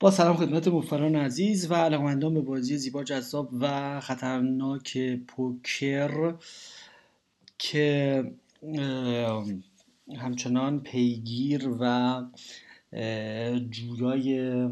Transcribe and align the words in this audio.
با 0.00 0.10
سلام 0.10 0.36
خدمت 0.36 0.68
مفران 0.68 1.16
عزیز 1.16 1.70
و 1.70 1.74
علاقمندان 1.74 2.34
به 2.34 2.40
بازی 2.40 2.76
زیبا 2.76 3.04
جذاب 3.04 3.50
و 3.60 4.00
خطرناک 4.00 4.98
پوکر 5.26 6.34
که 7.58 8.24
همچنان 10.18 10.80
پیگیر 10.80 11.68
و 11.80 12.22
جویای 13.70 14.68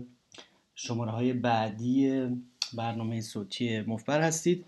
شماره 0.75 1.11
های 1.11 1.33
بعدی 1.33 2.27
برنامه 2.75 3.21
صوتی 3.21 3.81
مفبر 3.81 4.21
هستید. 4.21 4.65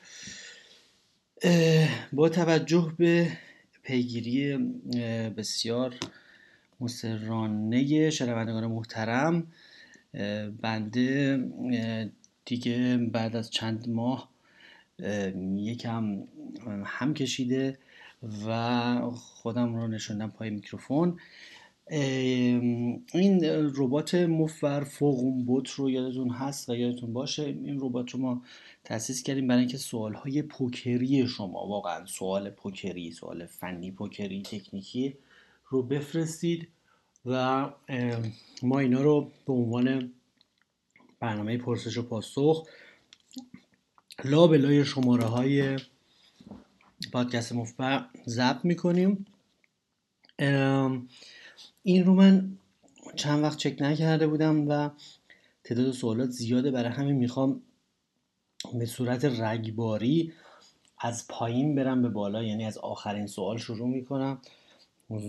با 2.12 2.29
توجه 2.29 2.93
به 2.98 3.32
پیگیری 3.82 4.57
بسیار 5.36 5.95
مسررانه 6.80 8.11
شنوندگان 8.11 8.66
محترم 8.66 9.46
بنده 10.62 11.39
دیگه 12.45 12.97
بعد 12.97 13.37
از 13.37 13.51
چند 13.51 13.88
ماه 13.88 14.30
یکم 15.57 16.23
هم 16.84 17.15
کشیده 17.15 17.79
و 18.47 19.10
خودم 19.10 19.74
رو 19.74 19.88
نشوندم 19.88 20.30
پای 20.30 20.51
میکروفون. 20.51 21.19
این 23.12 23.41
ربات 23.77 24.15
مفر 24.15 24.84
فوقون 24.84 25.45
بوت 25.45 25.71
رو 25.71 25.91
یادتون 25.91 26.30
هست 26.30 26.69
و 26.69 26.74
یادتون 26.77 27.12
باشه 27.12 27.43
این 27.43 27.79
ربات 27.80 28.10
رو 28.10 28.21
ما 28.21 28.43
تاسیس 28.85 29.23
کردیم 29.23 29.46
برای 29.46 29.60
اینکه 29.60 29.79
سوال 29.79 30.15
های 30.15 30.43
پوکری 30.43 31.27
شما 31.27 31.66
واقعا 31.66 32.07
سوال 32.07 32.51
پوکری 32.51 33.10
سوال 33.10 33.46
فنی 33.46 33.91
پوکری 33.91 34.43
تکنیکی 34.43 35.15
رو 35.69 35.83
بفرستید. 35.83 36.69
و 37.27 37.71
ما 38.62 38.79
اینا 38.79 39.03
رو 39.03 39.30
به 39.47 39.53
عنوان 39.53 40.12
برنامه 41.21 41.59
پرسش 41.59 41.99
و 41.99 42.02
پاسخ 42.02 42.69
لا 44.24 44.46
به 44.46 44.59
لای 44.59 44.85
شماره 44.85 45.24
های 45.24 45.77
پادکست 47.13 47.52
مفبر 47.52 48.07
ضبط 48.27 48.65
می‌کنیم. 48.65 49.27
این 51.83 52.05
رو 52.05 52.15
من 52.15 52.59
چند 53.16 53.43
وقت 53.43 53.59
چک 53.59 53.83
نکرده 53.83 54.27
بودم 54.27 54.68
و 54.68 54.90
تعداد 55.65 55.93
سوالات 55.93 56.30
زیاده 56.30 56.71
برای 56.71 56.90
همین 56.90 57.16
می‌خوام 57.16 57.63
به 58.74 58.87
صورت 58.87 59.24
رگباری 59.24 60.33
از 60.99 61.29
پایین 61.29 61.74
برم 61.74 62.02
به 62.02 62.09
بالا 62.09 62.43
یعنی 62.43 62.65
از 62.65 62.79
آخرین 62.79 63.27
سوال 63.27 63.59
شروع 63.59 63.88
می‌کنم 63.88 64.41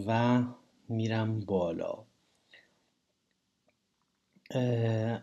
و 0.08 0.44
میرم 0.90 1.40
بالا. 1.40 2.04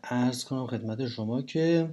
ارز 0.04 0.44
کنم 0.44 0.66
خدمت 0.66 1.08
شما 1.08 1.42
که 1.42 1.90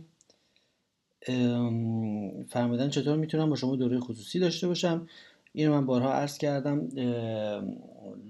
فرمودن 2.49 2.89
چطور 2.89 3.17
می‌تونم 3.17 3.49
با 3.49 3.55
شما 3.55 3.75
دوره 3.75 3.99
خصوصی 3.99 4.39
داشته 4.39 4.67
باشم. 4.67 5.07
اینو 5.53 5.71
من 5.71 5.85
بارها 5.85 6.13
عرض 6.13 6.37
کردم. 6.37 6.89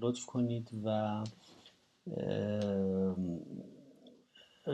لطف 0.00 0.26
کنید 0.26 0.70
و 0.84 1.24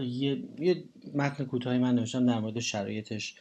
یه, 0.03 0.43
یه 0.59 0.85
متن 1.15 1.45
کوتاهی 1.45 1.79
من 1.79 1.95
نوشتم 1.95 2.27
در 2.27 2.41
مورد 2.41 2.61
شرایطش 2.61 3.35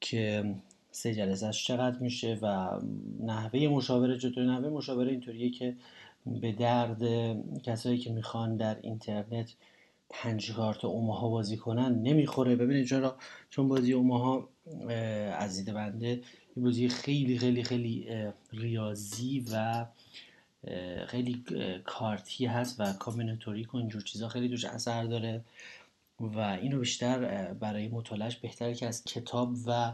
که 0.00 0.54
سه 0.90 1.14
جلسهش 1.14 1.66
چقدر 1.66 1.98
میشه 1.98 2.38
و 2.42 2.78
نحوه 3.20 3.68
مشاوره 3.68 4.18
چطور 4.18 4.44
نحوه 4.44 4.68
مشاوره 4.68 5.10
اینطوریه 5.10 5.50
که 5.50 5.76
به 6.26 6.52
درد 6.52 7.02
کسایی 7.62 7.98
که 7.98 8.12
می‌خوان 8.12 8.56
در 8.56 8.78
اینترنت 8.80 9.54
پنج 10.10 10.52
کارت 10.52 10.84
اوماها 10.84 11.28
بازی 11.28 11.56
کنن 11.56 12.02
نمی‌خوره. 12.02 12.56
ببینید 12.56 12.86
چرا؟ 12.86 13.16
چون 13.50 13.68
بازی 13.68 13.92
اوماها 13.92 14.48
از 15.38 15.56
دید 15.56 15.74
بنده 15.74 16.08
یه 16.56 16.62
بازی 16.62 16.88
خیلی 16.88 17.38
خیلی 17.38 17.62
خیلی 17.62 18.08
ریاضی 18.52 19.44
و 19.52 19.86
خیلی 21.06 21.44
کارتی 21.84 22.46
هست 22.46 22.80
و 22.80 22.92
کامبیناتوریک 22.92 23.74
و 23.74 23.76
اینجور 23.76 24.02
چیزا 24.02 24.28
خیلی 24.28 24.48
دوش 24.48 24.64
اثر 24.64 25.04
داره 25.04 25.44
و 26.20 26.38
اینو 26.38 26.78
بیشتر 26.78 27.52
برای 27.52 27.88
مطالعهش 27.88 28.36
بهتره 28.36 28.74
که 28.74 28.86
از 28.86 29.04
کتاب 29.04 29.54
و 29.66 29.92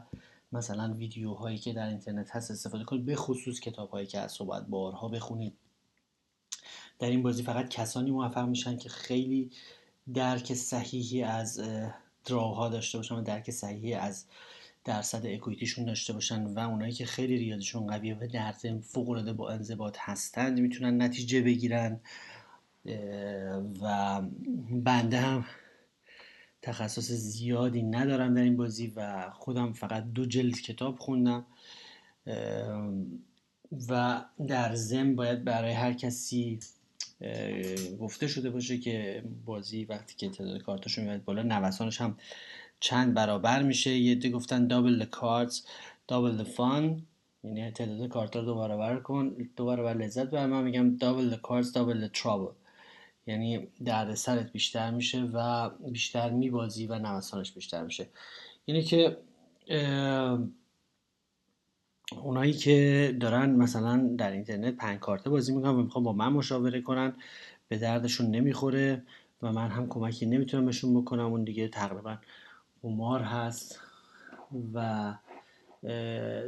مثلا 0.52 0.94
ویدیوهایی 0.94 1.58
که 1.58 1.72
در 1.72 1.88
اینترنت 1.88 2.30
هست 2.30 2.50
استفاده 2.50 2.84
کنید 2.84 3.04
به 3.04 3.16
خصوص 3.16 3.60
کتاب 3.60 3.91
هایی 3.91 4.06
که 4.06 4.18
از 4.18 4.32
صحبت 4.32 4.66
بارها 4.66 5.08
بخونید. 5.08 5.52
در 7.00 7.10
این 7.10 7.22
بازی 7.22 7.42
فقط 7.42 7.68
کسانی 7.68 8.10
موفق 8.10 8.48
میشن 8.48 8.76
که 8.76 8.88
خیلی 8.88 9.50
درک 10.14 10.54
صحیحی 10.54 11.22
از 11.22 11.60
دراها 12.24 12.68
داشته 12.68 12.98
باشن 12.98 13.14
و 13.14 13.22
درک 13.22 13.50
صحیحی 13.50 13.94
از 13.94 14.24
درصد 14.84 15.26
اکویتیشون 15.26 15.84
داشته 15.84 16.12
باشن 16.12 16.44
و 16.44 16.58
اونایی 16.58 16.92
که 16.92 17.06
خیلی 17.06 17.36
ریاضیشون 17.36 17.86
قویه 17.86 18.14
و 18.14 18.26
در 18.26 18.52
فوق 18.80 19.08
العاده 19.08 19.32
با 19.32 19.50
انضباط 19.50 19.96
هستند 20.00 20.60
می‌تونن 20.60 21.02
نتیجه 21.02 21.42
بگیرن 21.42 22.00
و 23.82 24.20
بنده 24.70 25.20
هم 25.20 25.44
تخصص 26.62 27.10
زیادی 27.10 27.82
ندارم 27.82 28.34
در 28.34 28.42
این 28.42 28.56
بازی 28.56 28.92
و 28.96 29.30
خودم 29.30 29.72
فقط 29.72 30.04
دو 30.04 30.26
جلد 30.26 30.60
کتاب 30.60 30.98
خوندم 30.98 31.46
و 33.88 34.24
در 34.48 34.74
زم 34.74 35.14
باید 35.16 35.44
برای 35.44 35.72
هر 35.72 35.92
کسی 35.92 36.58
گفته 38.00 38.26
شده 38.26 38.50
باشه 38.50 38.78
که 38.78 39.22
بازی 39.44 39.84
وقتی 39.84 40.14
که 40.16 40.28
تعداد 40.28 40.62
کارتاشو 40.62 41.03
میاد 41.03 41.25
بالا 41.25 41.42
نوسانش 41.42 42.00
هم 42.00 42.19
چند 42.81 43.14
برابر 43.14 43.62
میشه. 43.62 43.91
یه 43.91 44.14
دی 44.14 44.31
گفتن 44.31 44.66
دابل 44.66 45.04
cards 45.04 45.54
دابل 46.09 46.44
fun. 46.44 47.00
یعنی 47.44 47.70
تعداد 47.70 48.09
کارت 48.09 48.36
رو 48.36 48.42
دو 48.42 48.54
برابر 48.54 49.00
کن 49.00 49.36
دو 49.56 49.66
برابر 49.66 49.94
لذت 49.94 50.30
بر 50.30 50.47
من 50.47 50.64
میگم 50.64 50.97
دابل 50.97 51.36
cards 51.36 51.72
دابل 51.75 52.09
trouble. 52.09 52.54
یعنی 53.26 53.69
درد 53.84 54.14
سرت 54.14 54.53
بیشتر 54.53 54.91
میشه 54.91 55.22
و 55.22 55.70
بیشتر 55.70 56.30
میبازی 56.30 56.86
و 56.86 56.98
نوسانش 56.98 57.53
بیشتر 57.53 57.82
میشه. 57.82 58.06
یعنی 58.66 58.82
که 58.82 59.16
اونایی 62.16 62.53
که 62.53 63.16
دارن 63.21 63.50
مثلا 63.50 64.15
در 64.19 64.31
اینترنت 64.32 64.76
پنج 64.76 64.98
کارته 64.98 65.31
بازی 65.31 65.54
می‌کنن 65.54 65.71
و 65.71 65.82
می‌خوان 65.82 66.04
با 66.04 66.12
من 66.12 66.28
مشاوره 66.32 66.81
کنن 66.81 67.12
به 67.69 67.78
دردشون 67.78 68.31
نمی‌خوره 68.31 69.03
و 69.43 69.53
من 69.53 69.69
هم 69.69 69.88
کمکی 69.88 70.26
نمی‌تونم 70.26 70.66
بهشون 70.66 71.00
بکنم. 71.00 71.26
اون 71.26 71.44
دیگه 71.44 71.69
تقریبا 71.69 72.19
قمار 72.82 73.21
هست 73.21 73.81
و 74.75 75.15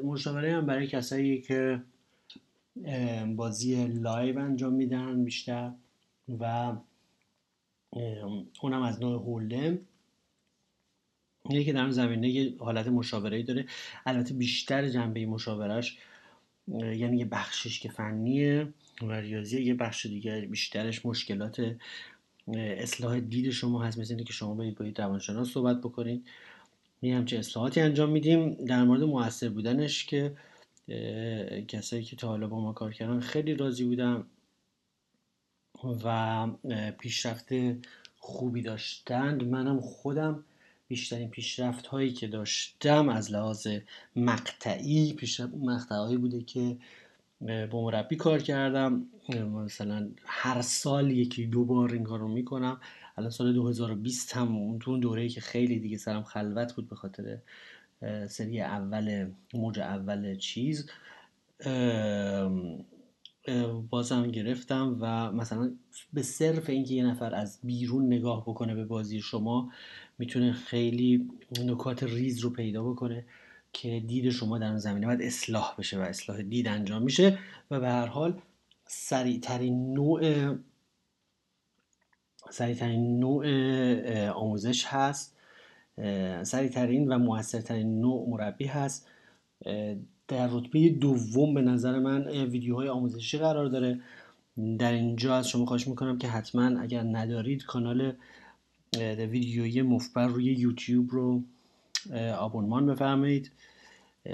مشاوره 0.05 0.53
هم 0.53 0.67
برای 0.67 0.87
کسایی 0.87 1.41
که 1.41 1.83
بازی 3.37 3.87
لایو 3.87 4.39
انجام 4.39 4.73
میدن 4.73 5.25
بیشتر 5.25 5.73
و 6.41 6.73
اونم 8.61 8.83
از 8.83 9.01
نوع 9.01 9.23
هولدم. 9.23 9.79
اینه 11.49 11.65
که 11.65 11.73
در 11.73 11.91
زمینه 11.91 12.29
یه 12.29 12.55
حالت 12.59 12.87
مشاوره 12.87 13.43
داره. 13.43 13.67
البته 14.07 14.35
بیشتر 14.35 14.89
جنبه 14.89 15.27
مشاورش 15.27 15.99
یعنی 16.69 17.19
یه 17.19 17.25
بخشش 17.25 17.81
که 17.81 17.89
فنیه 17.89 18.69
و 19.03 19.13
ریاضیه 19.13 19.61
یه 19.61 19.75
بخش 19.75 20.07
دیگه 20.07 20.41
بیشترش 20.41 21.07
مشکلات 21.07 21.77
اصلاح 22.57 23.21
دید 23.21 23.51
شما 23.51 23.85
هست. 23.85 23.99
مثل 23.99 24.23
که 24.23 24.33
شما 24.33 24.55
برید 24.55 24.75
با 24.75 25.05
روانشناس 25.05 25.49
صحبت 25.51 25.79
بکنید. 25.81 26.27
یه 27.03 27.17
همچه 27.17 27.39
اصلاحاتی 27.39 27.81
انجام 27.81 28.11
میدیم. 28.11 28.55
در 28.65 28.85
مورد 28.85 29.03
موثر 29.03 29.49
بودنش 29.49 30.07
که 30.07 30.37
کسایی 31.69 32.03
که 32.03 32.17
تا 32.17 32.29
حالا 32.29 32.47
با 32.47 32.61
ما 32.61 32.73
کار 32.73 32.93
کردن 32.93 33.21
خیلی 33.21 33.55
راضی 33.55 33.85
بودم 33.85 34.27
و 36.05 36.47
پیشرفت 36.99 37.49
خوبی 38.17 38.63
داشتند. 38.63 39.45
منم 39.45 39.81
خودم 39.81 40.45
بیشترین 40.93 41.31
پیشرفت 41.31 41.87
هایی 41.87 42.13
که 42.13 42.27
داشتم 42.27 43.09
از 43.09 43.33
لحاظ 43.33 43.67
مقطعی 44.17 45.13
پیشرفت 45.13 45.55
مقطعی 45.55 46.17
بوده 46.17 46.43
که 46.43 46.77
با 47.41 47.85
مربی 47.85 48.17
کار 48.17 48.39
کردم. 48.39 49.07
مثلا 49.55 50.11
هر 50.25 50.63
سال 50.63 51.11
یکی 51.11 51.47
دو 51.47 51.65
بار 51.65 51.93
این 51.93 52.05
کار 52.05 52.19
رو 52.19 52.29
می‌کنم. 52.29 52.81
الان 53.17 53.31
سال 53.31 53.53
2020 53.53 54.37
هم 54.37 54.57
اون 54.57 54.79
تو 54.79 54.91
اون 54.91 55.01
دوره 55.01 55.29
که 55.29 55.41
خیلی 55.41 55.79
دیگه 55.79 55.97
سرم 55.97 56.23
خلوت 56.23 56.75
بود 56.75 56.89
به 56.89 56.97
خاطر 56.97 57.39
سری 58.29 58.61
اول 58.61 59.31
موج 59.55 59.81
اول 59.81 60.37
چیز. 60.37 60.91
بازم 63.91 64.31
گرفتم 64.33 64.97
و 65.01 65.33
مثلا 65.33 65.73
به 66.13 66.23
صرف 66.23 66.71
اینکه 66.71 66.95
یه 66.95 67.07
نفر 67.07 67.35
از 67.35 67.61
بیرون 67.63 68.07
نگاه 68.07 68.43
بکنه 68.43 68.75
به 68.75 68.85
بازی 68.85 69.21
شما 69.21 69.73
می‌تونه 70.23 70.53
خیلی 70.53 71.31
نکات 71.65 72.03
ریز 72.03 72.41
رو 72.41 72.51
پیدا 72.51 72.85
بکنه 72.85 73.25
که 73.73 74.01
دید 74.01 74.31
شما 74.31 74.59
در 74.59 74.67
اون 74.67 74.79
زمینه 74.79 75.07
باید 75.07 75.23
اصلاح 75.23 75.75
بشه 75.79 75.99
و 75.99 76.01
اصلاح 76.01 76.43
دید 76.43 76.69
انجام 76.69 77.03
میشه 77.03 77.39
و 77.71 77.81
به 77.81 77.89
هر 77.89 78.07
حال 78.07 78.41
سریع 78.87 79.41
ترین 79.41 79.95
نوع 79.95 80.55
سریعترین 82.51 83.19
نوع 83.19 83.47
آموزش 84.29 84.85
هست 84.87 85.37
سریعترین 86.43 87.09
و 87.09 87.19
موثرترین 87.19 88.01
نوع 88.01 88.29
مربی 88.29 88.67
هست. 88.67 89.09
در 90.29 90.49
رتبه 90.51 90.89
دوم 90.89 91.55
به 91.55 91.61
نظر 91.61 91.99
من 91.99 92.29
ویدیوهای 92.29 92.89
آموزشی 92.89 93.39
قرار 93.39 93.69
داره. 93.69 94.01
در 94.79 94.93
اینجا 94.93 95.37
از 95.37 95.49
شما 95.49 95.67
خواهش 95.67 95.89
می‌کنم 95.89 96.19
که 96.19 96.29
حتما 96.29 96.81
اگر 96.81 97.03
ندارید 97.03 97.65
کانال 97.65 98.13
ویدیویی 98.99 99.83
مفبر 99.83 100.27
روی 100.27 100.45
یوتیوب 100.45 101.11
رو 101.11 101.43
آبونمان 102.39 102.87
بفرمایید. 102.87 103.51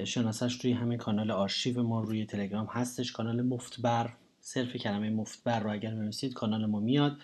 شناسش 0.05 0.65
روی 0.65 0.73
همین 0.73 0.99
کانال 0.99 1.31
آرشیو 1.31 1.83
ما 1.83 2.01
روی 2.01 2.27
تلگرام 2.27 2.67
هستش 2.67 3.13
کانال 3.13 3.43
مفتبر 3.43 4.13
صرف 4.41 4.77
کلمه 4.77 5.11
مفتبر 5.11 5.61
رو 5.61 5.73
اگر 5.73 5.91
بنویسید 5.95 6.33
کانال 6.33 6.67
ما 6.67 6.81
میاد. 6.81 7.17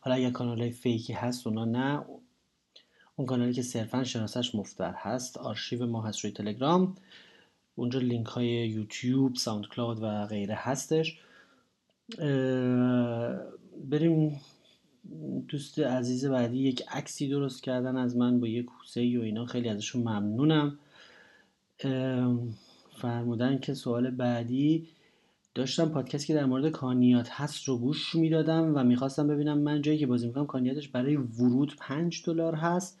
حالا 0.00 0.16
اگر 0.16 0.30
کانال 0.30 0.60
های 0.60 0.70
fake 0.70 1.04
ی 1.04 1.12
هست 1.12 1.46
اونا 1.46 1.64
نه. 1.64 2.04
اون 3.16 3.26
کانالی 3.26 3.52
که 3.52 3.62
صرفا 3.62 4.04
شناسش 4.04 4.54
مفتبر 4.54 4.94
هست 4.96 5.38
آرشیو 5.38 5.86
ما 5.86 6.02
هست 6.02 6.20
روی 6.20 6.32
تلگرام. 6.32 6.96
اونجا 7.74 7.98
لینک 7.98 8.26
های 8.26 8.46
یوتیوب 8.46 9.36
SoundCloud 9.36 10.02
و 10.02 10.26
غیره 10.26 10.54
هستش. 10.58 11.18
بریم 13.90 14.40
دوست 15.48 15.78
عزیز 15.78 16.26
بعدی 16.26 16.58
یک 16.58 16.82
عکسی 16.88 17.28
درست 17.28 17.62
کردن 17.62 17.96
از 17.96 18.16
من 18.16 18.40
با 18.40 18.46
یک 18.46 18.64
کوسه 18.64 19.00
و 19.00 19.22
اینا. 19.22 19.46
خیلی 19.46 19.68
ازشون 19.68 20.02
ممنونم. 20.02 20.78
فرمودن 22.96 23.58
که 23.58 23.74
سوال 23.74 24.10
بعدی 24.10 24.88
داشتم 25.54 25.88
پادکستی 25.88 26.26
که 26.26 26.34
در 26.34 26.44
مورد 26.44 26.70
کانیات 26.70 27.28
هست 27.30 27.64
رو 27.64 27.78
گوش 27.78 28.14
می‌دادم 28.14 28.72
و 28.76 28.84
می‌خواستم 28.84 29.28
ببینم 29.28 29.58
من 29.58 29.82
جایی 29.82 29.98
که 29.98 30.06
بازی 30.06 30.26
می‌کنم 30.26 30.46
کانیاتش 30.46 30.88
برای 30.88 31.16
ورود 31.16 31.76
5 31.80 32.22
دلار 32.26 32.54
هست 32.54 33.00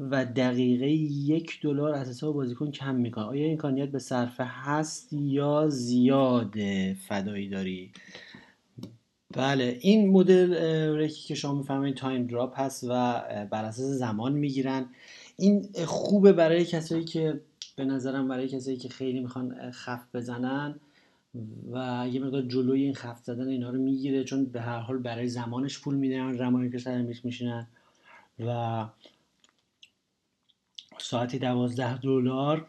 و 0.00 0.24
دقیقه 0.24 0.90
یک 0.90 1.60
دلار 1.62 1.94
از 1.94 2.08
حساب 2.08 2.34
بازیکن 2.34 2.70
کم 2.70 2.94
می‌کنه. 2.94 3.24
آیا 3.24 3.46
این 3.46 3.56
کانیات 3.56 3.88
به 3.88 3.98
صرفه 3.98 4.44
هست 4.44 5.12
یا 5.12 5.68
زیاده؟ 5.68 6.96
فدایی 7.08 7.48
داری. 7.48 7.90
بله 9.36 9.78
این 9.80 10.10
مدل 10.10 10.54
رکی 10.96 11.28
که 11.28 11.34
شما 11.34 11.54
می‌فهمید 11.54 11.96
تایم 11.96 12.26
دراپ 12.26 12.60
هست 12.60 12.84
و 12.84 12.88
بر 13.50 13.64
اساس 13.64 13.84
زمان 13.86 14.32
می‌گیرن. 14.32 14.86
این 15.36 15.68
خوبه 15.86 16.32
برای 16.32 16.64
کسایی 16.64 17.04
که 17.04 17.40
به 17.76 17.84
نظرم 17.84 18.28
برای 18.28 18.48
کسایی 18.48 18.76
که 18.76 18.88
خیلی 18.88 19.20
می‌خوان 19.20 19.70
خف 19.70 20.02
بزنن 20.14 20.80
و 21.72 22.08
یه 22.12 22.20
مقدار 22.20 22.42
جلوی 22.42 22.82
این 22.82 22.94
خفت 22.94 23.24
زدن 23.24 23.48
اینا 23.48 23.70
رو 23.70 23.78
می‌گیره 23.78 24.24
چون 24.24 24.44
به 24.44 24.60
هر 24.60 24.78
حال 24.78 24.98
برای 24.98 25.28
زمانش 25.28 25.80
پول 25.80 25.94
میدن 25.94 26.36
زمانی 26.36 26.70
که 26.70 26.78
سر 26.78 27.02
میش 27.02 27.24
میشینن 27.24 27.66
و 28.46 28.84
ساعتی 30.98 31.38
دوازده 31.38 31.98
دلار 31.98 32.66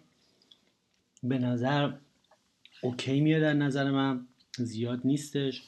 به 1.24 1.38
نظر 1.38 1.94
اوکی 2.84 3.22
میاد 3.22 3.42
در 3.42 3.54
نظر 3.54 3.92
من 3.92 4.28
زیاد 4.58 5.02
نیستش. 5.06 5.64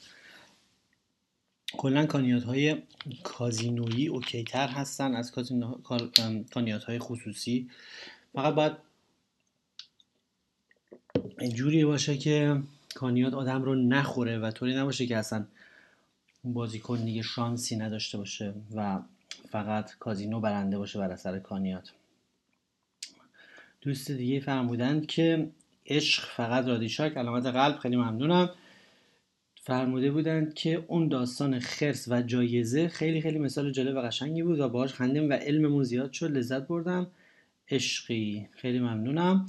کلا 1.76 2.06
کانیات 2.06 2.44
های 2.44 2.82
کازینویی 3.22 4.06
اوکی 4.06 4.44
تر 4.44 4.68
هستن 4.68 5.14
از 5.14 5.32
کانیات 6.52 6.84
های 6.84 6.98
خصوصی. 6.98 7.70
فقط 8.34 8.54
باید 8.54 8.72
اینجوری 11.38 11.84
باشه 11.84 12.16
که 12.16 12.62
کانیات 12.94 13.34
آدم 13.34 13.62
رو 13.62 13.74
نخوره 13.74 14.38
و 14.38 14.50
طوری 14.50 14.74
نباشه 14.74 15.06
که 15.06 15.16
اصلا 15.16 15.46
بازیکن 16.44 17.04
دیگه 17.04 17.22
شانسی 17.22 17.76
نداشته 17.76 18.18
باشه 18.18 18.54
و 18.74 19.00
فقط 19.50 19.94
کازینو 19.98 20.40
برنده 20.40 20.78
باشه 20.78 20.98
بر 20.98 21.10
اثر 21.10 21.38
کانیات. 21.38 21.92
دوست 23.80 24.10
دیگه 24.10 24.40
فرمودند 24.40 25.06
که 25.06 25.50
عشق 25.86 26.24
فقط 26.24 26.66
رادیشاک 26.66 27.16
علامت 27.16 27.46
قلب. 27.46 27.78
خیلی 27.78 27.96
ممنونم. 27.96 28.50
فرموده 29.66 30.10
بودند 30.10 30.54
که 30.54 30.84
اون 30.88 31.08
داستان 31.08 31.58
خرس 31.58 32.08
و 32.08 32.22
جایزه 32.22 32.88
خیلی 32.88 33.20
خیلی 33.20 33.38
مثال 33.38 33.70
جالب 33.70 33.96
و 33.96 34.00
قشنگی 34.00 34.42
بود 34.42 34.60
و 34.60 34.68
باهاش 34.68 34.94
خندیم 34.94 35.30
و 35.30 35.32
علممون 35.32 35.82
زیاد 35.82 36.12
شد 36.12 36.30
لذت 36.30 36.66
بردم. 36.68 37.06
عشقی. 37.70 38.48
خیلی 38.52 38.78
ممنونم. 38.78 39.46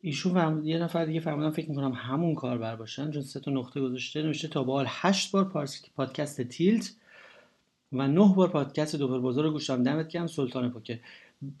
ایشون 0.00 0.34
فرمود 0.34 0.66
یه 0.66 0.78
نفر 0.78 1.04
دیگه 1.04 1.20
فرمودن 1.20 1.50
فکر 1.50 1.68
می‌کنم 1.70 1.92
همون 1.92 2.34
کار 2.34 2.58
بر 2.58 2.76
باشن 2.76 3.10
چون 3.10 3.22
سه 3.22 3.40
تا 3.40 3.50
نقطه 3.50 3.80
گذاشته 3.80 4.22
نوشته 4.22 4.48
تا 4.48 4.64
به 4.64 4.72
حال 4.72 4.86
8 4.88 5.30
بار 5.30 5.68
پادکست 5.96 6.42
تیلت 6.42 6.92
و 7.92 8.08
نه 8.08 8.34
بار 8.34 8.48
پادکست 8.48 8.96
دوپر 8.96 9.18
بازار 9.18 9.44
رو 9.44 9.50
گوشم 9.50 9.82
دمت 9.82 10.08
گرم 10.08 10.26
سلطان 10.26 10.70
پوکر. 10.70 10.98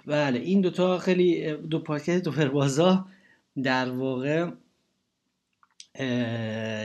بله 0.06 0.38
این 0.38 0.60
دوتا 0.60 0.98
خیلی 0.98 1.56
دو 1.56 1.78
پادکست 1.78 2.24
دوپر 2.24 2.48
بازار 2.48 3.04
در 3.62 3.90
واقع 3.90 4.50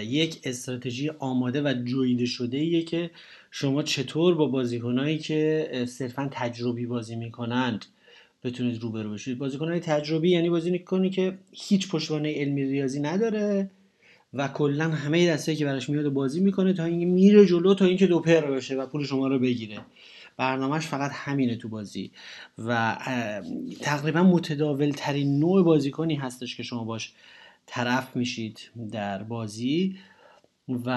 یک 0.04 0.40
استراتژی 0.44 1.10
آماده 1.10 1.62
و 1.62 1.74
جویده 1.84 2.26
شده 2.26 2.58
ایه 2.58 2.84
که 2.84 3.12
شما 3.52 3.84
چطور 3.84 4.36
با 4.36 4.48
بازیکنهایی 4.48 5.18
که 5.18 5.70
صرفا 5.88 6.30
تجربی 6.32 6.86
بازی 6.86 7.16
می‌کنند 7.16 7.86
بتونید 8.44 8.82
روبرو 8.82 9.12
بشید؟ 9.12 9.38
بازیکنهای 9.38 9.80
تجربی 9.80 10.30
یعنی 10.30 10.50
بازیکنی 10.50 11.10
که 11.10 11.38
هیچ 11.52 11.90
پشتوانه 11.90 12.34
علمی 12.34 12.64
ریاضی 12.64 13.00
نداره 13.00 13.70
و 14.34 14.48
کلا 14.48 14.90
همه 14.90 15.28
دستایی 15.28 15.58
که 15.58 15.66
براش 15.66 15.90
میاد 15.90 16.10
بازی 16.10 16.40
می‌کنه 16.40 16.74
تا 16.74 16.84
اینکه 16.84 17.06
میره 17.06 17.46
جلو 17.46 17.74
تا 17.74 17.86
اینکه 17.86 18.08
دو 18.08 18.20
پر 18.20 18.42
بشه 18.42 18.76
و 18.76 18.86
پول 18.86 19.06
شما 19.06 19.28
رو 19.28 19.40
بگیره. 19.40 19.80
برنامهش 20.38 20.88
فقط 20.88 21.12
همینه 21.14 21.56
تو 21.56 21.70
بازی 21.70 22.12
و 22.58 22.98
تقریبا 23.82 24.24
متداول 24.24 24.92
ترین 24.92 25.40
نوع 25.40 25.64
بازیکنی 25.64 26.16
هستش 26.16 26.58
که 26.58 26.64
شما 26.64 26.84
باش 26.84 27.14
طرف 27.68 28.16
میشید 28.16 28.60
در 28.92 29.24
بازی 29.24 30.00
و 30.70 30.90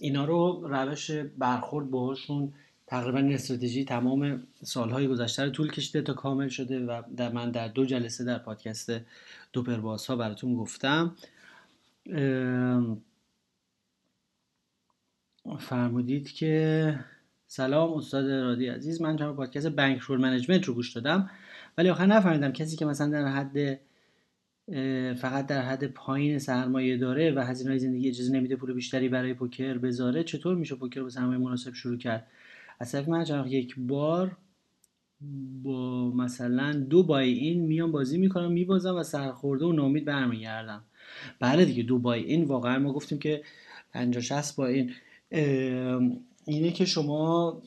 اینا 0.00 0.24
رو 0.24 0.68
روش 0.68 1.10
برخورد 1.10 1.90
باهاشون 1.90 2.52
تقریبا 2.86 3.34
استراتژی 3.34 3.84
تمام 3.84 4.42
سالهای 4.62 5.08
گذشته 5.08 5.44
رو 5.44 5.50
طول 5.50 5.70
کشیده 5.70 6.02
تا 6.02 6.12
کامل 6.12 6.48
شده 6.48 6.86
و 6.86 7.02
در 7.16 7.32
من 7.32 7.50
در 7.50 7.68
دو 7.68 7.84
جلسه 7.84 8.24
در 8.24 8.38
پادکست 8.38 8.92
دوپرباس 9.52 10.06
ها 10.06 10.16
براتون 10.16 10.56
گفتم. 10.56 11.16
فرمودید 15.58 16.32
که 16.32 16.98
سلام 17.46 17.92
استاد 17.92 18.30
رادی 18.30 18.68
عزیز 18.68 19.02
من 19.02 19.16
چند 19.16 19.34
پادکست 19.34 19.66
بانک 19.66 19.98
رول 19.98 20.20
منیجمنت 20.20 20.64
رو 20.64 20.74
گوش 20.74 20.92
دادم 20.92 21.30
ولی 21.78 21.90
آخر 21.90 22.06
نفهمیدم 22.06 22.52
کسی 22.52 22.76
که 22.76 22.84
مثلا 22.84 23.10
در 23.10 23.26
حد 23.26 23.80
فقط 25.16 25.46
در 25.46 25.62
حد 25.62 25.86
پایین 25.86 26.38
سرمایه 26.38 26.96
داره 26.96 27.32
و 27.32 27.40
هزینه 27.40 27.70
های 27.70 27.78
زندگی 27.78 28.08
اجازه 28.08 28.32
نمیده 28.32 28.56
پول 28.56 28.72
بیشتری 28.72 29.08
برای 29.08 29.34
پوکر 29.34 29.78
بذاره 29.78 30.24
چطور 30.24 30.56
میشه 30.56 30.74
پوکر 30.74 31.02
با 31.02 31.08
سرمایه 31.08 31.38
مناسب 31.38 31.74
شروع 31.74 31.98
کرد؟ 31.98 32.26
از 32.80 32.92
طرف 32.92 33.08
من 33.08 33.46
یک 33.46 33.74
بار 33.78 34.36
با 35.62 36.10
مثلا 36.10 36.72
دو 36.72 37.02
بای 37.02 37.32
این 37.32 37.62
میام 37.62 37.92
بازی 37.92 38.18
می‌کنم 38.18 38.52
میبازم 38.52 38.96
و 38.96 39.02
سرخورده 39.02 39.64
و 39.64 39.72
نامید 39.72 40.04
برمیگردم. 40.04 40.84
بله 41.40 41.64
دیگه 41.64 41.82
دو 41.82 41.98
بای 41.98 42.24
این 42.24 42.44
واقعا 42.44 42.78
ما 42.78 42.92
گفتیم 42.92 43.18
که 43.18 43.42
50 43.92 44.22
60 44.22 44.56
با 44.56 44.66
این. 44.66 44.90
اینه 46.46 46.72
که 46.72 46.84
شما 46.84 47.62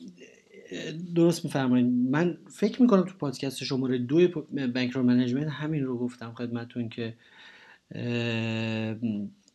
درست 1.14 1.44
میفرمایید. 1.44 1.86
من 1.86 2.38
فکر 2.50 2.82
می‌کنم 2.82 3.02
تو 3.02 3.14
پادکست 3.18 3.64
شماره 3.64 3.98
دو 3.98 4.28
بانک 4.74 4.90
رو 4.90 5.02
منیجمنت 5.02 5.48
همین 5.48 5.84
رو 5.84 5.98
گفتم 5.98 6.32
خدمتون 6.32 6.88
که 6.88 7.14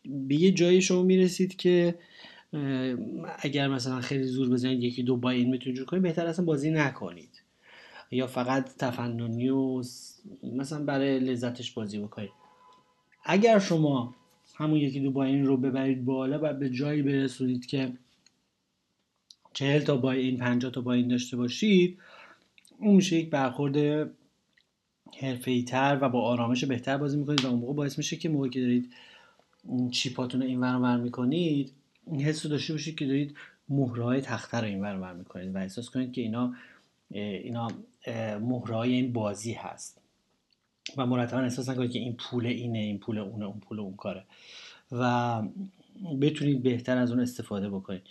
به 0.05 0.35
یه 0.35 0.51
جایی 0.51 0.81
شما 0.81 1.03
می‌رسید 1.03 1.55
که 1.55 1.95
اگر 3.39 3.67
مثلا 3.67 4.01
خیلی 4.01 4.23
زور 4.23 4.49
بزنید 4.49 4.83
یکی 4.83 5.03
دو 5.03 5.17
با 5.17 5.29
این 5.29 5.49
می‌تونید 5.49 5.77
جور 5.77 5.85
کنید 5.85 6.03
بهتر 6.03 6.25
اصلا 6.25 6.45
بازی 6.45 6.71
نکنید. 6.71 7.41
یا 8.11 8.27
فقط 8.27 8.77
تفننی 8.77 9.49
و 9.49 9.83
مثلا 10.43 10.83
برای 10.83 11.19
لذتش 11.19 11.71
بازی 11.71 11.99
بکنید. 11.99 12.31
اگر 13.25 13.59
شما 13.59 14.15
همون 14.55 14.77
یکی 14.77 14.99
دو 14.99 15.11
با 15.11 15.23
این 15.23 15.45
رو 15.45 15.57
ببرید 15.57 16.05
بالا 16.05 16.39
و 16.41 16.53
به 16.53 16.69
جایی 16.69 17.01
برسونید 17.01 17.65
که 17.65 17.91
چهل 19.53 19.79
تا 19.79 19.97
با 19.97 20.11
این 20.11 20.37
پنجاه 20.37 20.71
تا 20.71 20.81
با 20.81 20.93
این 20.93 21.07
داشته 21.07 21.37
باشید 21.37 21.97
اون 22.79 22.95
میشه 22.95 23.15
یک 23.15 23.29
برخورد 23.29 24.09
حرفه‌ای 25.19 25.63
تر 25.63 25.99
و 26.01 26.09
با 26.09 26.21
آرامش 26.21 26.63
بهتر 26.63 26.97
بازی 26.97 27.17
می‌کنید 27.17 27.45
و 27.45 27.47
اون 27.47 27.59
موقع 27.59 27.73
باعث 27.73 27.97
میشه 27.97 28.15
که 28.15 28.29
موقعی 28.29 28.49
که 28.49 28.61
دارید 28.61 28.93
چیپاتون 29.91 30.41
رو 30.41 30.47
این 30.47 30.59
ور 30.59 30.97
می‌کنید 30.97 31.71
این 32.07 32.21
حس 32.21 32.45
رو 32.45 32.51
داشته 32.51 32.73
باشید 32.73 32.97
که 32.97 33.05
دارید 33.05 33.35
مهرهای 33.69 34.21
تخته 34.21 34.57
رو 34.57 34.65
این 34.65 34.81
ور 34.81 35.13
می‌کنید 35.13 35.55
و 35.55 35.57
احساس 35.57 35.89
کنید 35.89 36.11
که 36.11 36.21
اینا 36.21 36.55
اینا 37.11 37.67
مهرهای 38.41 38.93
این 38.93 39.13
بازی 39.13 39.53
هست. 39.53 40.01
و 40.97 41.05
مرتبا 41.05 41.39
احساس 41.39 41.69
نکنید 41.69 41.91
که 41.91 41.99
این 41.99 42.13
پول 42.13 42.45
اینه 42.45 42.79
این 42.79 42.99
پول 42.99 43.17
اونه 43.17 43.45
اون 43.45 43.59
پول 43.59 43.79
اون 43.79 43.95
کاره. 43.95 44.23
و 44.91 45.41
بتونید 46.21 46.63
بهتر 46.63 46.97
از 46.97 47.11
اون 47.11 47.19
استفاده 47.19 47.69
بکنید. 47.69 48.01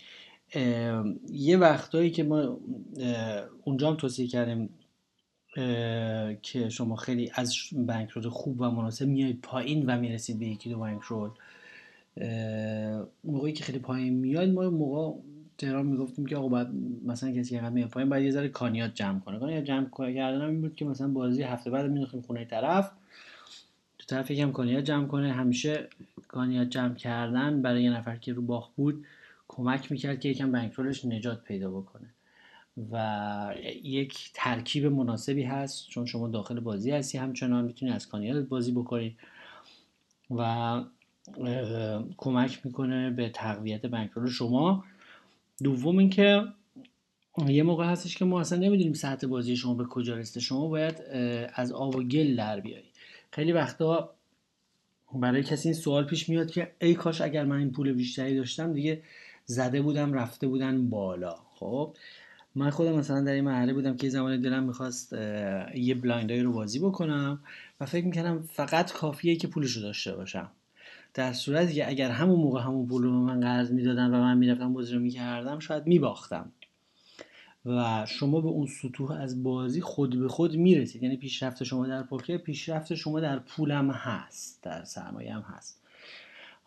یه 1.29 1.57
وقتایی 1.57 2.11
که 2.11 2.23
ما 2.23 2.57
اونجا 3.63 3.89
هم 3.89 3.95
توصیه 3.95 4.27
کردیم 4.27 4.69
که 6.41 6.69
شما 6.69 6.95
خیلی 6.95 7.31
از 7.33 7.55
بنکرول 7.71 8.29
خوب 8.29 8.61
و 8.61 8.71
مناسب 8.71 9.07
میایید 9.07 9.41
پایین 9.41 9.85
و 9.85 9.99
می‌رسید 9.99 10.39
به 10.39 10.45
یکی 10.45 10.69
دو 10.69 10.79
بنکرول 10.79 11.29
موقعی 13.23 13.53
که 13.53 13.63
خیلی 13.63 13.79
پایین 13.79 14.13
میاد 14.13 14.49
ما 14.49 14.69
موقع 14.69 15.19
تهران 15.57 15.85
می‌گفتیم 15.85 16.25
که 16.25 16.35
آقا 16.35 16.47
باید 16.47 16.67
مثلا 17.05 17.31
کسی 17.31 17.59
که 17.59 17.69
میاد 17.69 17.89
پایین 17.89 18.09
باید 18.09 18.25
یه 18.25 18.31
ذره 18.31 18.49
کانیات 18.49 18.93
جمع 18.93 19.19
کنه. 19.19 19.39
کانیات 19.39 19.63
جمع 19.63 19.89
کردن 20.13 20.41
این 20.41 20.61
بود 20.61 20.75
که 20.75 20.85
مثلا 20.85 21.07
بازی 21.07 21.43
هفته 21.43 21.69
بعد 21.69 21.91
مینداختیم 21.91 22.21
خونه 22.21 22.45
طرف. 22.45 22.91
تو 23.99 24.05
طرف 24.07 24.31
یکم 24.31 24.51
کانیات 24.51 24.83
جمع 24.83 25.07
کنه. 25.07 25.31
همیشه 25.31 25.87
کانیات 26.27 26.69
جمع 26.69 26.95
کردن 26.95 27.61
برای 27.61 27.83
یه 27.83 27.91
نفر 27.91 28.15
که 28.15 28.33
رو 28.33 28.41
باخ 28.41 28.69
بود. 28.75 29.05
کمک 29.55 29.91
می‌کرد 29.91 30.19
که 30.19 30.29
یکم 30.29 30.51
بنکرولش 30.51 31.05
نجات 31.05 31.43
پیدا 31.43 31.71
بکنه. 31.71 32.09
و 32.91 33.55
یک 33.83 34.31
ترکیب 34.33 34.85
مناسبی 34.85 35.43
هست 35.43 35.87
چون 35.87 36.05
شما 36.05 36.27
داخل 36.27 36.59
بازی 36.59 36.91
هستی 36.91 37.17
همچنان 37.17 37.65
می‌تونی 37.65 37.91
از 37.91 38.07
کانیات 38.07 38.47
بازی 38.47 38.71
بکنی 38.71 39.17
و 40.35 40.81
کمک 42.17 42.65
می‌کنه 42.65 43.09
به 43.09 43.29
تقویت 43.29 43.85
bankroll. 43.85 44.29
شما 44.29 44.85
دوم 45.63 45.97
اینکه 45.97 46.43
یه 47.47 47.63
موقع 47.63 47.85
هستش 47.85 48.17
که 48.17 48.25
ما 48.25 48.41
اصلا 48.41 48.59
نمی‌دونیم 48.59 48.93
سطح 48.93 49.27
بازی 49.27 49.57
شما 49.57 49.73
به 49.73 49.85
کجا 49.85 50.15
رسیده. 50.15 50.39
شما 50.39 50.67
باید 50.67 51.01
از 51.53 51.71
آب 51.71 51.95
و 51.95 52.03
گل 52.03 52.35
در 52.35 52.59
بیایی 52.59 52.91
خیلی 53.31 53.51
وقتا 53.51 54.13
برای 55.13 55.43
کسی 55.43 55.69
این 55.69 55.77
سوال 55.77 56.03
پیش 56.03 56.29
میاد 56.29 56.51
که 56.51 56.71
ای 56.81 56.93
کاش 56.93 57.21
اگر 57.21 57.45
من 57.45 57.57
این 57.57 57.71
پول 57.71 57.93
بیشتری 57.93 58.35
داشتم 58.35 58.73
دیگه 58.73 59.03
زده 59.45 59.81
بودم 59.81 60.13
رفته 60.13 60.47
بودن 60.47 60.89
بالا. 60.89 61.35
خب 61.55 61.95
من 62.55 62.69
خودم 62.69 62.91
مثلا 62.91 63.21
در 63.21 63.31
این 63.31 63.43
مرحله 63.43 63.73
بودم 63.73 63.97
که 63.97 64.09
زمانی 64.09 64.37
دلم 64.37 64.63
می‌خواست 64.63 65.13
یه 65.75 65.95
blind 65.95 66.33
ای 66.33 66.41
رو 66.41 66.53
بازی 66.53 66.79
بکنم 66.79 67.39
و 67.79 67.85
فکر 67.85 68.05
می‌کردم 68.05 68.41
فقط 68.41 68.93
کافیه 68.93 69.35
که 69.35 69.47
پولش 69.47 69.71
رو 69.71 69.81
داشته 69.81 70.15
باشم. 70.15 70.51
در 71.13 71.33
صورتی 71.33 71.73
که 71.73 71.89
اگر 71.89 72.11
همون 72.11 72.39
موقع 72.39 72.61
همون 72.61 72.87
پول 72.87 73.03
رو 73.03 73.11
من 73.11 73.39
قرض 73.39 73.71
می‌دادن 73.71 74.05
و 74.05 74.21
من 74.21 74.37
می‌رفتم 74.37 74.73
بازی 74.73 74.93
رو 74.93 74.99
می‌کردم 74.99 75.59
شاید 75.59 75.87
میباختم. 75.87 76.51
و 77.65 78.05
شما 78.07 78.41
به 78.41 78.47
اون 78.47 78.67
سطوح 78.67 79.11
از 79.11 79.43
بازی 79.43 79.81
خود 79.81 80.19
به 80.19 80.27
خود 80.27 80.55
می‌رسید. 80.55 81.03
یعنی 81.03 81.17
پیشرفت 81.17 81.63
شما 81.63 81.87
در 81.87 82.03
پوکر 82.03 82.37
پیشرفت 82.37 82.95
شما 82.95 83.19
در 83.19 83.39
پولم 83.39 83.91
هست 83.91 84.59
در 84.63 84.83
سرمایه 84.83 85.33
هم 85.33 85.41
هست. 85.41 85.82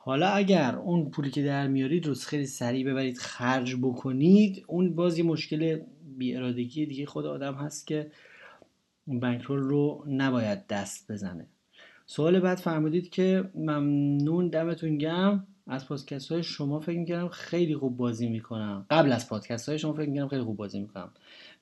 حالا 0.06 0.28
اگر 0.28 0.76
اون 0.76 1.10
پولی 1.10 1.30
که 1.30 1.42
در 1.42 1.66
میارید 1.66 2.06
رو 2.06 2.14
خیلی 2.14 2.46
سریع 2.46 2.86
ببرید 2.86 3.18
خرج 3.18 3.76
بکنید 3.82 4.64
اون 4.66 4.94
باز 4.94 5.18
یه 5.18 5.24
مشکل 5.24 5.80
بی 6.18 6.36
ارادگی 6.36 6.86
دیگه 6.86 7.06
خود 7.06 7.26
آدم 7.26 7.54
هست 7.54 7.86
که 7.86 8.10
bankroll 9.06 9.58
رو 9.58 10.04
نباید 10.08 10.66
دست 10.66 11.12
بزنه. 11.12 11.46
سوال 12.06 12.40
بعد 12.40 12.58
فرمودید 12.58 13.10
که 13.10 13.50
ممنون 13.54 14.48
دمتون 14.48 14.98
گرم 14.98 15.46
از 15.66 15.88
پادکست 15.88 16.32
های 16.32 16.42
شما 16.42 16.80
فکر 16.80 16.98
می‌کردم 16.98 17.28
خیلی 17.28 17.76
خوب 17.76 17.96
بازی 17.96 18.28
می‌کنم. 18.28 18.86
قبل 18.90 19.12
از 19.12 19.28
پادکست 19.28 19.68
های 19.68 19.78
شما 19.78 19.92
فکر 19.92 20.08
می‌کردم 20.08 20.28
خیلی 20.28 20.42
خوب 20.42 20.56
بازی 20.56 20.80
می‌کنم. 20.80 21.10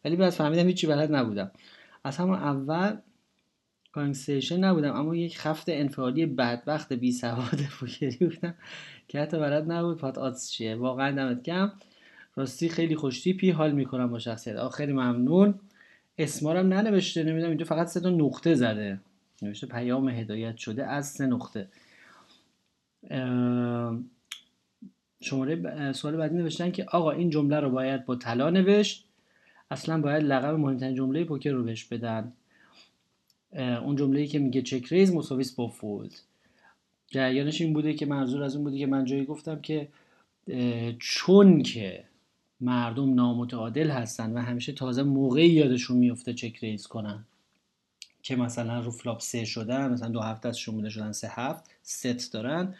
ولی 0.04 0.16
بعد 0.16 0.30
فهمیدم 0.30 0.66
هیچی 0.66 0.86
بلد 0.86 1.14
نبودم. 1.14 1.50
از 2.04 2.16
همون 2.16 2.34
اول 2.34 2.96
calling 3.94 4.29
station 4.29 4.64
نبودم 4.64 4.96
اما 4.96 5.16
یک 5.16 5.38
خفت 5.38 5.68
انفعالی 5.68 6.26
بدبخت 6.26 6.92
بی 6.92 7.12
سواد 7.12 7.56
پوکری 7.56 8.26
بودم 8.26 8.54
که 9.08 9.20
حتی 9.20 9.38
بلد 9.38 9.72
نبود. 9.72 9.98
pot 9.98 10.18
odds 10.18 10.50
چیه؟ 10.50 10.74
واقعا 10.74 11.10
دمت 11.10 11.42
گرم 11.42 11.72
راستی 12.36 12.68
خیلی 12.68 12.96
خوشتیپی 12.96 13.50
حال 13.50 13.72
می‌کنم 13.72 14.10
با 14.10 14.18
شخصیت. 14.18 14.56
آخ 14.56 14.74
خیلی 14.74 14.92
ممنون. 14.92 15.54
اسمارم 16.18 16.72
ننوشته 16.72 17.22
نمی‌دونم 17.22 17.48
اینجا 17.48 17.64
فقط 17.64 17.86
سه 17.86 18.00
تا 18.00 18.10
نقطه 18.10 18.54
زده. 18.54 19.00
نوشته 19.42 19.66
پیام 19.66 20.08
هدایت 20.08 20.56
شده 20.56 20.86
از 20.86 21.06
سه 21.06 21.26
نقطه. 21.26 21.68
شماره 25.20 25.92
سوال 25.92 26.16
بعدی 26.16 26.36
نوشتن 26.36 26.70
که 26.70 26.84
آقا 26.84 27.10
این 27.10 27.30
جمله 27.30 27.60
رو 27.60 27.70
باید 27.70 28.04
با 28.04 28.16
طلا 28.16 28.50
نوشت. 28.50 29.04
اصلا 29.70 30.00
باید 30.00 30.22
لقب 30.22 30.54
مهمترین 30.54 30.94
جمله 30.94 31.24
پوکر 31.24 31.50
رو 31.50 31.64
بهش 31.64 31.84
بدن. 31.84 32.32
اون 33.54 33.96
جمله 33.96 34.20
ای 34.20 34.26
که 34.26 34.38
میگه 34.38 34.62
چک 34.62 34.86
ریز 34.86 35.14
مساویس 35.14 35.52
با 35.52 35.68
فولد. 35.68 36.12
جریانش 37.10 37.60
این 37.60 37.72
بوده 37.72 37.94
که 37.94 38.06
منظور 38.06 38.42
از 38.42 38.56
اون 38.56 38.64
بوده 38.64 38.78
که 38.78 38.86
من 38.86 39.04
جایی 39.04 39.24
گفتم 39.24 39.60
که 39.60 39.88
چون 40.98 41.62
که 41.62 42.04
مردم 42.60 43.14
نامتعادل 43.14 43.90
هستن 43.90 44.32
و 44.32 44.38
همیشه 44.38 44.72
تازه 44.72 45.02
موقعی 45.02 45.48
یادشون 45.48 45.96
میفته 45.96 46.34
check 46.34 46.56
raise 46.56 46.86
کنن 46.86 47.24
که 48.22 48.36
مثلا 48.36 48.80
رو 48.80 48.90
flop 48.90 49.20
سه 49.20 49.44
شدن 49.44 49.92
مثلا 49.92 50.08
دو 50.08 50.20
هفت 50.20 50.48
دستشون 50.48 50.74
بوده 50.74 50.90
شدن 50.90 51.12
سه 51.12 51.28
هفت 51.30 51.64
ست 51.82 52.32
دارن 52.32 52.74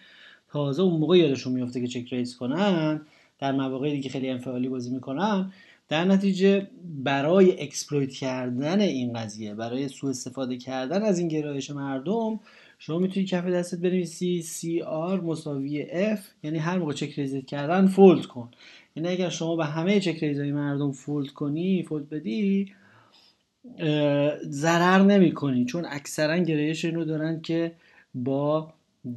تازه 0.49 0.83
اون 0.83 1.01
موقع 1.01 1.19
یادشون 1.19 1.53
میفته 1.53 1.81
که 1.81 1.87
check 1.87 2.13
raise 2.13 2.37
کنن 2.37 3.01
در 3.39 3.53
مواقعی 3.53 3.93
دیگه 3.93 4.11
خیلی 4.11 4.31
انفعالی 4.31 4.69
بازی 4.69 4.91
می‌کنن. 4.91 5.53
در 5.89 6.05
نتیجه 6.05 6.69
برای 6.85 7.63
exploit 7.63 8.11
کردن 8.11 8.81
این 8.81 9.13
قضیه 9.13 9.55
برای 9.55 9.89
سوء 9.89 10.11
استفاده 10.11 10.57
کردن 10.57 11.03
از 11.03 11.19
این 11.19 11.29
گرایش 11.29 11.71
مردم 11.71 12.41
شما 12.79 12.99
می‌تونی 12.99 13.27
کف 13.27 13.45
دستت 13.45 13.79
بنویسی 13.79 14.43
CR 14.43 15.21
مساوی 15.21 15.87
F 16.17 16.21
یعنی 16.43 16.59
هر 16.59 16.79
موقع 16.79 16.93
check 16.93 17.19
raise 17.19 17.37
کردن 17.37 17.87
fold 17.87 18.27
کن. 18.27 18.51
یعنی 18.97 19.09
اگر 19.09 19.29
شما 19.29 19.57
به 19.57 19.65
همه 19.65 20.01
check 20.01 20.25
raise 20.25 20.45
های 20.45 20.53
مردم 20.53 20.93
fold 20.93 21.31
کنی 21.31 21.83
fold 21.83 22.09
بدی 22.09 22.73
ضرر 24.49 25.03
نمی 25.03 25.33
کنی 25.33 25.65
چون 25.65 25.87
اکثرا 25.89 26.39
گرایش 26.39 26.85
اینو 26.85 27.05
دارن 27.05 27.41
که 27.41 27.73
با 28.15 28.73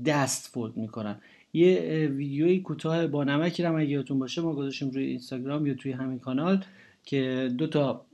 دست 0.05 0.47
fold 0.47 0.77
می‌کنن. 0.77 1.21
یه 1.53 2.07
ویدیوی 2.15 2.59
کوتاه 2.59 3.07
با 3.07 3.23
نمکی 3.23 3.63
رو 3.63 3.77
اگه 3.77 3.89
یادتون 3.89 4.19
باشه 4.19 4.41
ما 4.41 4.53
گذاشتیم 4.53 4.89
روی 4.89 5.05
اینستاگرام 5.05 5.65
یا 5.65 5.73
توی 5.73 5.91
همین 5.91 6.19
کانال 6.19 6.63
که 7.03 7.51
دو 7.57 7.67
تا 7.67 8.05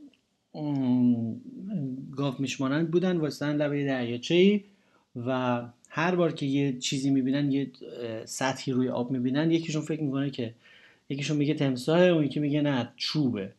گاومیش 2.16 2.40
مانند 2.40 2.92
بودن 2.92 3.18
وایستادن 3.18 3.56
لبه 3.56 3.86
دریاچه 3.86 4.36
ای 4.36 4.64
و 5.26 5.62
هر 5.90 6.16
بار 6.16 6.32
که 6.32 6.46
یه 6.46 6.78
چیزی 6.78 7.10
می‌بینن 7.10 7.52
یه 7.52 7.72
سطحی 8.26 8.74
روی 8.74 8.90
آب 8.90 9.12
می‌بینن 9.12 9.52
یکیشون 9.52 9.82
فکر 9.82 10.02
می‌کنه 10.02 10.30
که 10.30 10.54
یکیشون 11.10 11.38
میگه 11.38 11.54
تمساحه 11.54 12.04
اون 12.04 12.24
یکی 12.24 12.40
میگه 12.40 12.62
نه 12.62 12.90
چوبه. 12.98 13.52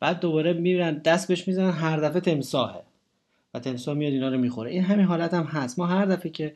بعد 0.00 0.20
دوباره 0.20 0.52
میرن 0.52 0.98
دست 0.98 1.28
بهش 1.28 1.48
می‌زنن 1.48 1.70
هر 1.70 1.96
دفعه 1.96 2.20
تمساحه 2.20 2.82
و 3.54 3.58
تمساح 3.60 3.94
میاد 3.94 4.12
اینا 4.12 4.28
رو 4.28 4.38
می‌خوره. 4.38 4.70
این 4.70 4.82
همین 4.82 5.06
حالت 5.06 5.34
هم 5.34 5.44
هست. 5.44 5.78
ما 5.78 5.86
هر 5.86 6.06
دفعه 6.06 6.32
که 6.32 6.54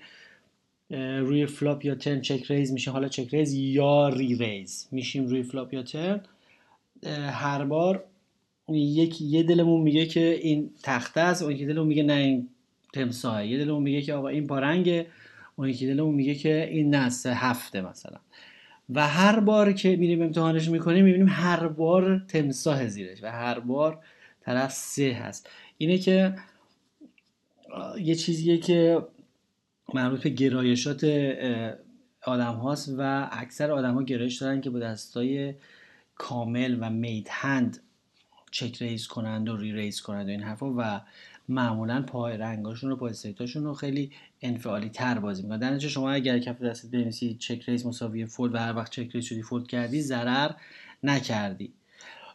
روی 0.90 1.46
flop 1.46 1.84
یا 1.84 1.94
turn 1.94 2.20
check 2.20 2.50
raise 2.50 2.72
میشه. 2.72 2.90
حالا 2.90 3.08
check 3.08 3.34
raise 3.34 3.52
یا 3.52 4.08
reraise. 4.08 4.88
میشیم 4.92 5.26
روی 5.26 5.42
flop 5.42 5.74
یا 5.74 5.82
turn. 5.82 6.20
هر 7.30 7.64
بار 7.64 8.04
یک 8.68 9.20
یه 9.22 9.42
دلمون 9.42 9.80
میگه 9.80 10.06
که 10.06 10.38
این 10.42 10.70
تخته 10.82 11.20
است 11.20 11.42
اون 11.42 11.52
یکی 11.52 11.66
دلمون 11.66 11.86
میگه 11.86 12.02
نه 12.02 12.12
این 12.12 12.48
تمساه 12.92 13.46
یه 13.46 13.58
دلمون 13.58 13.82
میگه 13.82 14.02
که 14.02 14.14
آقا 14.14 14.28
این 14.28 14.46
پارنگه 14.46 15.06
اون 15.56 15.68
یکی 15.68 15.86
دلمون 15.86 16.14
میگه 16.14 16.34
که 16.34 16.68
این 16.70 16.94
نه 16.94 17.10
هفته 17.26 17.80
مثلا. 17.80 18.18
و 18.90 19.08
هر 19.08 19.40
بار 19.40 19.72
که 19.72 19.96
میریم 19.96 20.22
امتحانش 20.22 20.68
می‌کنیم 20.68 21.04
می‌بینیم 21.04 21.28
هر 21.28 21.68
بار 21.68 22.24
تمساه 22.28 22.88
زیرش 22.88 23.22
و 23.22 23.26
هر 23.26 23.60
بار 23.60 23.98
طرف 24.40 24.72
سه 24.72 25.12
هست. 25.12 25.50
اینه 25.78 25.98
که 25.98 26.34
یه 28.00 28.14
چیزیه 28.14 28.58
که 28.58 29.02
مربوط 29.94 30.22
به 30.22 30.30
گرایشات 30.30 31.04
آدم 32.22 32.54
هاست 32.54 32.94
و 32.98 33.28
اکثر 33.32 33.70
آدم 33.70 33.94
ها 33.94 34.02
گرایش 34.02 34.36
دارن 34.36 34.60
که 34.60 34.70
با 34.70 34.78
دستای 34.78 35.54
کامل 36.14 36.76
و 36.80 36.90
مید 36.90 37.28
هند 37.30 37.80
check 38.50 38.82
raise 38.82 39.06
کنند 39.06 39.48
و 39.48 39.56
reraise 39.56 40.00
کنند 40.00 40.26
و 40.26 40.30
این 40.30 40.42
حرفا 40.42 40.74
و 40.76 41.00
معمولا 41.48 42.02
پای 42.02 42.36
رنگاشون 42.36 42.90
رو 42.90 42.96
پای 42.96 43.12
سیتاشون 43.12 43.64
رو 43.64 43.74
خیلی 43.74 44.10
انفعالی 44.42 44.88
تر 44.88 45.18
بازی 45.18 45.42
می‌کنن. 45.42 45.58
در 45.58 45.78
شما 45.78 46.10
اگر 46.10 46.38
کف 46.38 46.62
دستت 46.62 46.90
بنویسی 46.90 47.34
check 47.34 47.62
raise 47.68 47.86
مساوی 47.86 48.26
fold 48.26 48.54
و 48.54 48.58
هر 48.58 48.76
وقت 48.76 48.90
check 48.92 49.10
raise 49.12 49.24
شدی 49.24 49.42
fold 49.42 49.66
کردی 49.66 50.02
ضرر 50.02 50.50
نکردی. 51.02 51.72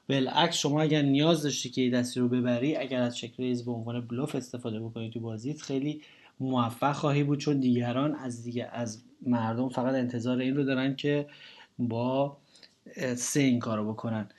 بالعکس 0.10 0.56
شما 0.58 0.82
اگر 0.82 1.02
نیاز 1.02 1.44
داشتی 1.44 1.70
که 1.70 1.90
دستی 1.90 2.20
رو 2.20 2.28
ببری 2.28 2.76
اگر 2.76 3.02
از 3.02 3.18
check 3.18 3.32
raise 3.38 3.66
به 3.66 3.72
عنوان 3.72 4.02
بلوف 4.02 4.36
استفاده 4.36 4.80
بکنی 4.80 5.10
تو 5.10 5.20
بازیت 5.20 5.62
خیلی 5.62 6.02
موفق 6.40 6.92
خواهی 6.92 7.24
بود 7.24 7.40
چون 7.40 7.60
دیگران 7.60 8.16
از 8.16 8.44
دیگه 8.44 8.70
از 8.72 9.04
مردم 9.22 9.70
فقط 9.70 9.96
انتظار 9.96 10.38
این 10.38 10.56
رو 10.56 10.64
دارن 10.64 10.96
که 10.96 11.28
با 11.80 12.38
سه 13.16 13.40
این 13.40 13.60
کارو 13.60 13.94
بکنن. 13.94 14.30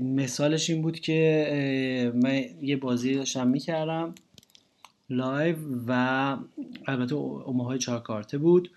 مثالش 0.00 0.70
این 0.70 0.82
بود 0.82 1.00
که 1.00 2.12
من 2.14 2.44
یه 2.62 2.76
بازی 2.76 3.14
داشتم 3.14 3.48
می‌کردم 3.48 4.14
live 5.10 5.56
و 5.86 6.36
البته 6.86 7.14
اومه 7.14 7.64
های 7.64 7.78
چهار 7.78 8.02
کارته 8.02 8.38
بود. 8.38 8.70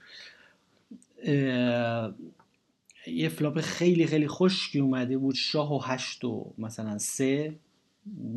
یه 3.07 3.29
flop 3.29 3.61
خیلی 3.61 4.05
خیلی 4.05 4.27
خشکی 4.27 4.79
اومده 4.79 5.17
بود 5.17 5.35
شاه 5.35 5.73
و 5.73 5.79
هشت 5.83 6.23
و 6.23 6.53
مثلا 6.57 6.97
سه 6.97 7.55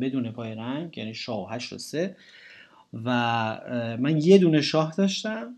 بدون 0.01 0.31
پای 0.31 0.55
رنگ 0.55 0.97
یعنی 0.97 1.13
شاه 1.13 1.43
و 1.43 1.47
هشت 1.53 1.73
و 1.73 1.77
سه. 1.77 2.15
و 2.93 3.09
من 3.99 4.17
یه 4.17 4.37
دونه 4.37 4.61
شاه 4.61 4.95
داشتم 4.95 5.55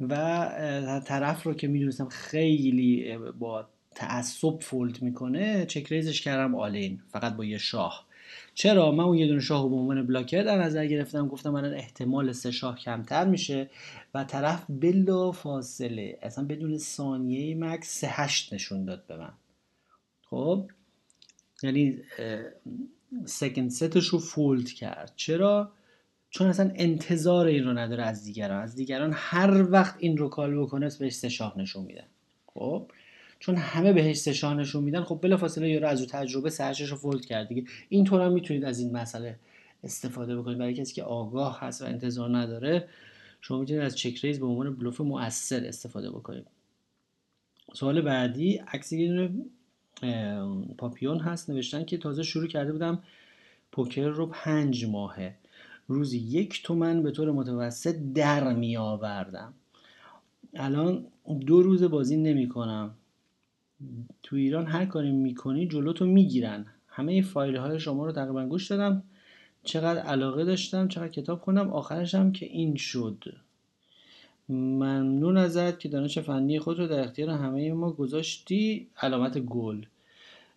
و 0.00 1.02
طرف 1.04 1.42
رو 1.42 1.54
که 1.54 1.68
می‌دونستم 1.68 2.08
خیلی 2.08 3.18
با 3.38 3.66
تعصب 3.94 4.58
fold 4.60 5.02
می‌کنه 5.02 5.66
check 5.66 5.86
raise 5.92 6.12
ش 6.12 6.20
کردم 6.20 6.54
all 6.54 6.82
in 6.82 7.00
فقط 7.08 7.36
با 7.36 7.44
یه 7.44 7.58
شاه. 7.58 8.08
چرا؟ 8.54 8.92
من 8.92 9.04
اون 9.04 9.18
یه 9.18 9.26
دونه 9.26 9.40
شاه 9.40 9.68
به 9.68 9.74
عنوان 9.74 10.06
blocker 10.06 10.42
در 10.42 10.62
نظر 10.62 10.86
گرفتم 10.86 11.28
گفتم 11.28 11.50
من 11.50 11.74
احتمال 11.74 12.32
سه 12.32 12.50
شاه 12.50 12.78
کمتر 12.78 13.24
میشه 13.24 13.70
و 14.14 14.24
طرف 14.24 14.64
بلا 14.68 15.32
فاصله 15.32 16.18
اصلا 16.22 16.44
بدون 16.44 16.78
ثانیه 16.78 17.54
مکث 17.54 18.00
سه 18.00 18.06
هشت 18.10 18.52
نشون 18.52 18.84
داد 18.84 19.06
به 19.06 19.16
من. 19.16 19.32
خب؟ 20.30 20.70
یعنی 21.62 21.98
second 23.24 23.70
set 23.70 23.92
ش 23.92 24.06
رو 24.06 24.18
fold 24.18 24.68
کرد. 24.68 25.12
چرا؟ 25.16 25.72
چون 26.30 26.46
اصلا 26.46 26.72
انتظار 26.74 27.46
این 27.46 27.64
رو 27.64 27.78
نداره 27.78 28.02
از 28.02 28.24
دیگران. 28.24 28.62
از 28.62 28.74
دیگران 28.74 29.12
هر 29.14 29.72
وقت 29.72 29.96
این 29.98 30.16
رو 30.16 30.28
کال 30.28 30.60
بکنه 30.60 30.88
بهش 31.00 31.12
سه 31.12 31.28
شاه 31.28 31.58
نشون 31.58 31.84
میدن. 31.84 32.06
خب؟ 32.46 32.90
چون 33.40 33.56
همه 33.56 33.92
بهش 33.92 34.16
سه 34.16 34.54
نشون 34.54 34.84
میدن 34.84 35.02
خب 35.02 35.18
بلافاصله 35.22 35.70
یارو 35.70 35.86
از 35.86 36.00
او 36.00 36.06
تجربه 36.06 36.50
سرشش 36.50 36.88
رو 36.88 36.96
فولد 36.96 37.24
کرد 37.24 37.48
دیگه. 37.48 37.64
اینطور 37.88 38.20
هم 38.20 38.32
می‌تونید 38.32 38.64
از 38.64 38.80
این 38.80 38.96
مسئله 38.96 39.38
استفاده 39.84 40.36
بکنید. 40.36 40.58
برای 40.58 40.74
کسی 40.74 40.94
که 40.94 41.02
آگاه 41.02 41.60
هست 41.60 41.82
و 41.82 41.84
انتظار 41.84 42.36
نداره 42.36 42.88
شما 43.40 43.58
می‌تونید 43.58 43.82
از 43.82 43.96
چک 43.96 44.18
ریز 44.24 44.40
به 44.40 44.46
عنوان 44.46 44.76
بلوف 44.76 45.00
مؤثر 45.00 45.64
استفاده 45.66 46.10
بکنید. 46.10 46.46
سوال 47.74 48.00
بعدی 48.00 48.56
عکس 48.56 48.92
پاپیون 50.78 51.20
هست 51.20 51.50
نوشتن 51.50 51.84
که 51.84 51.98
تازه 51.98 52.22
شروع 52.22 52.46
کرده 52.46 52.72
بودم 52.72 53.02
پوکر 53.72 54.08
رو 54.08 54.26
پنج 54.26 54.84
ماهه. 54.84 55.34
روزی 55.88 56.18
یک 56.18 56.62
تومن 56.62 57.02
به 57.02 57.10
طور 57.10 57.32
متوسط 57.32 57.96
در 58.14 58.52
می 58.52 58.76
آوردم. 58.76 59.54
الان 60.54 61.06
دو 61.46 61.62
روز 61.62 61.82
بازی 61.82 62.16
نمی 62.16 62.48
کنم. 62.48 62.94
تو 64.22 64.36
ایران 64.36 64.66
هر 64.66 64.84
کاری 64.84 65.10
می‌کنی 65.10 65.68
جلوتو 65.68 66.06
می‌گیرن 66.06 66.66
همه 66.88 67.22
فایل 67.22 67.56
های 67.56 67.80
شما 67.80 68.06
رو 68.06 68.12
تقریبا 68.12 68.46
گوش 68.46 68.66
دادم. 68.66 69.02
چقدر 69.64 70.00
علاقه 70.00 70.44
داشتم 70.44 70.88
چقدر 70.88 71.08
کتاب 71.08 71.40
خوندم. 71.40 71.72
آخرش 71.72 72.14
هم 72.14 72.32
که 72.32 72.46
این 72.46 72.76
شد. 72.76 73.24
ممنون 74.48 75.36
ازت 75.36 75.80
که 75.80 75.88
دانش 75.88 76.18
فنی 76.18 76.58
خود 76.58 76.78
رو 76.78 76.86
در 76.86 77.00
اختیار 77.00 77.30
همه 77.30 77.72
ما 77.72 77.90
گذاشتی. 77.92 78.86
علامت 79.02 79.38
گل. 79.38 79.84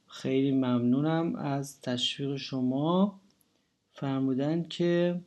خیلی 0.07 0.51
ممنونم 0.51 1.35
از 1.35 1.81
تشویق 1.81 2.35
شما. 2.35 3.20
فرمودن 3.93 4.63
که 4.63 5.19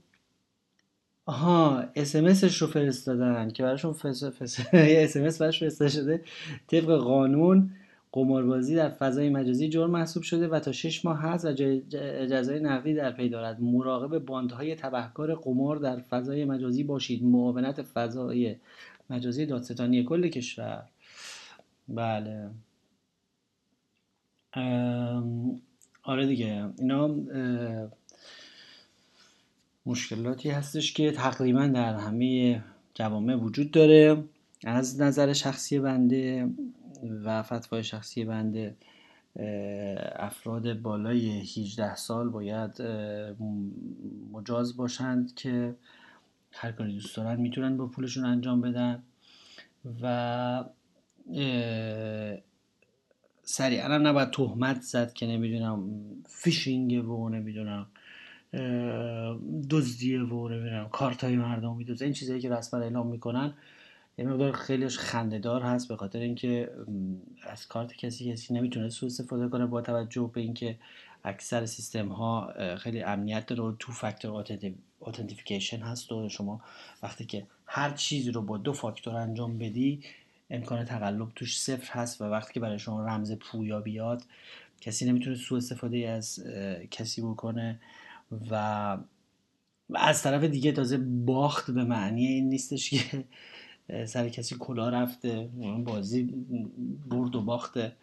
آها 1.27 1.85
اسمسش 1.97 2.63
رو 2.63 2.67
فرستادن 2.67 3.51
که 3.51 3.63
براشون 3.63 3.93
فس... 3.93 4.25
فس... 4.25 4.61
اسمس 4.75 5.43
براش 5.43 5.61
فرستاده 5.61 5.91
شده. 5.91 6.21
طبق 6.67 6.97
قانون 6.97 7.71
قماربازی 8.13 8.77
در 8.77 8.91
فضای 8.91 9.29
مجازی 9.29 9.69
جرم 9.69 9.91
محسوب 9.91 10.23
شده 10.23 10.49
و 10.49 10.61
تا 10.61 10.73
6 10.73 11.05
ماه 11.05 11.19
هست 11.21 11.45
و 11.45 11.53
جزای 12.27 12.61
نقدی 12.61 12.95
در 12.95 13.11
پی 13.11 13.29
دارد. 13.29 13.61
مراقب 13.61 14.19
باندهای 14.19 14.75
تبهکار 14.75 15.35
قمار 15.35 15.77
در 15.77 15.97
فضای 16.01 16.45
مجازی 16.45 16.85
باشید. 16.85 17.25
معاونت 17.25 17.83
فضای 17.83 18.57
مجازی 19.11 19.47
دادستانی 19.47 20.05
کل 20.05 20.29
کشور. 20.29 20.85
بله. 21.89 22.51
آره 26.03 26.27
دیگه. 26.27 26.69
اینا 26.79 27.17
مشکلاتی 29.87 30.51
هستش 30.51 30.93
که 30.93 31.13
تقریبا 31.13 31.67
در 31.67 31.95
همه 31.95 32.63
جوامع 32.95 33.35
وجود 33.35 33.71
داره. 33.71 34.25
از 34.65 35.01
نظر 35.01 35.33
شخصی 35.33 35.79
بنده 35.79 36.51
و 37.25 37.43
فتوای 37.43 37.85
شخصی 37.85 38.25
بنده 38.25 38.77
افراد 40.17 40.81
بالای 40.81 41.41
18 41.41 41.95
سال 41.95 42.29
باید 42.29 42.83
مجاز 44.33 44.77
باشند 44.77 45.35
که 45.35 45.75
هر 46.53 46.73
کاری 46.73 46.95
دوست 46.95 47.17
دارن 47.17 47.41
می‌تونن 47.41 47.77
با 47.77 47.87
پولشون 47.87 48.25
انجام 48.25 48.61
بدن 48.61 49.03
و 50.03 50.65
سریعا 53.43 53.89
هم 53.89 54.07
نباید 54.07 54.31
تهمت 54.31 54.81
زد 54.81 55.13
که 55.13 55.27
نمی‌دونم 55.27 55.91
فیشینگ 56.29 57.09
و 57.09 57.29
نمی‌دونم 57.29 57.87
دزدیه 59.71 60.21
و 60.21 60.49
نمی‌دونم 60.49 60.89
کارت 60.89 61.25
های 61.25 61.37
مردم 61.37 61.77
میدزده. 61.77 62.05
این 62.05 62.15
چیزهایی 62.15 62.43
که 62.43 62.51
رسما 62.51 62.81
اعلام 62.81 63.07
می‌کنن 63.07 63.55
یه 64.19 64.25
مقدار 64.25 64.53
خیلیش 64.53 64.99
خندهدار 64.99 65.63
هست 65.63 65.89
به 65.89 65.97
خاطر 65.97 66.19
اینکه 66.19 66.71
از 67.43 67.69
کارت 67.69 67.97
کسی 67.97 68.33
کسی 68.33 68.55
نمی‌تونه 68.55 68.89
سوء 68.89 69.07
استفاده 69.07 69.49
کنه 69.49 69.67
با 69.67 69.81
توجه 69.81 70.31
به 70.35 70.41
اینکه 70.41 70.77
اکثر 71.25 71.67
سیستم 71.67 72.09
ها 72.09 72.55
خیلی 72.77 73.03
امنیت 73.03 73.47
داره 73.47 73.63
و 73.63 73.73
two 73.79 73.93
factor 73.93 74.45
authentication 75.01 75.79
هست 75.79 76.13
و 76.13 76.29
شما 76.29 76.61
وقتی 77.03 77.25
که 77.25 77.47
هر 77.67 77.91
چیزی 77.91 78.31
رو 78.31 78.43
با 78.43 78.59
دو 78.59 78.73
فاکتور 78.73 79.15
انجام 79.15 79.59
بدی 79.59 80.01
امکان 80.51 80.85
تقلب 80.85 81.29
توش 81.37 81.61
صفر 81.61 81.93
هست 81.93 82.21
و 82.21 82.25
وقتی 82.25 82.53
که 82.55 82.61
برای 82.61 82.79
شما 82.79 83.07
رمز 83.07 83.33
پویا 83.33 83.81
بیاد 83.81 84.23
کسی 84.81 85.07
نمی‌تونه 85.07 85.37
سوء 85.37 85.59
استفاده 85.59 86.09
از 86.09 86.45
کسی 86.91 87.23
بکنه. 87.23 87.81
و 88.51 88.97
از 89.95 90.23
طرف 90.23 90.45
دیگه 90.45 90.73
تازه 90.73 90.97
باخت 91.27 91.71
به 91.71 91.85
معنی 91.85 92.27
این 92.27 92.49
نیستش 92.49 92.91
که 92.91 93.25
سر 94.07 94.29
کسی 94.29 94.57
کلا 94.59 94.89
رفته 94.89 95.49
بازی 95.85 96.23
برد 97.11 97.37
و 97.37 97.43
باخته. 97.43 97.97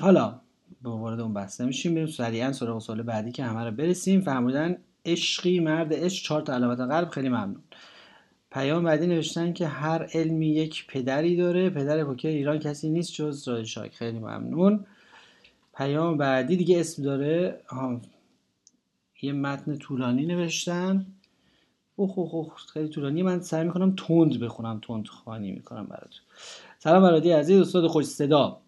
حالا 0.00 0.40
به 0.82 0.90
وارد 0.90 1.20
اون 1.20 1.34
بحث 1.34 1.60
نمیشیم 1.60 1.94
بریم 1.94 2.06
سریعا 2.06 2.52
سراغ 2.52 2.78
سوال 2.78 3.02
بعدی 3.02 3.32
که 3.32 3.44
همه 3.44 3.64
رو 3.64 3.70
برسیم. 3.70 4.20
فرمودن 4.20 4.76
عشقی 5.04 5.60
مرد 5.60 5.94
عشق 5.94 6.24
چهار 6.24 6.42
تا 6.42 6.54
علامت 6.54 6.80
قلب 6.80 7.08
خیلی 7.08 7.28
ممنون. 7.28 7.62
پیام 8.50 8.84
بعدی 8.84 9.06
نوشتن 9.06 9.52
که 9.52 9.66
هر 9.66 10.06
علمی 10.14 10.48
یک 10.48 10.86
پدری 10.86 11.36
داره. 11.36 11.70
پدر 11.70 12.04
پوکر 12.04 12.28
ایران 12.28 12.58
کسی 12.58 12.90
نیست 12.90 13.12
جز 13.12 13.48
رای 13.48 13.66
شاک. 13.66 13.94
خیلی 13.94 14.18
ممنون. 14.18 14.86
پیام 15.76 16.16
بعدی 16.16 16.56
دیگه 16.56 16.80
اسم 16.80 17.02
داره. 17.02 17.60
یه 19.22 19.32
متن 19.32 19.76
طولانی 19.76 20.26
نوشتن. 20.26 21.06
اوه 21.96 22.18
اوه 22.18 22.34
اوه 22.34 22.52
خیلی 22.72 22.88
طولانی 22.88 23.22
من 23.22 23.40
سعی 23.40 23.64
می‌کنم 23.64 23.94
تند 23.96 24.40
بخونم. 24.40 24.80
تند 24.86 25.08
خانی 25.08 25.52
می‌کنم 25.52 25.84
براتون. 25.84 26.20
سلام 26.78 27.02
برادی 27.02 27.30
عزیز 27.30 27.60
استاد 27.60 27.86
خوش 27.86 28.04
صدا. 28.04 28.60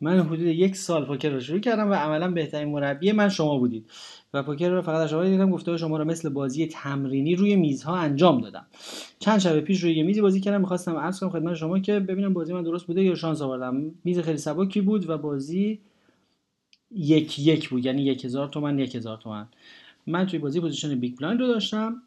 من 0.00 0.20
حدود 0.20 0.40
یک 0.40 0.76
سال 0.76 1.04
پوکر 1.04 1.28
رو 1.28 1.40
شروع 1.40 1.58
کردم 1.60 1.90
و 1.90 1.94
عملا 1.94 2.30
بهترین 2.30 2.68
مربی 2.68 3.12
من 3.12 3.28
شما 3.28 3.58
بودید. 3.58 3.90
و 4.34 4.42
پوکر 4.42 4.68
رو 4.68 4.82
فقط 4.82 5.10
شما 5.10 5.24
دیدم 5.24 5.50
گفته 5.50 5.76
شما 5.76 5.96
رو 5.96 6.04
مثل 6.04 6.28
بازی 6.28 6.66
تمرینی 6.66 7.34
روی 7.34 7.56
میزها 7.56 7.96
انجام 7.96 8.40
دادم. 8.40 8.66
چند 9.18 9.38
شب 9.38 9.60
پیش 9.60 9.80
روی 9.80 9.94
یه 9.94 10.02
میزی 10.02 10.20
بازی 10.20 10.40
کردم. 10.40 10.60
می‌خواستم 10.60 10.96
عرض 10.96 11.20
کنم 11.20 11.30
خدمت 11.30 11.54
شما 11.54 11.78
که 11.78 12.00
ببینم 12.00 12.32
بازی 12.32 12.52
من 12.52 12.62
درست 12.62 12.86
بوده 12.86 13.02
یا 13.02 13.14
شانس 13.14 13.42
آوردم. 13.42 13.90
میز 14.04 14.18
خیلی 14.18 14.38
سبکی 14.38 14.80
بود 14.80 15.10
و 15.10 15.18
بازی 15.18 15.80
یک 16.94 17.38
یک 17.38 17.68
بود 17.68 17.86
یعنی 17.86 18.02
یک 18.02 18.24
هزار 18.24 18.48
تومن 18.48 18.78
یک 18.78 18.94
هزار 18.94 19.18
تومن. 19.18 19.48
من 20.06 20.26
توی 20.26 20.38
بازی 20.38 20.60
position 20.60 21.00
big 21.00 21.18
blind 21.18 21.40
رو 21.40 21.46
داشتم. 21.46 22.02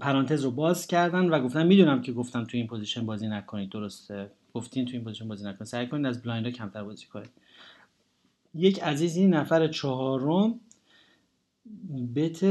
پرانتز 0.00 0.44
رو 0.44 0.50
باز 0.50 0.86
کردن 0.86 1.28
و 1.28 1.42
گفتن 1.42 1.66
می‌دونم 1.66 2.02
که 2.02 2.12
گفتم 2.12 2.44
توی 2.44 2.60
این 2.60 2.68
position 2.68 3.06
بازی 3.06 3.28
نکنید. 3.28 3.70
درسته. 3.70 4.30
گفتین 4.54 4.84
توی 4.84 4.94
این 4.94 5.04
position 5.04 5.28
بازی 5.28 5.44
نکنید. 5.44 5.64
سعی 5.64 5.86
کنید 5.86 6.06
از 6.06 6.22
blind 6.22 6.48
کمتر 6.48 6.84
بازی 6.84 7.06
کنید. 7.06 7.30
یک 8.54 8.82
عزیزی 8.82 9.26
نفر 9.26 9.68
چهارم 9.68 10.60
bet 12.14 12.44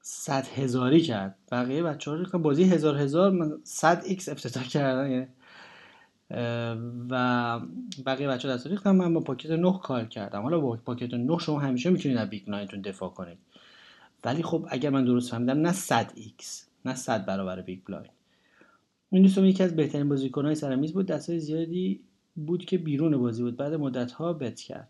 صد 0.00 0.46
هزاری 0.46 1.00
کرد. 1.00 1.38
بقیه 1.52 1.82
بچه 1.82 2.10
ها 2.10 2.38
بازی 2.38 2.64
هزار 2.64 2.98
هزار 2.98 3.58
صد 3.64 4.02
X 4.06 4.28
افتتاح 4.28 4.64
کردن. 4.64 5.10
یعنی 5.10 5.26
و 7.10 7.60
بقیه 8.06 8.28
بچه 8.28 8.48
دست 8.48 8.66
ریختم 8.66 8.96
من 8.96 9.14
با 9.14 9.20
pocket 9.20 9.50
9 9.50 9.78
call 9.82 10.04
کردم. 10.04 10.42
حالا 10.42 10.60
با 10.60 10.76
pocket 10.76 11.14
9 11.14 11.38
شما 11.38 11.58
همیشه 11.58 11.90
می‌تونید 11.90 12.18
از 12.18 12.30
big 12.30 12.48
دفاع 12.84 13.10
کنید. 13.10 13.38
ولی 14.24 14.42
خب 14.42 14.66
اگر 14.68 14.90
من 14.90 15.04
درست 15.04 15.30
فهمیدم 15.30 15.60
نه 15.60 15.72
100 15.72 16.12
X 16.14 16.66
نه 16.84 16.94
100 16.94 17.26
برابر 17.26 17.60
big 17.62 17.78
blind. 17.86 18.10
این 19.10 19.22
دوستم 19.22 19.44
یکی 19.44 19.62
از 19.62 19.76
بهترین 19.76 20.08
بازیکنهای 20.08 20.54
سر 20.54 20.76
میز 20.76 20.92
بود. 20.92 21.06
دستای 21.06 21.38
زیادی 21.38 22.00
بود 22.36 22.64
که 22.64 22.78
بیرون 22.78 23.16
بازی 23.16 23.42
بود. 23.42 23.56
بعد 23.56 23.74
مدت 23.74 24.12
ها 24.12 24.32
bet 24.32 24.60
کرد. 24.60 24.88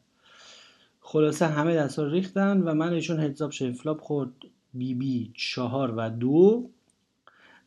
خلاصه 1.01 1.47
همه 1.47 1.77
دست 1.77 1.99
ها 1.99 2.05
ریختن 2.05 2.61
و 2.61 2.75
من 2.75 2.93
ایشون 2.93 3.21
heads 3.21 3.42
up 3.42 3.51
شد 3.51 3.73
flop 3.73 4.01
خورد. 4.01 4.31
بی 4.75 4.95
بی 4.95 5.33
چهار 5.35 5.95
و 5.97 6.11
دو. 6.11 6.71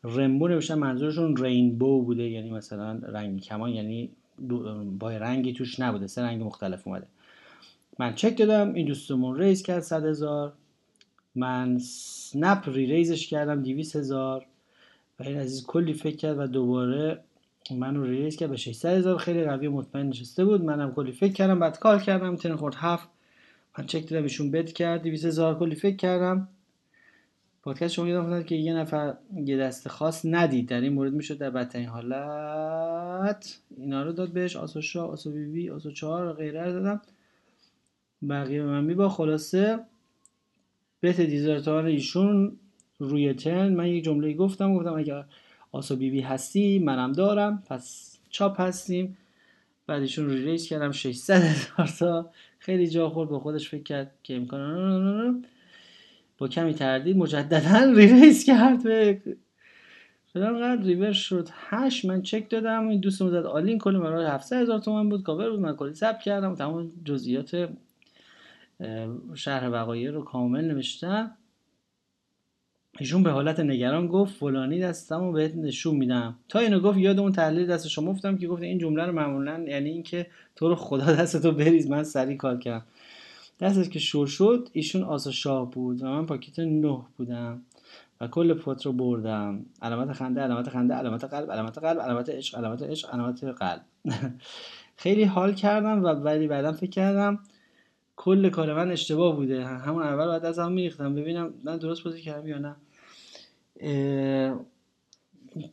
رمبو 0.04 0.48
نوشتن 0.48 0.76
منظورشون 0.76 1.38
rainbow 1.38 2.02
بوده 2.02 2.24
یعنی 2.24 2.52
مثلا 2.52 2.92
رنگ 2.94 3.42
کمان 3.42 3.70
یعنی 3.70 4.10
با 5.00 5.12
رنگی 5.12 5.54
توش 5.54 5.80
نبوده 5.80 6.08
سه 6.08 6.22
رنگ 6.22 6.44
مختلف 6.44 6.88
اومده. 6.88 7.08
من 8.00 8.16
چک 8.16 8.38
دادم 8.38 8.74
این 8.74 8.88
دوستمون 8.88 9.38
raise 9.38 9.64
کرد 9.64 9.80
صد 9.80 10.06
هزار. 10.06 10.54
من 11.36 11.78
snap 11.80 12.70
reraise 12.70 12.86
ش 12.86 13.28
کردم 13.28 13.62
دویست 13.64 13.96
هزار. 13.96 14.46
و 15.20 15.24
این 15.24 15.38
عزیز 15.38 15.66
کلی 15.66 15.94
فکر 15.94 16.16
کرد 16.16 16.40
و 16.40 16.48
دوباره 16.48 17.20
منو 17.72 18.04
ریز 18.04 18.36
کرد 18.36 18.50
به 18.50 18.58
600 18.58 18.98
هزار. 18.98 19.18
خیلی 19.18 19.44
قوی 19.44 19.68
مطمئن 19.68 20.08
نشسته 20.08 20.46
بود. 20.46 20.64
منم 20.64 20.94
کلی 20.94 21.12
فکر 21.12 21.34
کردم. 21.34 21.60
بعد 21.60 21.80
کار 21.80 22.00
کردم. 22.00 22.36
تن 22.36 22.56
خورد 22.56 22.76
هفت. 22.76 23.10
من 23.78 23.86
چک 23.86 24.10
دادم 24.10 24.24
ایشون 24.24 24.52
بد 24.52 24.72
کرد. 24.72 25.04
200 25.04 25.26
هزار 25.26 25.60
کلی 25.60 25.76
فکر 25.76 25.96
کردم. 25.96 26.48
پادکست 27.64 27.94
شما 27.94 28.08
یادم 28.08 28.44
که 28.44 28.56
یه 28.56 28.74
نفر 28.74 29.14
یه 29.46 29.58
دست 29.58 29.88
خاص 29.88 30.26
ندید. 30.26 30.70
در 30.70 30.82
این 30.82 30.94
مورد 30.94 31.14
می‌شد 31.14 31.38
در 31.38 31.50
بدترین 31.50 31.88
حالت. 31.88 33.60
اینا 33.78 34.04
رو 34.04 34.12
داد 34.12 34.32
بهش 34.32 34.56
آسو 34.56 34.82
شا 34.82 35.06
آسو 35.06 35.32
بی 35.32 35.46
بی 35.46 35.70
آسو 35.70 35.92
چهار 35.92 36.34
غیره 36.34 36.66
رو 36.66 36.72
دادم. 36.72 37.02
بقیه 38.30 38.64
به 38.64 38.68
من 38.68 38.84
میبا 38.84 39.10
خلاصه 39.10 39.80
بت 41.04 41.22
دیزرتان 41.22 41.86
ایشون 41.86 42.58
روی 43.00 43.34
تن 43.34 43.74
من 43.74 43.88
یک 43.88 44.04
جمله 44.04 44.34
گفتم 44.34 44.76
گفتم 44.76 44.94
اگر 44.94 45.26
آسو 45.72 45.96
بی 45.96 46.10
بی 46.10 46.22
هستی 46.22 46.80
منم 46.80 47.12
دارم. 47.12 47.64
پس 47.68 48.18
چاپ 48.30 48.62
هستیم. 48.62 49.18
بعد 49.88 50.02
ایشون 50.02 50.30
ریلیز 50.30 50.68
کردم 50.68 50.92
600 50.92 51.34
هزار 51.34 51.88
تا. 52.00 52.30
خیلی 52.60 52.88
جا 52.88 53.10
خورد 53.10 53.30
با 53.30 53.40
خودش 53.40 53.70
فکر 53.70 53.84
کرد 53.84 54.12
که 54.24 54.36
امکان 54.36 55.46
با 56.44 56.48
کمی 56.48 56.74
تردید 56.74 57.18
مجددا 57.18 57.94
ریلیز 57.96 58.46
کرد 58.46 58.84
به 58.84 59.22
فلان 60.34 60.84
ریور 60.84 61.12
شد. 61.12 61.50
8 61.54 62.06
من 62.06 62.22
چک 62.22 62.50
دادم 62.50 62.88
این 62.88 63.00
دوستم 63.00 63.30
زد 63.30 63.46
آلین 63.46 63.78
کلی 63.78 63.98
مرا 63.98 64.30
700 64.30 64.62
هزار 64.62 64.80
تومن 64.80 65.10
بود 65.10 65.24
کاور 65.24 65.50
بود 65.50 65.60
من 65.60 65.76
کلی 65.76 65.94
ثبت 65.94 66.22
کردم. 66.22 66.56
تمام 66.56 66.92
جزئیات 67.06 67.70
شهر 69.34 69.70
وقایع 69.70 70.12
رو 70.12 70.24
کامل 70.24 70.66
نوشتم 70.66 71.32
ایشون 73.00 73.24
به 73.24 73.32
حالت 73.32 73.60
نگران 73.60 74.08
گفت 74.08 74.36
فلانی 74.36 74.80
دستمو 74.80 75.32
بهت 75.32 75.56
نشون 75.56 75.96
میدم. 75.96 76.36
تا 76.50 76.60
اینو 76.60 76.80
گفت 76.80 76.98
یاد 76.98 77.20
اون 77.20 77.32
تحلیل 77.32 77.68
دست 77.68 77.88
شما 77.88 78.12
افتم 78.12 78.38
که 78.38 78.48
گفت 78.48 78.62
این 78.62 78.78
جمله 78.78 79.06
رو 79.06 79.12
معمولا 79.12 79.66
یعنی 79.68 79.90
اینکه 79.90 80.28
تو 80.56 80.70
رو 80.70 80.76
خدا 80.76 81.06
دستتو 81.06 81.52
بریز 81.52 81.90
من 81.90 82.04
سری 82.04 82.38
کار 82.38 82.58
کردم. 82.58 82.86
دستش 83.64 83.90
که 83.90 84.00
شور 84.00 84.28
شد 84.28 84.70
ایشون 84.74 85.04
آسا 85.04 85.32
شاه 85.32 85.72
بود 85.72 86.02
و 86.02 86.06
من 86.06 86.26
پاکیت 86.26 86.60
نه 86.60 87.00
بودم 87.18 87.62
و 88.22 88.28
کل 88.28 88.54
پات 88.54 88.86
رو 88.86 88.94
بردم. 88.94 89.66
علامت 89.82 90.14
خنده 90.14 90.42
علامت 90.42 90.70
خنده 90.70 90.94
علامت 90.94 91.24
قلب 91.24 91.52
علامت 91.52 91.78
قلب 91.78 92.00
علامت 92.00 92.30
عشق 92.30 92.58
علامت 92.58 92.84
عشق 92.84 93.14
علامت 93.14 93.44
قلب. 93.44 93.82
خیلی 95.04 95.24
حال 95.24 95.54
کردم 95.54 96.04
و 96.04 96.08
ولی 96.08 96.48
بعدم 96.48 96.72
فکر 96.72 96.90
کردم 96.90 97.40
کل 98.16 98.50
کار 98.50 98.74
من 98.74 98.92
اشتباه 98.92 99.36
بوده. 99.36 99.66
همون 99.66 100.04
اول 100.04 100.26
باید 100.26 100.46
از 100.46 100.60
هم 100.60 100.72
میریختم 100.72 101.16
ببینم 101.16 101.54
من 101.64 101.78
درست 101.78 102.04
بازی 102.04 102.22
کردم 102.22 102.48
یا 102.48 102.58
نه. 102.58 102.76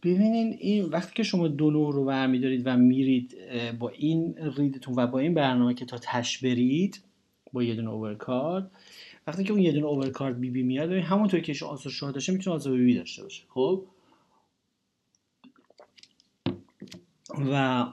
ببینین 0.02 0.56
این 0.60 0.84
وقتی 0.84 1.14
که 1.14 1.22
شما 1.22 1.48
دو 1.48 1.70
نوع 1.70 1.92
رو 1.92 2.04
برمیدارید 2.04 2.62
و 2.66 2.76
میرید 2.76 3.36
با 3.78 3.88
این 3.88 4.34
ریدتون 4.56 4.94
و 4.96 5.06
با 5.06 5.18
این 5.18 5.34
برنامه 5.34 5.74
که 5.74 5.84
تا 5.84 5.98
تش 5.98 6.38
برید 6.38 7.09
با 7.52 7.62
یه 7.62 7.74
دونه 7.74 7.90
اوورکارد 7.90 8.70
وقتی 9.26 9.44
که 9.44 9.52
اون 9.52 9.62
یه 9.62 9.72
دونه 9.72 9.86
اوورکارد 9.86 10.40
بی 10.40 10.50
بی 10.50 10.62
میاد 10.62 10.92
همونطور 10.92 11.40
که 11.40 11.64
آسو 11.64 11.90
شاه 11.90 12.12
داشته 12.12 12.32
می‌تونه 12.32 12.56
آسو 12.56 12.70
بی 12.70 12.84
بی 12.84 12.94
داشته 12.94 13.22
باشه 13.22 13.42
خب؟ 13.48 13.84
و 17.52 17.86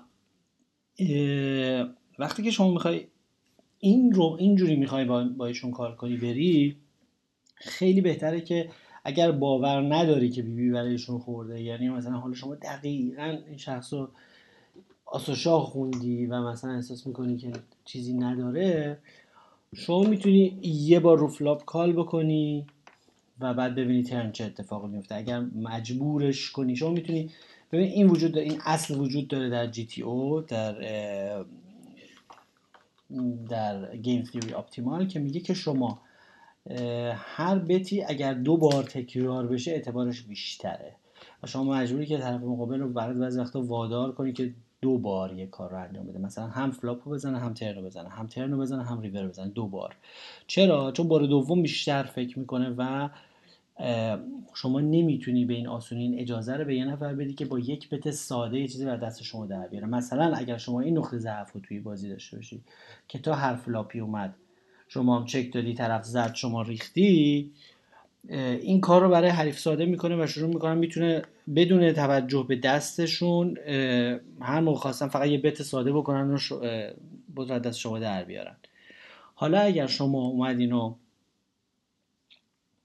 وقتی 2.19 2.43
که 2.43 2.51
شما 2.51 2.71
می‌خوای 2.71 3.07
این 3.79 4.11
رو 4.11 4.37
اینجوری 4.39 4.75
می‌خوای 4.75 5.05
با, 5.05 5.23
با 5.23 5.45
ایشون 5.45 5.71
کار 5.71 5.95
کنی 5.95 6.17
بری 6.17 6.77
خیلی 7.55 8.01
بهتره 8.01 8.41
که 8.41 8.69
اگر 9.03 9.31
باور 9.31 9.95
نداری 9.95 10.29
که 10.29 10.41
بیبی 10.41 10.61
بی 10.61 10.71
برایشون 10.71 11.19
خورده 11.19 11.61
یعنی 11.61 11.89
مثلا 11.89 12.17
حالا 12.17 12.33
شما 12.33 12.55
دقیقا 12.55 13.37
این 13.47 13.57
شخص 13.57 13.93
رو 13.93 14.09
آس 15.05 15.23
و 15.23 15.32
شاه 15.32 15.59
خوندی 15.59 16.25
و 16.25 16.41
مثلا 16.41 16.71
احساس 16.71 17.07
می‌کنی 17.07 17.37
که 17.37 17.51
چیزی 17.85 18.13
نداره 18.13 18.99
شما 19.75 20.03
می‌تونی 20.03 20.59
یه 20.63 20.99
بار 20.99 21.17
رو 21.17 21.27
flop 21.27 21.65
call 21.65 21.93
بکنی 21.93 22.67
و 23.39 23.53
بعد 23.53 23.75
ببینی 23.75 24.03
turn 24.03 24.31
چه 24.31 24.45
اتفاقی 24.45 24.87
میفته 24.87 25.15
اگر 25.15 25.39
مجبورش 25.39 26.51
کنی 26.51 26.75
شما 26.75 26.89
می‌تونی 26.89 27.29
ببین 27.71 27.87
این 27.87 28.07
وجود 28.07 28.31
داره 28.31 28.45
این 28.45 28.61
اصل 28.65 28.99
وجود 28.99 29.27
داره 29.27 29.49
در 29.49 29.67
GTO 29.67 30.41
در 30.41 30.75
در 33.49 33.97
game 33.97 34.23
theory 34.23 34.53
optimal 34.53 35.07
که 35.07 35.19
میگه 35.19 35.39
که 35.39 35.53
شما 35.53 36.01
هر 37.15 37.59
bet 37.59 37.92
ی 37.92 38.03
اگر 38.03 38.33
دو 38.33 38.57
بار 38.57 38.83
تکرار 38.83 39.47
بشه 39.47 39.71
اعتبارش 39.71 40.21
بیشتره. 40.21 40.95
و 41.43 41.47
شما 41.47 41.63
مجبوری 41.63 42.05
که 42.05 42.17
طرف 42.17 42.41
مقابل 42.41 42.79
رو 42.79 42.89
برای 42.89 43.19
بعضی 43.19 43.39
وقتا 43.39 43.61
وادار 43.61 44.11
کنی 44.11 44.33
که 44.33 44.53
دو 44.87 44.97
بار 44.97 45.33
یه 45.33 45.47
کار 45.47 45.71
رو 45.71 45.77
انجام 45.77 46.07
بده. 46.07 46.19
مثلا 46.19 46.47
هم 46.47 46.71
flop 46.71 47.07
رو 47.07 47.11
بزنه 47.11 47.39
هم 47.39 47.53
turn 47.53 47.75
رو 47.75 47.81
بزنه. 47.81 48.09
هم 48.09 48.27
turn 48.27 48.51
رو 48.51 48.57
بزنه 48.57 48.83
هم 48.83 49.01
ریور 49.01 49.21
رو 49.21 49.29
بزنه. 49.29 49.47
دو 49.47 49.67
بار. 49.67 49.95
چرا؟ 50.47 50.91
چون 50.91 51.07
بار 51.07 51.25
دوم 51.25 51.61
بیشتر 51.61 52.03
فکر 52.03 52.39
می‌کنه 52.39 52.75
و 52.77 53.09
شما 54.53 54.79
نمی‌تونی 54.79 55.45
به 55.45 55.53
این 55.53 55.67
آسونی 55.67 56.01
این 56.01 56.19
اجازه 56.19 56.53
رو 56.53 56.65
به 56.65 56.75
یه 56.75 56.85
نفر 56.85 57.13
بدی 57.13 57.33
که 57.33 57.45
با 57.45 57.59
یک 57.59 57.89
bet 57.89 58.11
ساده 58.11 58.59
یه 58.59 58.67
چیزی 58.67 58.85
بر 58.85 58.97
دست 58.97 59.23
شما 59.23 59.45
در 59.45 59.67
بیاره. 59.67 59.87
مثلا 59.87 60.33
اگر 60.35 60.57
شما 60.57 60.81
این 60.81 60.97
نقطه 60.97 61.17
ضعف 61.17 61.51
رو 61.51 61.61
توی 61.61 61.79
بازی 61.79 62.09
داشته 62.09 62.37
باشی 62.37 62.61
که 63.07 63.19
تا 63.19 63.33
هر 63.33 63.55
flop 63.55 63.90
ی 63.90 63.99
اومد 63.99 64.35
شما 64.87 65.19
هم 65.19 65.25
چک 65.25 65.53
دادی 65.53 65.73
طرف 65.73 66.03
زد 66.05 66.33
شما 66.33 66.61
ریختی 66.61 67.51
این 68.29 68.81
کار 68.81 69.01
رو 69.01 69.09
برای 69.09 69.29
حریف 69.29 69.59
ساده 69.59 69.85
می‌کنه 69.85 70.23
و 70.23 70.27
شروع 70.27 70.49
می‌کنن 70.49 70.77
می‌تونه 70.77 71.21
بدون 71.55 71.93
توجه 71.93 72.45
به 72.47 72.55
دستشون 72.55 73.57
هر 74.41 74.59
موقع 74.59 74.79
خواستن 74.79 75.07
فقط 75.07 75.27
یه 75.27 75.37
bet 75.37 75.61
ساده 75.61 75.93
بکنن 75.93 76.33
و 76.33 76.37
با 77.35 77.45
دست 77.45 77.79
شما 77.79 77.99
در 77.99 78.23
بیارن. 78.23 78.55
حالا 79.35 79.59
اگر 79.59 79.87
شما 79.87 80.19
اومدین 80.19 80.71
و 80.71 80.95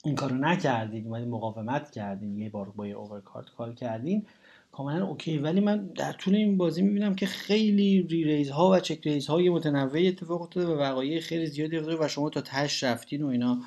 این 0.05 0.15
کارو 0.15 0.37
نکردین 0.37 1.07
اومدین 1.07 1.29
مقاومت 1.29 1.91
کردین 1.91 2.39
یه 2.39 2.51
بار 2.51 2.71
با 2.71 2.87
یه 2.87 2.95
overcard 2.95 3.47
call 3.57 3.75
کردین 3.75 4.27
کاملا 4.73 5.07
OK. 5.07 5.39
ولی 5.39 5.61
من 5.61 5.87
در 5.87 6.13
طول 6.13 6.35
این 6.35 6.57
بازی 6.57 6.83
می‌بینم 6.83 7.15
که 7.15 7.27
خیلی 7.27 8.03
re-raise 8.03 8.51
ها 8.51 8.71
و 8.71 8.81
check-raise 8.81 9.27
های 9.27 9.51
متنوعی 9.51 10.09
اتفاق 10.09 10.43
افتاده 10.43 10.67
و 10.67 10.79
وقایع 10.79 11.21
خیلی 11.21 11.47
زیادی 11.47 11.77
افتاده 11.77 12.05
و 12.05 12.09
شما 12.09 12.31
تا 12.31 12.41
تش 12.41 12.83
رفتین 12.83 13.23
و 13.23 13.27
اینا. 13.27 13.61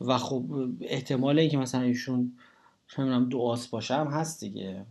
و 0.00 0.18
خب 0.18 0.44
احتمال 0.80 1.38
اینکه 1.38 1.58
مثلا 1.58 1.80
ایشون 1.80 2.32
نمی‌دونم 2.98 3.28
دو 3.28 3.40
آس 3.40 3.68
باشه 3.68 3.94
هم 3.94 4.06
هست 4.06 4.40
دیگه. 4.40 4.86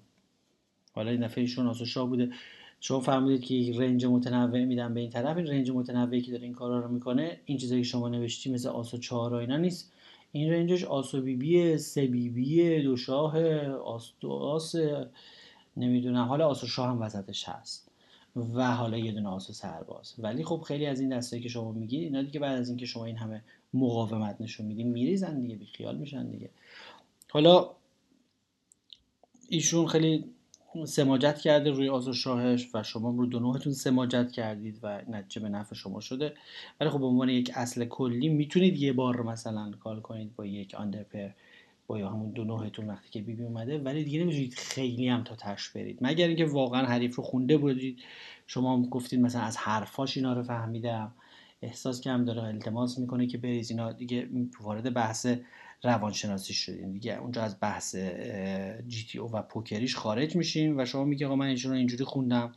حالا 0.94 1.12
این 1.12 1.26
دفعه 1.26 1.42
ایشون 1.42 1.68
آسو 1.68 1.86
شاه 1.86 2.10
بوده. 2.10 2.32
شما 2.80 3.00
فرمودید 3.00 3.42
که 3.42 3.80
range 3.80 4.06
متنوع 4.06 4.66
میدن 4.66 4.94
به 4.94 5.00
این 5.00 5.10
طرف. 5.10 5.38
این 5.38 5.48
range 5.48 5.72
متنوعی 5.72 6.22
که 6.22 6.32
داره 6.32 6.44
این 6.44 6.54
کارا 6.54 6.80
رو 6.80 6.88
می‌کنه 6.88 7.40
این 7.46 7.58
چیزایی 7.58 7.82
که 7.82 7.88
شما 7.88 8.10
نوشتی 8.10 8.52
مثل 8.52 8.70
آسو 8.70 8.98
چهار 8.98 9.34
و 9.34 9.38
اینا 9.38 9.58
نیست. 9.58 9.94
این 10.32 10.52
رنجش 10.54 10.84
آسو 10.84 11.22
بی 11.22 11.36
بی 11.36 11.78
سه 11.78 12.08
بی 12.08 12.82
دو 12.82 12.98
شاه 12.98 13.38
آس 13.68 14.14
دو 14.20 14.32
آس 14.32 14.76
نمی‌دونم. 15.78 16.26
حالا 16.26 16.48
آسو 16.48 16.68
شاه 16.68 16.90
هم 16.90 17.02
وسطش 17.02 17.50
هست. 17.50 17.90
و 18.56 18.76
حالا 18.76 18.98
یه 18.98 19.12
دونه 19.12 19.30
آسو 19.30 19.54
سرباز. 19.54 20.14
ولی 20.18 20.44
خب 20.44 20.62
خیلی 20.68 20.86
از 20.86 21.00
این 21.00 21.18
دستایی 21.18 21.44
که 21.44 21.50
شما 21.50 21.72
میگی 21.72 21.98
اینا 21.98 22.22
دیگه 22.22 22.40
بعد 22.40 22.60
از 22.60 22.70
اینکه 22.70 22.86
شما 22.86 23.06
این 23.06 23.18
همه 23.18 23.44
مقاومت 23.74 24.42
نشون 24.42 24.66
میدین 24.66 24.88
میریزن 24.88 25.42
دیگه 25.42 25.56
بیخیال 25.56 25.98
میشن 25.98 26.28
دیگه. 26.28 26.50
حالا 27.32 27.70
ایشون 29.50 29.88
خیلی 29.88 30.26
سماجت 30.86 31.38
کرده 31.38 31.72
روی 31.72 31.90
آزو 31.90 32.14
شاهش 32.14 32.70
و 32.74 32.84
شما 32.84 33.10
رو 33.10 33.26
دو 33.26 33.40
نوعتون 33.40 33.74
سماجت 33.74 34.32
کردید 34.32 34.80
و 34.84 35.02
نتیجه 35.08 35.42
به 35.42 35.50
نفع 35.50 35.76
شما 35.76 36.00
شده. 36.00 36.34
ولی 36.80 36.90
خب 36.90 37.00
به 37.00 37.06
عنوان 37.06 37.30
یک 37.30 37.52
اصل 37.56 37.86
کلی 37.86 38.30
می‌تونید 38.30 38.78
یه 38.78 38.94
بار 38.94 39.22
مثلا 39.22 39.72
کار 39.72 40.00
کنید 40.00 40.36
با 40.36 40.46
یک 40.46 40.76
آندرپر 40.76 41.30
با 41.88 42.00
یا 42.00 42.10
همون 42.10 42.32
دو 42.32 42.44
نوعتون 42.44 42.88
وقتی 42.90 43.10
که 43.10 43.22
بیبی 43.22 43.44
اومده. 43.44 43.78
ولی 43.78 44.04
دیگه 44.04 44.20
نمی‌تونید 44.20 44.54
خیلی 44.54 45.08
هم 45.08 45.24
تا 45.24 45.36
تش 45.36 45.70
برید. 45.70 45.98
مگر 46.02 46.28
اینکه 46.28 46.46
واقعا 46.46 46.86
حریف 46.86 47.16
رو 47.16 47.24
خونده 47.24 47.58
بودید. 47.58 48.00
شما 48.48 48.74
هم 48.74 48.86
گفتید 48.86 49.20
مثلا 49.20 49.42
از 49.42 49.58
حرفاش 49.58 50.18
اینا 50.18 50.34
رو 50.34 50.44
فهمیدم. 50.44 51.12
احساس 51.64 52.02
که 52.02 52.12
هم 52.12 52.26
داره 52.26 52.44
التماس 52.44 53.00
می‌کنه 53.00 53.28
که 53.28 53.38
بریز. 53.38 53.72
اینا 53.72 53.92
دیگه 53.92 54.30
وارد 54.62 54.94
بحث 54.94 55.28
روانشناسی 55.84 56.54
شدیم. 56.54 56.92
دیگه 56.92 57.18
اونجا 57.18 57.42
از 57.42 57.58
بحث 57.62 57.96
جی 58.88 59.06
تی 59.10 59.20
او 59.20 59.32
و 59.32 59.42
پوکریش 59.42 59.96
خارج 59.96 60.36
میشیم 60.36 60.78
و 60.78 60.86
شما 60.86 61.04
میگه 61.04 61.26
آقا 61.26 61.36
من 61.36 61.58
رو 61.58 61.72
اینجوری 61.72 62.04
خوندم 62.04 62.52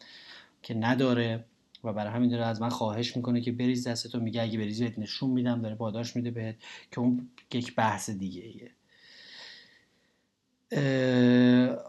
که 0.63 0.75
نداره 0.75 1.45
و 1.85 1.93
برای 1.93 2.13
همین 2.13 2.31
داره 2.31 2.45
از 2.45 2.61
من 2.61 2.69
خواهش 2.69 3.17
می‌کنه 3.17 3.41
که 3.41 3.53
بریز 3.53 3.89
دستتو. 3.89 4.21
میگه 4.21 4.43
اگه 4.43 4.59
بریزی 4.59 4.85
بهت 4.85 4.99
نشون 4.99 5.31
میدم 5.31 5.63
داره 5.63 5.75
پاداش 5.75 6.17
میده 6.17 6.31
بهت 6.31 6.57
که 6.91 7.01
اون 7.01 7.29
یک 7.53 7.75
بحث 7.75 8.11
دیگه 8.11 8.43
ایه. 8.43 8.71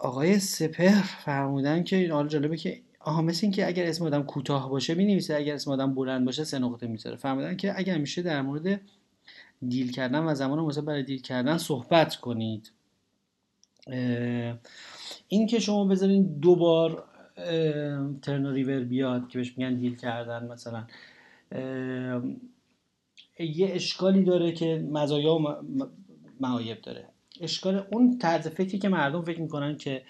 آقای 0.02 0.40
سپهر 0.40 1.02
فرمودن 1.02 1.84
که 1.84 1.96
این 1.96 2.12
حال 2.12 2.28
جالبه 2.28 2.58
که 2.58 2.82
آها 3.08 3.22
مثل 3.22 3.40
این 3.44 3.52
که 3.52 3.68
اگر 3.68 3.86
اسم 3.86 4.06
آدم 4.06 4.24
کوتاه 4.24 4.70
باشه 4.70 4.96
می 4.96 5.22
اگر 5.30 5.54
اسم 5.54 5.72
آدم 5.72 5.96
بلند 5.96 6.26
باشه 6.26 6.44
سه 6.44 6.60
نقطه 6.60 6.88
می‌ذاره. 6.88 7.16
فرمودن 7.16 7.58
که 7.58 7.80
اگر 7.80 7.98
میشه 7.98 8.22
در 8.22 8.42
مورد 8.42 8.82
دیل 9.68 9.92
کردن 9.92 10.20
و 10.20 10.36
زمان 10.36 10.60
مناسب 10.60 10.82
برای 10.82 11.04
دیل 11.04 11.22
کردن 11.22 11.58
صحبت 11.58 12.16
کنید. 12.16 12.72
این 15.28 15.48
که 15.48 15.60
شما 15.60 15.86
بذارین 15.86 16.40
دو 16.40 16.56
بار 16.56 17.04
ترن 18.22 18.46
ریور 18.46 18.80
بیاد 18.80 19.28
که 19.30 19.38
بهش 19.38 19.58
میگن 19.58 19.76
دیل 19.76 19.96
کردن 19.96 20.48
مثلا. 20.48 20.84
یه 23.40 23.70
اشکالی 23.72 24.24
داره 24.24 24.52
که 24.52 24.88
مزایا 24.92 25.36
و 25.36 25.48
معایب 26.40 26.82
داره. 26.82 27.06
اشکال 27.42 27.86
اون 27.92 28.18
طرز 28.18 28.48
فکری 28.48 28.80
که 28.80 28.90
مردم 28.90 29.22
فکر 29.22 29.42
می‌کنن 29.42 29.78
که 29.78 30.04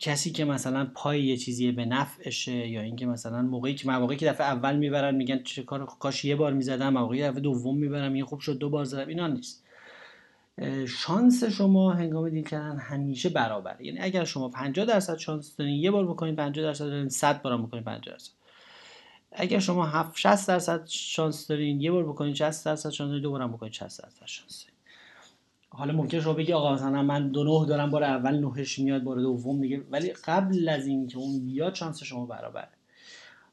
کسی 0.00 0.30
که 0.30 0.44
مثلا 0.44 0.90
پای 0.94 1.22
یه 1.22 1.36
چیزی 1.36 1.72
به 1.72 1.84
نفعشه 1.84 2.68
یا 2.68 2.80
اینکه 2.80 3.06
مثلا 3.06 3.42
موقعی 3.42 3.74
که 3.74 3.88
مواقعی 3.88 4.16
که 4.16 4.26
دفعه 4.26 4.46
اول 4.46 4.76
می‌برن 4.76 5.14
میگن 5.14 5.42
چه 5.42 5.62
کار 5.62 5.86
کاش 5.86 6.24
یه 6.24 6.36
بار 6.36 6.52
می‌زدم 6.52 6.92
مواقعی 6.92 7.22
دفعه 7.22 7.40
دوم 7.40 7.78
می‌برم 7.78 8.12
میگن 8.12 8.24
خوب 8.24 8.40
شد 8.40 8.58
دو 8.58 8.70
بار 8.70 8.84
زدم 8.84 9.08
اینا 9.08 9.28
نیست. 9.28 9.64
شانس 10.88 11.44
شما 11.44 11.92
هنگام 11.92 12.28
دیل 12.28 12.44
کردن 12.44 12.78
همیشه 12.78 13.28
برابره. 13.28 13.86
یعنی 13.86 13.98
اگر 14.00 14.24
شما 14.24 14.48
50 14.48 14.86
درصد 14.86 15.16
شانس 15.16 15.56
دارین 15.56 15.74
یه 15.74 15.90
بار 15.90 16.06
بکنید 16.06 16.36
50 16.36 16.64
درصد 16.64 16.84
دارین 16.84 17.08
100 17.08 17.42
بار 17.42 17.62
بکنید 17.62 17.84
50 17.84 18.14
درصد. 18.14 18.32
اگر 19.32 19.58
شما 19.58 19.86
7 19.86 20.18
60 20.18 20.48
درصد 20.48 20.86
شانس 20.86 21.46
دارین 21.46 21.80
یه 21.80 21.90
بار 21.90 22.04
بکنید 22.04 22.34
60 22.34 22.64
درصد 22.64 22.90
شانس 22.90 23.08
دارین 23.08 23.22
دو 23.22 23.30
بارم 23.30 23.52
بکنید 23.52 23.72
60 23.72 24.02
درصد 24.02 24.26
شانس 24.26 24.64
دارین. 24.64 24.73
حالا 25.74 25.92
ممکن 25.92 26.20
شما 26.20 26.32
بگی 26.32 26.52
آقا 26.52 26.74
مثلا 26.74 27.02
من 27.02 27.28
دو 27.28 27.44
نه 27.44 27.66
دارم 27.68 27.90
بار 27.90 28.04
اول 28.04 28.38
نهش 28.38 28.78
میاد 28.78 29.02
بار 29.02 29.16
دوم 29.16 29.58
میگه. 29.58 29.82
ولی 29.90 30.12
قبل 30.24 30.68
از 30.68 30.86
اینکه 30.86 31.18
اون 31.18 31.44
بیاد 31.44 31.74
شانس 31.74 32.02
شما 32.02 32.26
برابره. 32.26 32.68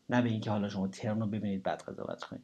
نه 0.09 0.21
به 0.21 0.29
اینکه 0.29 0.51
حالا 0.51 0.69
شما 0.69 0.87
ترم 0.87 1.19
رو 1.19 1.27
ببینید 1.27 1.63
بعد 1.63 1.81
قضاوت 1.81 2.23
کنید. 2.23 2.43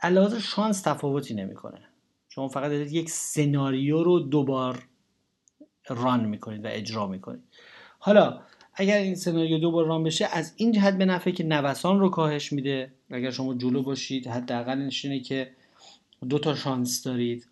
علاوه 0.00 0.38
شانس 0.38 0.82
تفاوتی 0.82 1.34
نمی‌کنه. 1.34 1.80
شما 2.28 2.48
فقط 2.48 2.70
دارید 2.70 2.92
یک 2.92 3.10
سناریو 3.10 4.02
رو 4.02 4.20
دوبار 4.20 4.82
ران 5.88 6.24
می‌کنید 6.24 6.64
و 6.64 6.68
اجرا 6.70 7.06
می‌کنید. 7.06 7.42
حالا 7.98 8.40
اگر 8.74 8.98
این 8.98 9.14
سناریو 9.14 9.58
دوبار 9.58 9.86
ران 9.86 10.04
بشه 10.04 10.28
از 10.32 10.54
این 10.56 10.72
جهت 10.72 10.98
به 10.98 11.04
نفعه 11.04 11.32
که 11.32 11.44
نوسان 11.44 12.00
رو 12.00 12.08
کاهش 12.08 12.52
میده. 12.52 12.92
اگر 13.10 13.30
شما 13.30 13.54
جلو 13.54 13.82
باشید 13.82 14.26
حداقل 14.26 14.78
نشینه 14.78 15.20
که 15.20 15.50
دو 16.28 16.38
تا 16.38 16.54
شانس 16.54 17.02
دارید. 17.02 17.46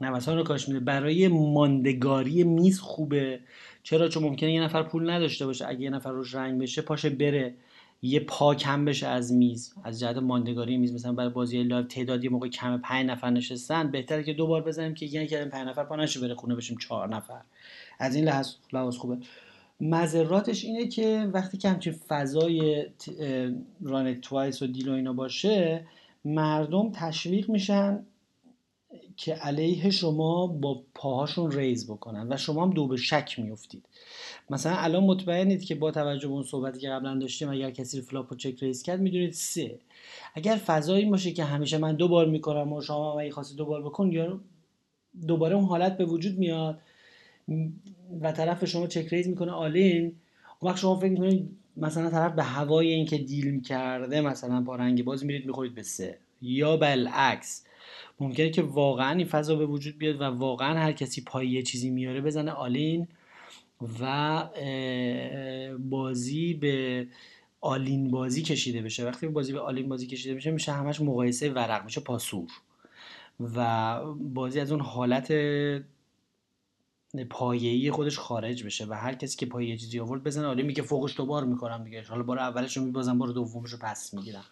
نوسان 0.00 0.36
رو 0.36 0.44
کاهش 0.44 0.68
میده 0.68 0.80
برای 0.80 1.28
ماندگاری 1.28 2.44
میز 2.44 2.80
خوبه. 2.80 3.40
چرا؟ 3.82 4.08
چون 4.08 4.22
ممکنه 4.22 4.52
یه 4.52 4.62
نفر 4.62 4.82
پول 4.82 5.10
نداشته 5.10 5.46
باشه. 5.46 5.68
اگه 5.68 5.80
یه 5.80 5.90
نفر 5.90 6.10
روش 6.10 6.34
رنگ 6.34 6.60
بشه 6.60 6.82
پاشه 6.82 7.10
بره. 7.10 7.54
یه 8.02 8.20
پا 8.20 8.54
کم 8.54 8.84
بشه 8.84 9.06
از 9.06 9.32
میز. 9.32 9.74
از 9.84 10.00
جهت 10.00 10.16
ماندگاری 10.16 10.76
میز. 10.76 10.94
مثلا 10.94 11.12
برای 11.12 11.30
بازی 11.30 11.62
live 11.62 11.86
تعدادی 11.86 12.28
موقع 12.28 12.48
کم 12.48 12.78
پنج 12.78 13.06
نفر 13.06 13.30
نشستن. 13.30 13.90
بهتره 13.90 14.22
که 14.22 14.32
دو 14.32 14.46
بار 14.46 14.62
بزنیم 14.62 14.94
که 14.94 15.06
یعنی 15.06 15.26
کردیم 15.26 15.48
پنج 15.48 15.68
نفر 15.68 15.84
پا 15.84 15.96
نشه 15.96 16.20
بره 16.20 16.34
خونه 16.34 16.54
بشیم 16.54 16.78
چهار 16.78 17.08
نفر. 17.08 17.40
از 17.98 18.14
این 18.14 18.24
لحاظ 18.24 18.54
لحاظ 18.72 18.96
خوبه. 18.96 19.18
مضراتش 19.80 20.64
اینه 20.64 20.88
که 20.88 21.30
وقتی 21.32 21.58
که 21.58 21.68
همچین 21.68 21.92
فضای 21.92 22.86
run 23.82 24.20
twice 24.20 24.62
و 24.62 24.66
deal 24.66 24.88
و 24.88 24.92
اینا 24.92 25.12
باشه 25.12 25.86
مردم 26.24 26.92
تشویق 26.92 27.50
میشن 27.50 28.06
که 29.16 29.34
علیه 29.34 29.90
شما 29.90 30.46
با 30.46 30.82
پاهاشون 30.94 31.52
raise 31.52 31.90
بکنن 31.90 32.32
و 32.32 32.36
شما 32.36 32.62
هم 32.62 32.70
دو 32.70 32.86
به 32.86 32.96
شک 32.96 33.38
میفتید. 33.38 33.86
مثلا 34.50 34.76
الان 34.76 35.04
مطمئنید 35.04 35.64
که 35.64 35.74
با 35.74 35.90
توجه 35.90 36.28
به 36.28 36.34
اون 36.34 36.42
صحبتی 36.42 36.80
که 36.80 36.88
قبلا 36.88 37.18
داشتیم 37.18 37.48
اگر 37.48 37.70
کسی 37.70 38.00
flop 38.00 38.32
و 38.32 38.34
check-raise 38.34 38.82
کرد 38.82 39.00
می‌دونید 39.00 39.32
سه. 39.32 39.78
اگر 40.34 40.56
فضایی 40.56 41.04
باشه 41.04 41.32
که 41.32 41.44
همیشه 41.44 41.78
من 41.78 41.96
دو 41.96 42.08
بار 42.08 42.26
می‌کنم 42.26 42.72
و 42.72 42.80
شما 42.80 43.20
اگه 43.20 43.30
خواستی 43.30 43.56
دو 43.56 43.64
بار 43.64 43.82
بکن 43.82 44.12
یا 44.12 44.40
دوباره 45.26 45.56
اون 45.56 45.64
حالت 45.64 45.96
به 45.96 46.04
وجود 46.04 46.38
میاد 46.38 46.80
و 48.20 48.32
طرف 48.32 48.64
شما 48.64 48.86
check-raise 48.86 49.28
می‌کنه 49.28 49.52
all-in 49.52 50.16
وقت 50.62 50.76
شما 50.76 50.96
فکر 50.96 51.10
می‌کنید 51.10 51.63
مثلا 51.76 52.10
طرف 52.10 52.32
به 52.32 52.42
هوای 52.42 52.88
اینکه 52.88 53.18
deal 53.18 53.62
کرده 53.62 54.20
مثلا 54.20 54.60
با 54.60 54.76
رنگ 54.76 55.04
باز 55.04 55.24
میرید 55.24 55.46
می‌خورید 55.46 55.74
به 55.74 55.82
سه. 55.82 56.18
یا 56.42 56.76
بالعکس 56.76 57.64
ممکنه 58.20 58.50
که 58.50 58.62
واقعا 58.62 59.18
این 59.18 59.26
فضا 59.26 59.56
به 59.56 59.66
وجود 59.66 59.98
بیاد 59.98 60.20
و 60.20 60.24
واقعا 60.24 60.78
هر 60.78 60.92
کسی 60.92 61.20
پای 61.20 61.48
یه 61.48 61.62
چیزی 61.62 61.90
میاره 61.90 62.20
بزنه 62.20 62.50
all-in 62.50 63.08
و 64.00 64.44
بازی 65.78 66.54
به 66.54 67.06
all-in 67.60 68.10
بازی 68.10 68.42
کشیده 68.42 68.82
بشه. 68.82 69.04
وقتی 69.04 69.26
بازی 69.26 69.52
به 69.52 69.60
all-in 69.60 69.88
بازی 69.88 70.06
کشیده 70.06 70.34
بشه 70.34 70.50
میشه 70.50 70.72
همش 70.72 71.00
مقایسه 71.00 71.50
ورق 71.50 71.84
میشه 71.84 72.00
پاسور. 72.00 72.48
و 73.56 74.00
بازی 74.14 74.60
از 74.60 74.72
اون 74.72 74.80
حالت 74.80 75.30
پایه‌ای 77.22 77.90
خودش 77.90 78.18
خارج 78.18 78.64
بشه 78.64 78.86
و 78.86 78.92
هر 78.92 79.14
کسی 79.14 79.36
که 79.36 79.46
پای 79.46 79.66
یه 79.66 79.76
چیزی 79.76 80.00
آورد 80.00 80.24
بزنه. 80.24 80.46
آره 80.46 80.62
میگه 80.62 80.82
فوقش 80.82 81.16
دوبار 81.16 81.44
می‌کنم 81.44 81.84
دیگه. 81.84 82.04
حالا 82.08 82.22
بار 82.22 82.38
اولش 82.38 82.76
رو 82.76 82.84
میبازم 82.84 83.18
بار 83.18 83.28
دومش 83.28 83.70
رو 83.70 83.78
پس 83.78 84.14
می‌گیرم. 84.14 84.44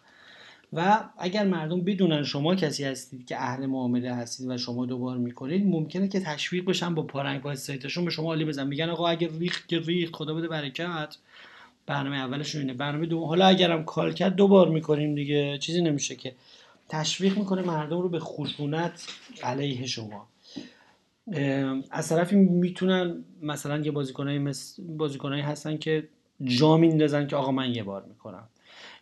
و 0.73 1.03
اگر 1.17 1.45
مردم 1.45 1.81
بدونن 1.81 2.23
شما 2.23 2.55
کسی 2.55 2.83
هستید 2.83 3.25
که 3.25 3.41
اهل 3.41 3.65
معامله 3.65 4.13
هستید 4.15 4.49
و 4.49 4.57
شما 4.57 4.85
دوبار 4.85 5.17
می‌کنید 5.17 5.65
ممکنه 5.65 6.07
که 6.07 6.19
تشویق 6.19 6.65
بشن 6.65 6.95
با 6.95 7.03
پارنگ 7.03 7.41
با 7.41 7.51
straight 7.51 7.87
شون 7.87 8.05
به 8.05 8.11
شما 8.11 8.27
all-in 8.27 8.45
بزنن 8.45 8.67
میگن 8.67 8.89
آقا 8.89 9.07
اگر 9.07 9.29
ریخت 9.39 9.69
که 9.69 9.79
ریخت 9.79 10.15
خدا 10.15 10.33
بده 10.33 10.47
برکت. 10.47 11.17
برنامه 11.85 12.17
اولشون 12.17 12.61
اینه. 12.61 12.73
برنامه 12.73 13.05
دوم. 13.05 13.23
حالا 13.23 13.45
اگرم 13.45 13.85
کار 13.85 14.13
کرد 14.13 14.35
دوبار 14.35 14.67
می‌کنیم 14.69 15.15
دیگه. 15.15 15.57
چیزی 15.57 15.81
نمیشه 15.81 16.15
که. 16.15 16.35
تشویق 16.89 17.37
می‌کنه 17.37 17.61
مردم 17.61 18.01
رو 18.01 18.09
به 18.09 18.19
خشونت 18.19 19.07
علیه 19.43 19.85
شما. 19.85 20.27
از 21.91 22.09
طرفی 22.09 22.35
می‌تونن 22.35 23.23
مثلا 23.41 23.77
یه 23.77 23.91
بازیکنایی 23.91 24.39
مثل 24.39 24.83
بازیکنایی 24.83 25.41
هستن 25.41 25.77
که 25.77 26.09
جا 26.43 26.77
میندازن 26.77 27.27
که 27.27 27.35
آقا 27.35 27.51
من 27.51 27.75
یه 27.75 27.83
بار 27.83 28.03
می‌کنم. 28.03 28.47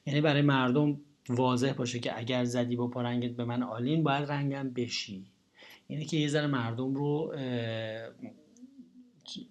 یعنی 0.05 0.21
برای 0.21 0.41
مردم 0.41 0.99
واضح 1.29 1.73
باشه 1.73 1.99
که 1.99 2.19
اگر 2.19 2.43
زدی 2.43 2.75
با 2.75 2.87
پارنگت 2.87 3.31
به 3.31 3.45
من 3.45 3.63
آلین 3.63 4.03
باید 4.03 4.31
رنگم 4.31 4.69
بشی. 4.69 5.25
یعنی 5.89 6.05
که 6.05 6.17
یه 6.17 6.27
ذره 6.27 6.47
مردم 6.47 6.95
رو 6.95 7.33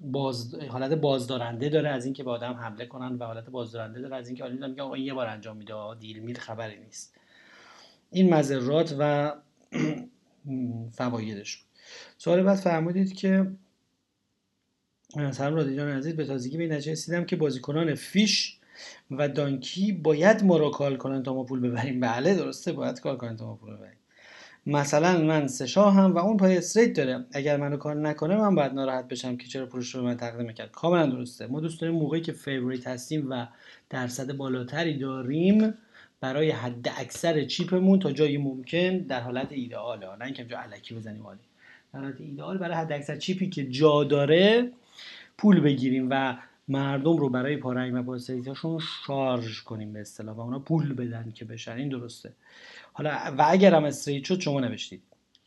باز 0.00 0.54
حالت 0.54 0.92
بازدارنده 0.92 1.68
داره 1.68 1.88
از 1.88 2.04
اینکه 2.04 2.24
به 2.24 2.30
آدم 2.30 2.52
حمله 2.52 2.86
کنن 2.86 3.16
و 3.16 3.24
حالت 3.24 3.50
بازدارنده 3.50 4.00
داره 4.00 4.16
از 4.16 4.28
اینکه 4.28 4.44
all-in 4.44 4.66
میگه 4.66 4.82
آقا 4.82 4.96
یه 4.96 5.14
بار 5.14 5.26
انجام 5.26 5.56
میده 5.56 5.74
deal 6.00 6.18
میل 6.18 6.38
خبری 6.38 6.78
نیست. 6.78 7.16
این 8.10 8.34
مضرات 8.34 8.96
و 8.98 9.32
فوایدش 10.98 11.56
بود. 11.56 11.69
سوال 12.18 12.42
بعد 12.42 12.56
فرمودید 12.56 13.14
که 13.14 13.46
سلام 15.30 15.54
رادی 15.54 15.76
جان 15.76 15.88
عزیز 15.88 16.16
به 16.16 16.24
تازگی 16.24 16.56
به 16.56 16.66
نتیجه 16.66 16.92
رسیدم 16.92 17.24
که 17.24 17.36
بازیکنان 17.36 17.94
fish 17.94 18.58
و 19.10 19.28
donkey 19.28 19.92
باید 19.92 20.44
ما 20.44 20.70
call 20.70 20.96
کنن 20.96 21.22
تا 21.22 21.34
ما 21.34 21.44
پول 21.44 21.60
ببریم. 21.60 22.00
بله 22.00 22.34
درسته 22.34 22.72
باید 22.72 23.00
call 23.00 23.16
کنن 23.16 23.36
تا 23.36 23.46
ما 23.46 23.54
پول 23.54 23.76
ببریم. 23.76 23.96
مثلا 24.66 25.18
من 25.18 25.46
سه 25.46 25.80
هم 25.80 26.14
و 26.14 26.18
اون 26.18 26.36
پای 26.36 26.58
straight 26.58 26.92
داره. 26.92 27.24
اگر 27.32 27.56
منو 27.56 27.76
call 27.76 28.06
نکنه 28.06 28.36
من 28.36 28.54
باید 28.54 28.72
ناراحت 28.72 29.08
بشم 29.08 29.36
که 29.36 29.46
چرا 29.46 29.66
پولش 29.66 29.94
رو 29.94 30.02
من 30.02 30.16
تقدیم 30.16 30.52
کرد 30.52 30.70
کاملا 30.70 31.06
درسته. 31.06 31.46
ما 31.46 31.60
دوست 31.60 31.80
داریم 31.80 31.96
موقعی 31.96 32.20
که 32.20 32.32
favorite 32.32 32.86
هستیم 32.86 33.30
و 33.30 33.46
درصد 33.90 34.32
بالاتری 34.32 34.98
داریم 34.98 35.74
برای 36.20 36.50
حد 36.50 36.88
اکثر 36.96 37.44
چیپمون 37.44 37.98
تا 37.98 38.12
جایی 38.12 38.38
ممکن 38.38 38.98
در 38.98 39.20
حالت 39.20 39.52
ایدئاله 39.52 40.16
نه 40.16 40.24
اینکه 40.24 40.56
علکی 40.56 40.94
بزنیم 40.94 41.26
عالی. 41.26 41.49
در 41.94 42.00
حالت 42.00 42.20
ایدئال 42.20 42.58
برای 42.58 42.76
حد 42.76 42.92
اکثر 42.92 43.16
چیپی 43.16 43.48
که 43.48 43.64
جا 43.70 44.04
داره 44.04 44.72
پول 45.38 45.60
بگیریم 45.60 46.08
و 46.10 46.36
مردم 46.68 47.16
رو 47.16 47.28
برای 47.28 47.56
پارنگ 47.56 47.94
و 47.94 48.02
پاسیتاشون 48.02 48.80
شارژ 49.06 49.60
کنیم 49.60 49.92
به 49.92 50.00
اصطلاح 50.00 50.36
و 50.36 50.40
اونا 50.40 50.58
پول 50.58 50.94
بدن 50.94 51.32
که 51.34 51.44
بشن. 51.44 51.72
این 51.72 51.88
درسته. 51.88 52.32
حالا 52.92 53.10
و 53.38 53.46
اگر 53.48 53.74
هم 53.74 53.84
استریت 53.84 54.24
شد 54.24 54.40
شما 54.40 54.60
نوشتید. 54.60 55.02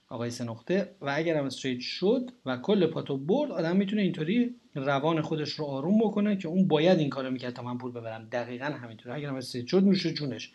آقای 0.09 0.29
سه 0.29 0.43
نقطه 0.43 0.89
و 1.01 1.13
اگر 1.15 1.37
هم 1.37 1.45
استریت 1.45 1.79
شد 1.79 2.31
و 2.45 2.57
کل 2.57 2.87
پاتو 2.87 3.17
برد 3.17 3.51
آدم 3.51 3.75
می‌تونه 3.75 4.01
اینطوری 4.01 4.55
روان 4.75 5.21
خودش 5.21 5.49
رو 5.49 5.65
آروم 5.65 5.99
بکنه 5.99 6.37
که 6.37 6.47
اون 6.47 6.67
باید 6.67 6.99
این 6.99 7.09
کارو 7.09 7.31
می‌کرد 7.31 7.53
تا 7.53 7.63
من 7.63 7.77
پول 7.77 7.91
ببرم. 7.91 8.27
دقیقا 8.31 8.65
همینطوره. 8.65 9.15
اگر 9.15 9.27
هم 9.27 9.35
استریت 9.35 9.67
شد 9.67 9.83
میشه 9.83 10.13
جونش 10.13 10.51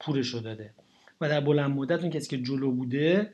پولش 0.00 0.28
رو 0.28 0.40
داده. 0.40 0.70
و 1.20 1.28
در 1.28 1.40
بلند 1.40 1.70
مدت 1.70 2.00
اون 2.00 2.10
کسی 2.10 2.28
که 2.28 2.42
جلو 2.42 2.70
بوده 2.70 3.30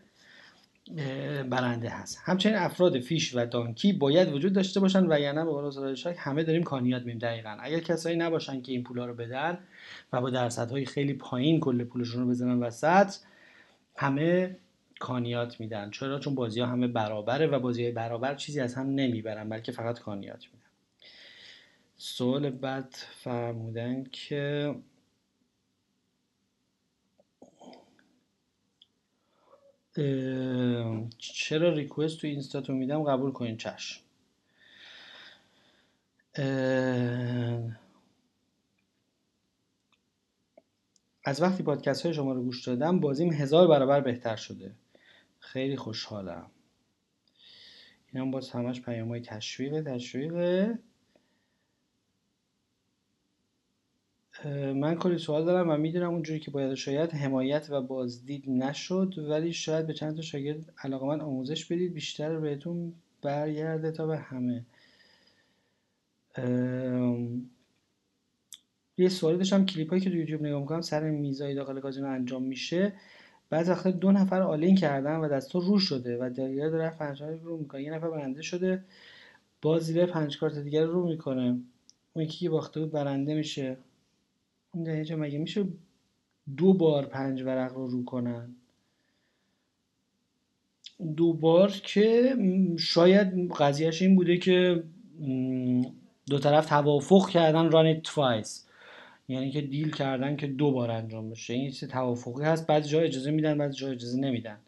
برنده 1.50 1.88
هست. 1.88 2.20
همچنین 2.24 2.54
افراد 2.54 3.00
فیش 3.00 3.36
و 3.36 3.46
دانکی 3.46 3.92
باید 3.92 4.32
وجود 4.32 4.52
داشته 4.52 4.80
باشن 4.80 5.12
و 5.12 5.20
یعنی 5.20 5.44
به 5.44 5.50
قول 5.50 5.94
شاک 5.94 6.16
همه 6.18 6.42
داریم 6.42 6.62
کانیات 6.62 7.02
میم 7.02 7.18
دقیقا. 7.18 7.56
اگر 7.60 7.80
کسایی 7.80 8.16
نباشن 8.16 8.62
که 8.62 8.72
این 8.72 8.82
پولا 8.82 9.06
رو 9.06 9.14
بدن 9.14 9.58
و 10.12 10.20
با 10.20 10.30
درصدهای 10.30 10.86
خیلی 10.86 11.14
پایین 11.14 11.60
کل 11.60 11.84
پولشون 11.84 12.22
رو 12.22 12.28
بزنن 12.28 12.62
وسط 12.62 13.14
همه 13.96 14.56
کانیات 15.00 15.60
میدن. 15.60 15.90
چرا؟ 15.90 16.18
چون 16.18 16.34
بازی 16.34 16.60
ها 16.60 16.66
همه 16.66 16.88
برابره 16.88 17.46
و 17.46 17.58
بازی 17.58 17.82
های 17.82 17.92
برابر 17.92 18.34
چیزی 18.34 18.60
از 18.60 18.74
هم 18.74 18.86
نمی‌برن 18.86 19.48
بلکه 19.48 19.72
فقط 19.72 19.98
کانیات 19.98 20.44
میدن. 20.44 20.66
سوال 21.96 22.50
بعد 22.50 22.94
فرمودن 23.10 24.04
که 24.12 24.74
چرا 31.18 31.72
ریکوست 31.72 32.20
تو 32.20 32.26
اینستاتو 32.26 32.72
میدم 32.72 33.02
قبول 33.02 33.32
کنین 33.32 33.56
چشم. 33.56 34.00
از 41.24 41.42
وقتی 41.42 41.62
پادکست 41.62 42.02
های 42.04 42.14
شما 42.14 42.32
رو 42.32 42.42
گوش 42.42 42.68
دادم 42.68 43.00
بازیم 43.00 43.32
هزار 43.32 43.68
برابر 43.68 44.00
بهتر 44.00 44.36
شده. 44.36 44.74
خیلی 45.38 45.76
خوشحالم. 45.76 46.50
این 48.12 48.22
هم 48.22 48.30
باز 48.30 48.50
همش 48.50 48.80
پیام 48.80 49.08
های 49.08 49.20
تشویق. 49.20 49.82
تشویقه 49.82 50.78
من 54.74 54.94
کلی 54.94 55.18
سوال 55.18 55.44
دارم 55.44 55.70
و 55.70 55.76
می‌دونم 55.76 56.10
اونجوری 56.10 56.40
که 56.40 56.50
باید 56.50 56.74
شاید 56.74 57.12
حمایت 57.12 57.66
و 57.70 57.82
بازدید 57.82 58.50
نشد 58.50 59.14
ولی 59.18 59.52
شاید 59.52 59.86
به 59.86 59.94
چند 59.94 60.16
تا 60.16 60.22
شاگرد 60.22 60.72
علاقه 60.78 61.06
من 61.06 61.20
آموزش 61.20 61.64
بدید 61.64 61.94
بیشتر 61.94 62.38
بهتون 62.38 62.92
برگرده 63.22 63.92
تا 63.92 64.06
به 64.06 64.18
همه. 64.18 64.64
یه 68.98 69.08
سوالی 69.08 69.38
داشتم 69.38 69.66
کلیپ 69.66 69.90
هایی 69.90 70.02
که 70.02 70.10
تو 70.10 70.16
یوتیوب 70.16 70.42
نگاه 70.42 70.60
می‌کنم 70.60 70.80
سر 70.80 71.10
میزای 71.10 71.54
داخل 71.54 71.80
کازینو 71.80 72.08
انجام 72.08 72.42
میشه. 72.42 72.92
بعض 73.50 73.68
وقتا 73.68 73.90
دو 73.90 74.12
نفر 74.12 74.42
all-in 74.42 74.74
کردن 74.74 75.16
و 75.16 75.28
دستا 75.28 75.64
رو 75.64 75.78
شده 75.78 76.18
و 76.18 76.30
دیگه 76.30 76.68
داره 76.68 76.90
پنج 76.90 77.22
رو 77.22 77.56
می‌کنه. 77.56 77.82
یه 77.82 77.94
نفر 77.94 78.10
برنده 78.10 78.42
شده 78.42 78.84
باز 79.62 79.82
زیر 79.82 80.06
پنج 80.06 80.38
کارت 80.38 80.58
دیگر 80.58 80.84
رو 80.84 81.06
می‌کنه. 81.08 81.60
اون 82.12 82.24
یکی 82.24 82.38
که 82.38 82.50
باخته 82.50 82.80
بود 82.80 82.92
برنده 82.92 83.34
میشه. 83.34 83.76
اون 84.76 85.02
جا 85.04 85.16
مگه 85.16 85.38
میشه 85.38 85.64
دو 86.56 86.72
بار 86.72 87.06
پنج 87.06 87.42
ورق 87.42 87.74
رو 87.74 87.86
رو 87.86 88.04
کنن؟ 88.04 88.56
دو 91.16 91.32
بار 91.32 91.70
که 91.70 92.36
شاید 92.78 93.52
قضیهش 93.52 94.02
این 94.02 94.16
بوده 94.16 94.36
که 94.36 94.84
دو 96.26 96.38
طرف 96.38 96.66
توافق 96.66 97.28
کردن 97.28 97.70
run 97.70 98.00
twice 98.00 98.66
یعنی 99.28 99.50
که 99.50 99.60
دیل 99.60 99.90
کردن 99.90 100.36
که 100.36 100.46
دو 100.46 100.70
بار 100.70 100.90
انجام 100.90 101.30
بشه. 101.30 101.54
این 101.54 101.70
چیز 101.70 101.88
توافقی 101.88 102.44
هست. 102.44 102.66
بعضی 102.66 102.88
جا 102.88 103.00
اجازه 103.00 103.30
میدن 103.30 103.58
بعضی 103.58 103.76
جا 103.76 103.88
اجازه 103.88 104.20
نمیدن. 104.20 104.58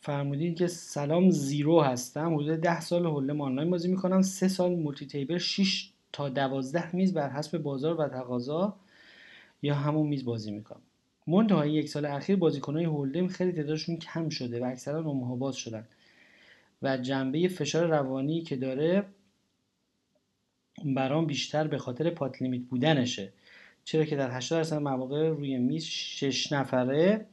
فرمودید 0.00 0.56
که 0.56 0.66
سلام 0.66 1.30
زیرو 1.30 1.80
هستم. 1.80 2.34
حدود 2.34 2.60
ده 2.60 2.80
سال 2.80 3.06
حله 3.06 3.42
آنلاین 3.42 3.70
بازی 3.70 3.88
می‌کنم. 3.88 4.22
سه 4.22 4.48
سال 4.48 4.74
مولتی 4.74 5.06
تیبل 5.06 5.38
6 5.38 5.90
تا 6.16 6.28
دوازده 6.28 6.96
میز 6.96 7.14
بر 7.14 7.30
حسب 7.30 7.58
بازار 7.58 8.00
و 8.00 8.08
تقاضا 8.08 8.76
یا 9.62 9.74
همون 9.74 10.06
میز 10.06 10.24
بازی 10.24 10.50
می‌کنم. 10.50 10.80
منتها 11.26 11.66
یک 11.66 11.88
سال 11.88 12.06
اخیر 12.06 12.36
بازیکنهای 12.36 12.84
هولدم 12.84 13.28
خیلی 13.28 13.52
تعدادشون 13.52 13.96
کم 13.96 14.28
شده 14.28 14.60
و 14.60 14.64
اکثرا 14.64 15.00
نموها 15.00 15.36
باز 15.36 15.56
شدن. 15.56 15.88
و 16.82 16.96
جنبه 16.98 17.48
فشار 17.48 17.86
روانی 17.86 18.42
که 18.42 18.56
داره 18.56 19.06
برام 20.84 21.26
بیشتر 21.26 21.66
به 21.66 21.78
خاطر 21.78 22.10
pot 22.10 22.42
limit 22.42 22.62
بودنشه. 22.62 23.32
چرا 23.84 24.04
که 24.04 24.16
در 24.16 24.36
80 24.36 24.58
درصد 24.58 24.78
مواقع 24.78 25.28
روی 25.28 25.58
میز 25.58 25.84
شش 25.84 26.52
نفره 26.52 27.26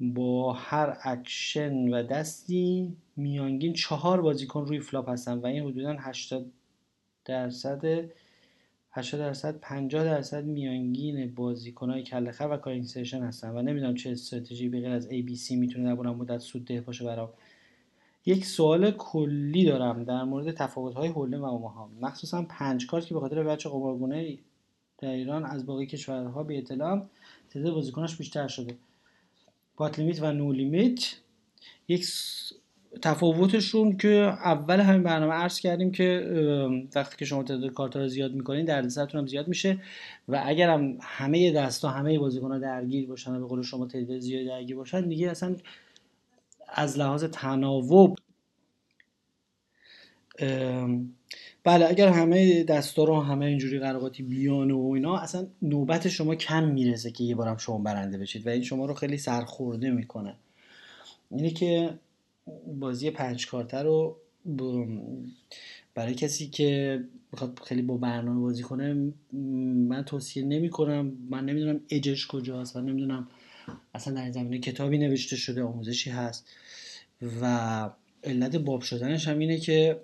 با 0.00 0.52
هر 0.52 0.96
اکشن 1.02 1.88
و 1.88 2.02
دستی 2.02 2.96
میانگین 3.16 3.72
چهار 3.72 4.20
بازیکن 4.20 4.66
روی 4.66 4.80
flop 4.80 5.08
هستن 5.08 5.38
و 5.38 5.46
این 5.46 5.64
حدودا 5.64 5.96
80 5.98 6.52
درصد 7.28 8.10
80 8.90 9.20
درصد 9.20 9.58
50 9.60 10.04
درصد 10.04 10.44
میانگین 10.44 11.34
بازیکنهای 11.34 12.02
کله 12.02 12.42
و 12.42 12.56
calling 12.56 12.84
station 12.84 13.22
هستن 13.22 13.50
و 13.50 13.62
نمی‌دونم 13.62 13.94
چه 13.94 14.10
استراتژی 14.10 14.68
به 14.68 14.80
غیر 14.80 14.90
از 14.90 15.08
ABC 15.08 15.50
می‌تونه 15.50 15.84
در 15.84 15.94
بلند 15.94 16.16
مدت 16.16 16.38
سود 16.38 16.64
ده 16.64 16.80
باشه 16.80 17.04
برام 17.04 17.28
یک 18.26 18.46
سوال 18.46 18.90
کلی 18.90 19.64
دارم 19.64 20.04
در 20.04 20.24
مورد 20.24 20.54
تفاوت 20.54 20.94
های 20.94 21.08
هولدن 21.08 21.38
و 21.38 21.44
اوماها. 21.44 21.90
مخصوصا 22.00 22.42
پنج 22.42 22.86
کارت 22.86 23.06
که 23.06 23.14
به 23.14 23.20
خاطر 23.20 23.42
بچه 23.42 23.68
قمارگونه 23.68 24.38
در 24.98 25.10
ایران 25.10 25.44
از 25.44 25.66
باقی 25.66 25.86
کشورها 25.86 26.42
به 26.42 26.58
اطلاع 26.58 27.06
تعداد 27.50 27.74
بازیکناش 27.74 28.16
بیشتر 28.16 28.48
شده. 28.48 28.76
پات 29.76 29.98
لیمیت 29.98 30.22
و 30.22 30.32
نو 30.32 30.52
لیمیت. 30.52 31.14
یک 31.88 32.06
تفاوتشون 33.02 33.96
که 33.96 34.08
اول 34.44 34.80
همین 34.80 35.02
برنامه 35.02 35.32
عرض 35.32 35.60
کردیم 35.60 35.92
که 35.92 36.20
وقتی 36.94 37.16
که 37.16 37.24
شما 37.24 37.42
تعداد 37.42 37.72
کارت 37.72 37.96
رو 37.96 38.08
زیاد 38.08 38.34
می‌کنین 38.34 38.64
دردسرتون 38.64 39.20
هم 39.20 39.26
زیاد 39.26 39.48
میشه 39.48 39.78
و 40.28 40.42
اگر 40.46 40.70
هم 40.70 40.98
همه 41.00 41.52
دستا 41.52 41.88
همه 41.88 42.18
بازیکن 42.18 42.60
درگیر 42.60 43.08
باشن 43.08 43.34
و 43.34 43.40
به 43.40 43.46
قول 43.46 43.62
شما 43.62 43.86
تعداد 43.86 44.18
زیاد 44.18 44.46
درگیر 44.46 44.76
باشن 44.76 45.08
دیگه 45.08 45.30
اصلا 45.30 45.56
از 46.68 46.98
لحاظ 46.98 47.24
تناوب 47.24 48.16
بله 51.64 51.86
اگر 51.88 52.08
همه 52.08 52.64
دستا 52.64 53.04
رو 53.04 53.20
همه 53.20 53.46
اینجوری 53.46 53.78
قرقاتی 53.78 54.22
بیان 54.22 54.70
و 54.70 54.92
اینا 54.94 55.16
اصلا 55.18 55.46
نوبت 55.62 56.08
شما 56.08 56.34
کم 56.34 56.64
می‌رسه 56.64 57.10
که 57.10 57.24
یه 57.24 57.34
بارم 57.34 57.56
شما 57.56 57.78
برنده 57.78 58.18
بشید 58.18 58.46
و 58.46 58.50
این 58.50 58.62
شما 58.62 58.86
رو 58.86 58.94
خیلی 58.94 59.18
سرخورده 59.18 59.90
می‌کنه. 59.90 60.36
اینه 61.30 61.50
که 61.50 61.98
بازی 62.80 63.10
پنج 63.10 63.46
کارته 63.46 63.78
رو 63.78 64.16
برای 65.94 66.14
کسی 66.14 66.48
که 66.48 67.00
بخواد 67.32 67.60
خیلی 67.64 67.82
با 67.82 67.96
برنامه 67.96 68.40
بازی 68.40 68.62
کنه 68.62 69.12
من 69.88 70.04
توصیه 70.04 70.42
نمی 70.44 70.70
کنم 70.70 71.12
من 71.30 71.44
نمی‌دونم 71.44 71.80
اجش 71.90 72.26
کجاست 72.26 72.76
من 72.76 72.84
نمی‌دونم 72.84 73.28
اصلا 73.94 74.14
در 74.14 74.30
زمینه 74.30 74.58
کتابی 74.58 74.98
نوشته 74.98 75.36
شده 75.36 75.62
آموزشی 75.62 76.10
هست. 76.10 76.46
و 77.42 77.90
علت 78.24 78.56
باب 78.56 78.80
شدنش 78.80 79.28
هم 79.28 79.38
اینه 79.38 79.58
که 79.58 80.00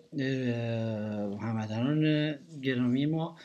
هموطنان 1.41 2.35
گرامی 2.63 3.07
ما 3.07 3.37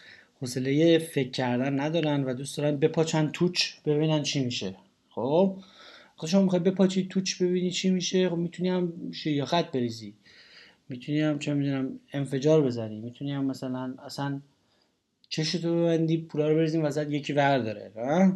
حوصله 0.41 0.97
فکر 0.97 1.29
کردن 1.29 1.79
ندارن 1.79 2.23
و 2.23 2.33
دوست 2.33 2.57
دارن 2.57 2.77
بپاچن 2.77 3.29
توچ 3.33 3.73
ببینن 3.85 4.23
چی 4.23 4.45
میشه. 4.45 4.75
خب؟ 5.09 5.55
خب 6.19 6.27
شما 6.27 6.41
می‌خوای 6.41 6.61
بپاچی 6.61 7.07
توچ 7.07 7.41
ببینی 7.41 7.71
چی 7.71 7.89
میشه 7.89 8.29
خب 8.29 8.35
می‌تونی 8.35 8.69
هم 8.69 8.93
خط 9.45 9.71
بریزی. 9.71 10.13
می‌تونی 10.89 11.21
هم 11.21 11.39
چه 11.39 11.53
می‌دونم 11.53 11.99
انفجار 12.13 12.61
بزنی. 12.61 12.99
می‌تونی 13.01 13.31
هم 13.31 13.45
مثلا 13.45 13.95
اصلا 14.05 14.41
چشتو 15.29 15.75
ببندی 15.75 16.17
پولا 16.17 16.49
رو 16.49 16.55
بریزیم 16.55 16.83
وسط 16.83 17.09
یکی 17.09 17.33
ور 17.33 17.59
داره 17.59 17.91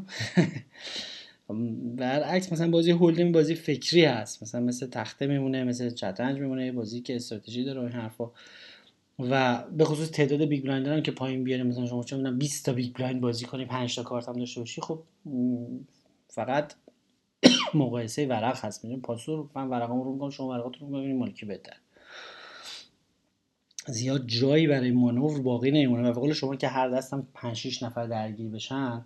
برعکس 1.95 2.53
مثلا 2.53 2.69
بازی 2.71 2.91
Hold'em 2.91 3.31
بازی 3.31 3.55
فکری 3.55 4.05
هست. 4.05 4.43
مثلا 4.43 4.61
مثل 4.61 4.87
تخته 4.87 5.27
میمونه 5.27 5.63
مثل 5.63 5.95
شطرنج 5.95 6.39
میمونه 6.39 6.71
بازی 6.71 7.01
که 7.01 7.15
استراتژی 7.15 7.63
داره 7.63 7.81
این 7.81 7.91
حرفا. 7.91 8.31
و 9.19 9.63
به 9.77 9.85
خصوص 9.85 10.11
تعداد 10.11 10.41
big 10.45 10.63
blind 10.63 10.87
هم 10.87 11.01
که 11.01 11.11
پایین 11.11 11.43
بیاره 11.43 11.63
مثلا 11.63 11.85
شما 11.85 12.03
چه 12.03 12.31
20 12.31 12.65
تا 12.65 12.73
big 12.73 12.93
blind 12.93 13.21
بازی 13.21 13.45
کنی 13.45 13.65
5 13.65 13.95
تا 13.95 14.03
کارت 14.03 14.29
هم 14.29 14.35
داشته 14.35 14.59
باشی 14.59 14.81
خب 14.81 14.99
فقط 16.27 16.73
مقایسه 17.73 18.27
ورق 18.27 18.65
هست. 18.65 18.85
میگم 18.85 19.01
پاسور 19.01 19.49
من 19.55 19.67
ورقامو 19.67 20.03
رو 20.03 20.13
می‌کنم 20.13 20.29
شما 20.29 20.47
ورقاتون 20.47 20.89
رو 20.89 20.97
ببینید 20.97 21.17
مال 21.17 21.28
کی 21.28 21.45
بهتر؟ 21.45 21.77
زیاد 23.87 24.27
جایی 24.27 24.67
برای 24.67 24.91
مانور 24.91 25.41
باقی 25.41 25.71
نمیمونه 25.71 26.11
و 26.11 26.13
قول 26.13 26.33
شما 26.33 26.55
که 26.55 26.67
هر 26.67 26.89
دستم 26.89 27.27
5 27.33 27.55
6 27.55 27.83
نفر 27.83 28.07
درگیر 28.07 28.47
بشن 28.47 29.05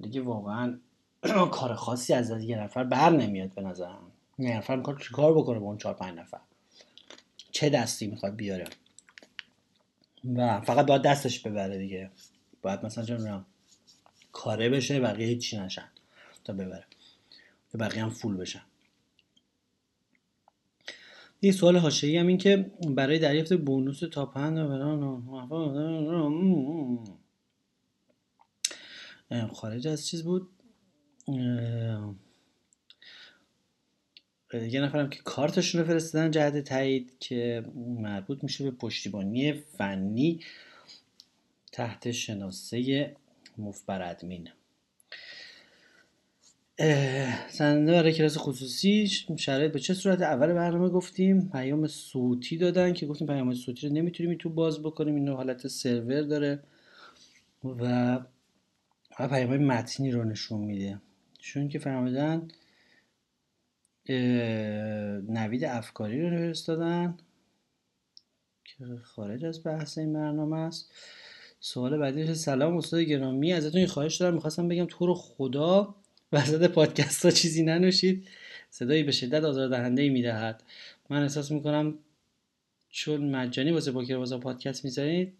دیگه 0.00 0.20
واقعا 0.20 0.78
کار 1.50 1.74
خاصی 1.74 2.12
از 2.12 2.30
یه 2.44 2.62
نفر 2.62 2.84
بر 2.84 3.10
نمیاد 3.10 3.50
به 3.54 3.62
نظرم. 3.62 4.12
یه 4.38 4.56
نفر 4.56 4.76
می‌خواد 4.76 5.00
چیکار 5.00 5.34
بکنه 5.34 5.58
با 5.58 5.66
اون 5.66 5.78
چهار 5.78 5.94
پنج 5.94 6.18
نفر؟ 6.18 6.40
چه 7.50 7.68
دستی 7.68 8.06
می‌خواد 8.06 8.36
بیاره؟ 8.36 8.64
و 10.36 10.60
فقط 10.60 10.86
باید 10.86 11.02
دستش 11.02 11.40
ببره 11.40 11.78
دیگه. 11.78 12.10
باید 12.62 12.84
مثلا 12.86 13.04
چه 13.04 13.40
کاره 14.32 14.68
بشه 14.68 15.00
بقیه 15.00 15.26
هیچی 15.26 15.58
نشن 15.58 15.88
تا 16.44 16.52
ببره. 16.52 16.84
که 17.74 17.78
بقیه 17.78 18.02
هم 18.02 18.10
فول 18.10 18.36
بشن. 18.36 18.62
یه 21.42 21.52
سوال 21.52 21.76
حاشیه‌ای 21.76 22.16
هم 22.16 22.26
این 22.26 22.38
که 22.38 22.70
برای 22.88 23.18
دریافت 23.18 23.52
بونوس 23.52 24.00
تا 24.00 24.26
پند 24.26 24.58
خارج 29.52 29.88
از 29.88 30.06
چیز 30.06 30.24
بود؟ 30.24 30.48
یه 34.52 34.80
نفرم 34.80 35.10
که 35.10 35.18
کارتشون 35.22 35.80
رو 35.80 35.86
فرستادن 35.86 36.30
جهت 36.30 36.58
تایید 36.58 37.18
که 37.20 37.64
مربوط 37.76 38.44
میشه 38.44 38.64
به 38.64 38.70
پشتیبانی 38.70 39.52
فنی 39.52 40.40
تحت 41.72 42.10
شناسه 42.10 43.16
مفبر 43.58 44.10
ادمین. 44.10 44.48
سنده 47.48 47.92
برای 47.92 48.12
کلاس 48.12 48.38
خصوصی 48.38 49.06
شرایط 49.36 49.72
به 49.72 49.80
چه 49.80 49.94
صورت 49.94 50.22
اول 50.22 50.52
برنامه 50.52 50.88
گفتیم 50.88 51.48
پیام 51.48 51.86
صوتی 51.86 52.56
دادن 52.56 52.92
که 52.92 53.06
گفتیم 53.06 53.26
پیام 53.26 53.54
صوتی 53.54 53.88
رو 53.88 53.94
نمی‌تونیم 53.94 54.38
تو 54.38 54.50
باز 54.50 54.82
بکنیم 54.82 55.14
اینو 55.14 55.36
حالت 55.36 55.66
سرور 55.66 56.22
داره 56.22 56.62
و 57.64 58.20
پیام 59.16 59.48
های 59.48 59.58
متنی 59.58 60.10
رو 60.10 60.24
نشون 60.24 60.60
میده. 60.60 61.00
چون 61.38 61.68
که 61.68 61.78
فرمودن 61.78 62.48
نوید 65.28 65.64
افکاری 65.64 66.22
رو 66.22 66.30
فرستادن 66.30 67.16
که 68.64 68.84
خارج 69.02 69.44
از 69.44 69.62
بحث 69.64 69.98
این 69.98 70.12
برنامه 70.12 70.56
است. 70.56 70.92
سوال 71.60 71.98
بعدی 71.98 72.34
سلام 72.34 72.76
استاد 72.76 73.00
گرامی 73.00 73.52
ازتون 73.52 73.86
خواهش 73.86 74.16
دارم 74.16 74.34
می‌خواستم 74.34 74.68
بگم 74.68 74.86
تو 74.88 75.06
رو 75.06 75.14
خدا 75.14 75.94
وسط 76.34 76.70
پادکست 76.70 77.24
ها 77.24 77.30
چیزی 77.30 77.62
ننوشید. 77.62 78.28
صدایی 78.70 79.02
به 79.02 79.12
شدت 79.12 79.44
آزاردهنده 79.44 80.02
ای 80.02 80.08
می‌دهد. 80.08 80.62
من 81.10 81.22
احساس 81.22 81.50
می‌کنم 81.50 81.94
چون 82.90 83.30
مجانی 83.30 83.70
واسه 83.70 83.92
پوکر 83.92 84.16
واسه 84.16 84.38
پادکست 84.38 84.84
می‌ذارید 84.84 85.32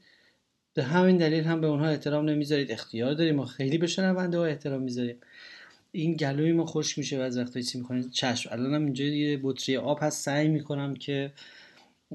به 0.75 0.83
همین 0.83 1.17
دلیل 1.17 1.45
هم 1.45 1.61
به 1.61 1.67
اونها 1.67 1.89
احترام 1.89 2.29
نمی‌ذارید. 2.29 2.73
اختیار 2.73 3.15
داریم 3.15 3.35
ما 3.35 3.45
خیلی 3.45 3.79
به 3.79 3.87
شنونده 3.87 4.39
ها 4.39 4.45
احترام 4.45 4.83
می‌ذاریم. 4.83 5.17
این 5.93 6.15
گلوی 6.15 6.53
ما 6.53 6.67
خشک 6.67 6.99
میشه 6.99 7.19
و 7.19 7.21
از 7.21 7.39
وقتایی 7.39 7.65
چی 7.65 7.79
می‌کنید 7.79 8.11
چشم. 8.11 8.51
الانم 8.53 8.85
اینجا 8.85 9.05
یه 9.05 9.41
بطری 9.43 9.77
آب 9.77 9.99
هست. 10.03 10.25
سعی 10.25 10.49
می‌کنم 10.49 10.95
که 10.95 11.33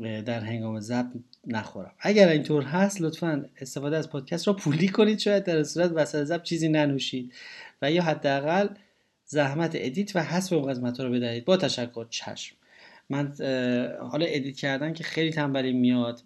در 0.02 0.40
هنگام 0.40 0.80
ضبط 0.80 1.12
نخورم. 1.48 1.92
اگر 2.00 2.28
اینطور 2.28 2.64
هست 2.64 3.02
لطفا 3.02 3.46
استفاده 3.62 3.98
از 3.98 4.10
پادکست 4.10 4.48
را 4.48 4.54
پولی 4.54 4.88
کنید 4.88 5.20
شاید 5.20 5.44
در 5.44 5.64
صورت 5.64 5.92
وسط 5.92 6.24
ضبط 6.24 6.44
چیزی 6.44 6.70
ننوشید 6.70 7.34
و 7.82 7.92
یا 7.92 8.04
حداقل 8.04 8.68
زحمت 9.26 9.72
edit 9.76 10.16
و 10.16 10.24
حذف 10.24 10.54
اون 10.54 10.72
قسمت 10.72 11.00
رو 11.00 11.12
بدهید. 11.12 11.46
با 11.46 11.58
تشکر 11.58 12.06
چشم. 12.10 12.56
من 13.10 13.34
حالا 14.02 14.26
edit 14.26 14.58
کردن 14.58 14.94
که 14.94 15.04
خیلی 15.04 15.32
تنبلی 15.32 15.74
میاد 15.74 16.22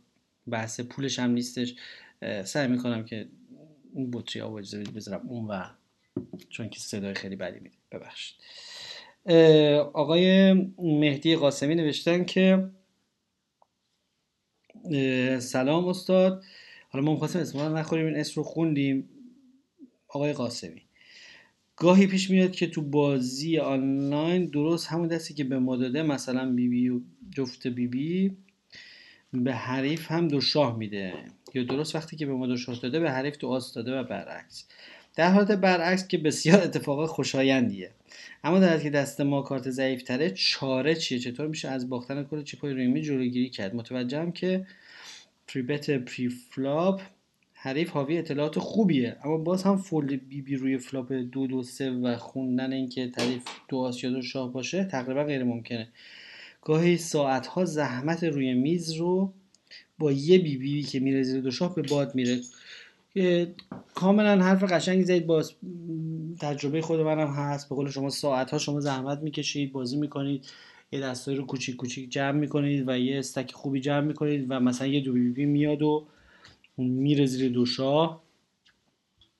بحث 0.47 0.79
پولش 0.79 1.19
هم 1.19 1.31
نیستش 1.31 1.75
سعی 2.43 2.67
می‌کنم 2.67 3.05
که 3.05 3.27
این 3.95 4.11
بطری 4.11 4.41
آب 4.41 4.59
بذارم 4.95 5.27
اون 5.27 5.45
و 5.47 5.63
چون 6.49 6.69
که 6.69 6.79
صدای 6.79 7.13
خیلی 7.13 7.35
بدی 7.35 7.59
میده. 7.59 7.75
ببخشید. 7.91 8.35
آقای 9.93 10.53
مهدی 10.77 11.35
قاسمی 11.35 11.75
نوشتن 11.75 12.23
که 12.23 12.69
سلام 15.39 15.87
استاد. 15.87 16.43
حالا 16.89 17.05
ما 17.05 17.13
می‌خواستیم 17.13 17.41
اسم 17.41 17.59
رو 17.59 17.77
نخونیم 17.77 18.05
این 18.05 18.15
اسم 18.15 18.33
رو 18.35 18.43
خوندیم. 18.43 19.09
آقای 20.07 20.33
قاسمی 20.33 20.81
گاهی 21.77 22.07
پیش 22.07 22.29
میاد 22.29 22.51
که 22.51 22.67
تو 22.67 22.81
بازی 22.81 23.57
آنلاین 23.57 24.45
درست 24.45 24.87
همون 24.87 25.07
دستی 25.07 25.33
که 25.33 25.43
به 25.43 25.59
ما 25.59 25.75
داده 25.75 26.03
مثلا 26.03 26.51
بی 26.51 26.67
بی 26.67 26.89
و 26.89 27.01
جفت 27.35 27.67
بی 27.67 27.87
بی 27.87 28.37
به 29.33 29.53
حریف 29.53 30.11
هم 30.11 30.27
دو 30.27 30.41
شاه 30.41 30.77
میده. 30.77 31.13
یا 31.53 31.63
درست 31.63 31.95
وقتی 31.95 32.15
که 32.15 32.25
به 32.25 32.33
ما 32.33 32.47
دو 32.47 32.57
شاه 32.57 32.79
داده 32.79 32.99
به 32.99 33.11
حریف 33.11 33.37
دو 33.37 33.47
آس 33.47 33.73
داده 33.73 33.99
و 33.99 34.03
برعکس. 34.03 34.67
در 35.15 35.31
حالت 35.31 35.51
برعکس 35.51 36.07
که 36.07 36.17
بسیار 36.17 36.61
اتفاق 36.61 37.05
خوشایندیه. 37.05 37.91
اما 38.43 38.59
در 38.59 38.79
که 38.79 38.89
دست 38.89 39.21
ما 39.21 39.41
کارت 39.41 39.69
ضعیف 39.69 40.03
تره 40.03 40.29
چاره 40.29 40.95
چیه؟ 40.95 41.19
چطور 41.19 41.47
میشه 41.47 41.69
از 41.69 41.89
باختن 41.89 42.23
کل 42.23 42.43
chip 42.43 42.67
ای 42.67 42.73
روی 42.73 42.87
میز 42.87 43.05
جلوگیری 43.05 43.49
کرد؟ 43.49 43.75
متوجهم 43.75 44.31
که 44.31 44.67
three-bet 45.47 45.89
preflop 45.89 47.01
حریف 47.53 47.89
حاوی 47.89 48.17
اطلاعات 48.17 48.59
خوبیه 48.59 49.17
اما 49.23 49.37
باز 49.37 49.63
هم 49.63 49.77
fold 49.77 50.27
بی 50.29 50.41
بی 50.41 50.55
روی 50.55 50.77
flop 50.77 51.13
دو 51.13 51.47
دو 51.47 51.63
سه 51.63 51.91
و 51.91 52.17
خوندن 52.17 52.73
اینکه 52.73 53.07
حریف 53.07 53.43
دو 53.67 53.77
آس 53.77 54.03
یا 54.03 54.09
دو 54.09 54.21
شاه 54.21 54.53
باشه 54.53 54.83
تقریبا 54.83 55.23
غیر 55.23 55.43
ممکنه. 55.43 55.87
گاهی 56.61 56.97
ساعت 56.97 57.47
ها 57.47 57.65
زحمت 57.65 58.23
روی 58.23 58.53
میز 58.53 58.93
رو 58.93 59.33
با 59.99 60.11
یه 60.11 60.37
بی 60.37 60.57
بی 60.57 60.83
که 60.83 60.99
میره 60.99 61.23
زیر 61.23 61.41
دو 61.41 61.51
شاه 61.51 61.75
به 61.75 61.81
باد 61.81 62.15
میره. 62.15 62.39
کاملا 63.93 64.43
حرف 64.43 64.63
قشنگی 64.63 65.03
زدید. 65.03 65.25
باز 65.25 65.53
تجربه 66.39 66.81
خود 66.81 66.99
منم 66.99 67.27
هست. 67.27 67.69
به 67.69 67.75
قول 67.75 67.89
شما 67.89 68.09
ساعت 68.09 68.51
ها 68.51 68.57
شما 68.57 68.79
زحمت 68.79 69.19
می‌کشید 69.19 69.71
بازی 69.71 69.97
می‌کنید. 69.97 70.45
یه 70.91 70.99
دستایی 70.99 71.37
رو 71.37 71.45
کوچیک 71.45 71.75
کوچیک 71.75 72.09
جمع 72.09 72.39
می‌کنید 72.39 72.83
و 72.87 72.97
یه 72.97 73.19
استک 73.19 73.51
خوبی 73.51 73.81
جمع 73.81 74.07
می‌کنید 74.07 74.45
و 74.49 74.59
مثلا 74.59 74.87
یه 74.87 74.99
دو 74.99 75.13
بی 75.13 75.45
میاد 75.45 75.81
و 75.81 76.07
میره 76.77 77.25
زیر 77.25 77.51
دو 77.51 77.65
شاه. 77.65 78.23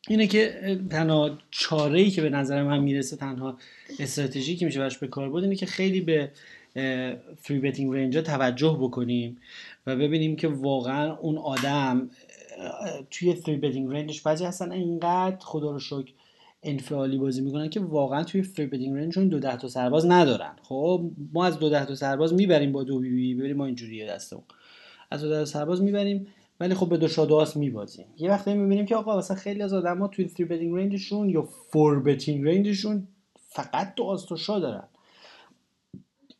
اینه 0.07 0.27
که 0.27 0.79
تنها 0.89 1.37
چاره 1.51 1.99
ای 1.99 2.09
که 2.09 2.21
به 2.21 2.29
نظر 2.29 2.63
من 2.63 2.79
می‌رسه 2.79 3.15
تنها 3.15 3.57
استراتژی 3.99 4.55
که 4.55 4.65
میشه 4.65 4.79
برش 4.79 4.97
به 4.97 5.07
کار 5.07 5.29
بود 5.29 5.43
اینه 5.43 5.55
که 5.55 5.65
خیلی 5.65 6.01
به 6.01 6.31
three 7.37 7.59
betting 7.59 7.95
range 7.95 8.17
ا 8.17 8.21
توجه 8.21 8.77
بکنیم. 8.81 9.37
و 9.87 9.95
ببینیم 9.95 10.35
که 10.35 10.47
واقعا 10.47 11.15
اون 11.15 11.37
آدم 11.37 12.09
توی 13.11 13.33
three 13.33 13.57
betting 13.57 13.93
range 13.93 14.13
ش 14.13 14.21
بعضی 14.21 14.45
هستن 14.45 14.71
اینقدر 14.71 15.37
خدا 15.39 15.71
رو 15.71 15.79
شکر 15.79 16.13
انفعالی 16.63 17.17
بازی 17.17 17.41
می‌کنن 17.41 17.69
که 17.69 17.79
واقعا 17.79 18.23
توی 18.23 18.41
three 18.41 18.65
betting 18.65 18.97
range 18.97 19.14
شون 19.14 19.27
دو 19.27 19.39
ده 19.39 19.57
تا 19.57 19.67
سرباز 19.67 20.05
ندارن. 20.05 20.55
خب 20.61 21.11
ما 21.33 21.45
از 21.45 21.59
دو 21.59 21.69
ده 21.69 21.85
تا 21.85 21.95
سرباز 21.95 22.33
می‌بریم 22.33 22.71
با 22.71 22.83
دو 22.83 22.99
بی 22.99 23.09
بی 23.09 23.35
ببریم 23.35 23.57
ما 23.57 23.65
اینجوریه 23.65 24.07
دستمون 24.07 24.43
از 25.11 25.21
دو 25.21 25.29
ده 25.29 25.35
تا 25.35 25.45
سرباز 25.45 25.81
می‌بریم 25.81 26.27
ولی 26.59 26.73
خب 26.73 26.89
به 26.89 26.97
دو 26.97 27.07
شاه 27.07 27.29
دو 27.29 27.43
آس 27.43 27.57
میبازیم. 27.57 28.05
یه 28.17 28.29
وقتی 28.29 28.53
می‌بینیم 28.53 28.85
که 28.85 28.95
آقا 28.95 29.17
مثلا 29.17 29.37
خیلی 29.37 29.61
از 29.61 29.73
آدما 29.73 30.07
توی 30.07 30.25
three 30.25 30.45
betting 30.45 30.75
range 30.75 31.05
شون 31.05 31.29
یا 31.29 31.41
four 31.41 31.99
betting 31.99 32.47
range 32.47 32.81
شون 32.81 33.07
فقط 33.49 33.95
دو 33.95 34.03
آس 34.03 34.33
شاه 34.33 34.59
دارن. 34.59 34.83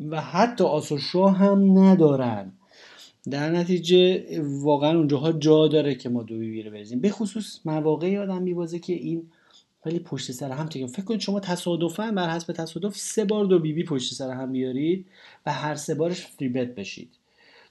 و 0.09 0.21
حتی 0.21 0.63
آس 0.63 0.91
و 0.91 0.97
شاه 0.97 1.37
هم 1.37 1.79
ندارن. 1.79 2.53
در 3.29 3.49
نتیجه 3.49 4.25
واقعا 4.41 4.97
اونجاها 4.97 5.31
جا 5.31 5.67
داره 5.67 5.95
که 5.95 6.09
ما 6.09 6.23
دو 6.23 6.37
بیبی 6.39 6.63
رو 6.63 6.71
بریزیم. 6.71 6.99
به 6.99 7.09
خصوص 7.09 7.59
مواقعی 7.65 8.17
آدم 8.17 8.41
میبازه 8.41 8.79
که 8.79 8.93
این 8.93 9.29
ولی 9.85 9.99
پشت 9.99 10.31
سر 10.31 10.51
هم 10.51 10.65
تکیم 10.65 10.87
فکر 10.87 11.01
کنید 11.01 11.19
شما 11.19 11.39
تصادفا 11.39 12.11
بر 12.11 12.29
حسب 12.29 12.53
تصادف 12.53 12.97
سه 12.97 13.25
بار 13.25 13.45
دو 13.45 13.59
بیبی 13.59 13.83
پشت 13.83 14.13
سر 14.13 14.29
هم 14.29 14.51
بیارید 14.51 15.05
و 15.45 15.53
هر 15.53 15.75
سه 15.75 15.95
بارش 15.95 16.25
فری 16.25 16.49
بت 16.49 16.75
بشید. 16.75 17.09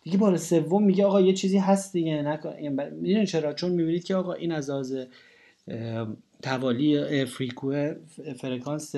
دیگه 0.03 0.19
بار 0.19 0.37
سوم 0.37 0.85
میگه 0.85 1.05
آقا 1.05 1.21
یه 1.21 1.33
چیزی 1.33 1.59
هست 1.59 1.93
دیگه 1.93 2.23
نکن 2.23 2.55
می‌دونید 3.01 3.25
چرا؟ 3.25 3.53
چون 3.53 3.71
می‌بینید 3.71 4.05
که 4.05 4.15
آقا 4.15 4.33
این 4.33 4.53
از 4.53 4.71
توالی 6.43 7.25
frequen 7.25 7.95
فرکانس 8.41 8.95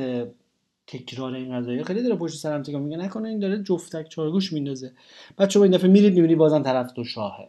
تکرار 0.86 1.34
این 1.34 1.56
قضایی 1.56 1.84
خیلی 1.84 2.02
داره 2.02 2.16
پشت 2.16 2.36
سر 2.36 2.49
هم 2.49 2.62
تکرار 2.62 2.82
میگه 2.82 2.96
نکنه 2.96 3.28
این 3.28 3.38
داره 3.38 3.62
جفتک 3.62 4.08
چارگوش 4.08 4.52
میندازه. 4.52 4.92
بعد 5.36 5.50
شما 5.50 5.62
این 5.62 5.72
دفعه 5.72 5.90
میرید 5.90 6.14
می‌بینید 6.14 6.38
بازم 6.38 6.62
طرف 6.62 6.92
دو 6.92 7.04
شاهه. 7.04 7.48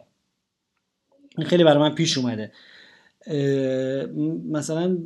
این 1.38 1.46
خیلی 1.46 1.64
برای 1.64 1.78
من 1.78 1.94
پیش 1.94 2.18
اومده. 2.18 2.52
مثلا 4.50 4.98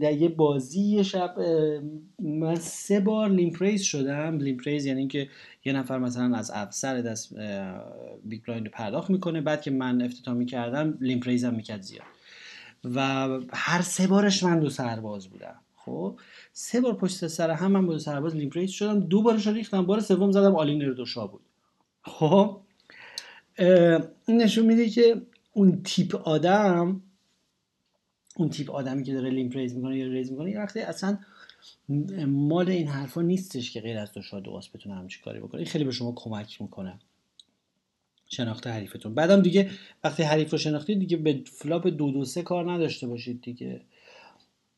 در 0.00 0.12
یه 0.12 0.28
بازی 0.28 0.80
یه 0.80 1.02
شب 1.02 1.34
من 2.18 2.54
سه 2.54 3.00
بار 3.00 3.30
limp-raise 3.30 3.82
شدم. 3.82 4.38
limp-raise 4.38 4.86
یعنی 4.86 4.98
اینکه 4.98 5.28
یه 5.64 5.72
نفر 5.72 5.98
مثلا 5.98 6.36
از 6.36 6.50
افسر 6.54 7.00
دست 7.00 7.34
big 8.24 8.42
blind 8.46 8.66
رو 8.66 8.72
پرداخت 8.72 9.10
می‌کنه. 9.10 9.40
بعد 9.40 9.62
که 9.62 9.70
من 9.70 10.02
افتتاح 10.02 10.34
می‌کردم 10.34 10.98
limp-raise 11.00 11.49
م 11.49 11.54
می‌کرد 11.54 11.82
زیاد. 11.82 12.06
و 12.84 13.28
هر 13.52 13.82
سه 13.82 14.06
بارش 14.06 14.42
من 14.42 14.60
دو 14.60 14.70
سرباز 14.70 15.28
بودم. 15.28 15.60
خب 15.86 16.18
سه 16.52 16.80
بار 16.80 16.96
پشت 16.96 17.26
سر 17.26 17.50
هم 17.50 17.72
من 17.72 17.86
با 17.86 17.98
سرباز 17.98 18.36
limp-raise 18.36 18.70
شدم. 18.70 19.00
دو 19.00 19.22
بارش 19.22 19.46
ریختم. 19.46 19.86
بار 19.86 20.00
سوم 20.00 20.32
زدم 20.32 20.56
all-in 20.56 20.79
یارو 20.79 20.90
دو 20.90 21.06
شاه 21.06 21.32
بود. 21.32 21.40
خب 22.02 22.60
این 24.26 24.36
نشون 24.42 24.66
میده 24.66 24.88
که 24.88 25.22
اون 25.52 25.82
تیپ 25.82 26.14
آدم 26.14 27.02
اون 28.36 28.48
تیپ 28.48 28.70
آدمی 28.70 29.02
که 29.02 29.14
داره 29.14 29.30
limp-raise 29.30 29.76
می‌کنه 29.76 29.98
یا 29.98 30.06
raise 30.06 30.30
می‌کنه 30.30 30.50
یه 30.50 30.58
وقتی 30.58 30.80
اصلا 30.80 31.18
مال 32.26 32.68
این 32.68 32.88
حرفا 32.88 33.22
نیستش 33.22 33.70
که 33.70 33.80
غیر 33.80 33.98
از 33.98 34.12
دو 34.12 34.22
شاه 34.22 34.48
و 34.48 34.60
بتونه 34.74 34.94
همچین 34.94 35.22
کاری 35.24 35.40
بکنه. 35.40 35.64
خیلی 35.64 35.84
به 35.84 35.90
شما 35.90 36.12
کمک 36.16 36.62
می‌کنه. 36.62 36.98
شناخت 38.28 38.66
حریفتون. 38.66 39.14
بعدم 39.14 39.42
دیگه 39.42 39.70
وقتی 40.04 40.22
حریف 40.22 40.50
رو 40.50 40.58
شناختید 40.58 40.98
دیگه 40.98 41.16
به 41.16 41.42
flop 41.46 41.86
دو 41.86 42.10
دو 42.10 42.24
سه 42.24 42.42
کار 42.42 42.72
نداشته 42.72 43.06
باشید 43.06 43.42
دیگه. 43.42 43.80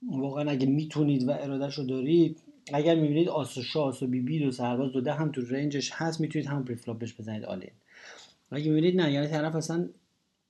واقعا 0.03 0.51
اگه 0.51 0.67
می‌تونید 0.67 1.29
و 1.29 1.31
ارادهش 1.31 1.75
رو 1.75 1.85
دارید 1.85 2.43
اگر 2.73 2.95
می‌بینید 2.95 3.29
آس 3.29 3.59
و 3.59 3.63
شاه 3.63 3.85
آس 3.85 4.03
و 4.03 4.07
بی 4.07 4.21
بی 4.21 4.39
دو 4.39 4.51
سرباز 4.51 4.93
دو 4.93 5.01
ده 5.01 5.13
هم 5.13 5.33
تو 5.33 5.41
range 5.41 5.76
ش 5.76 5.91
هست 5.93 6.21
می‌تونید 6.21 6.49
هم 6.49 6.65
preflop 6.65 6.99
بهش 6.99 7.15
بزنید 7.15 7.45
all-in 7.45 7.71
اگه 8.51 8.71
می‌بینید 8.71 9.01
نه 9.01 9.13
یعنی 9.13 9.27
طرف 9.27 9.55
اصلا 9.55 9.89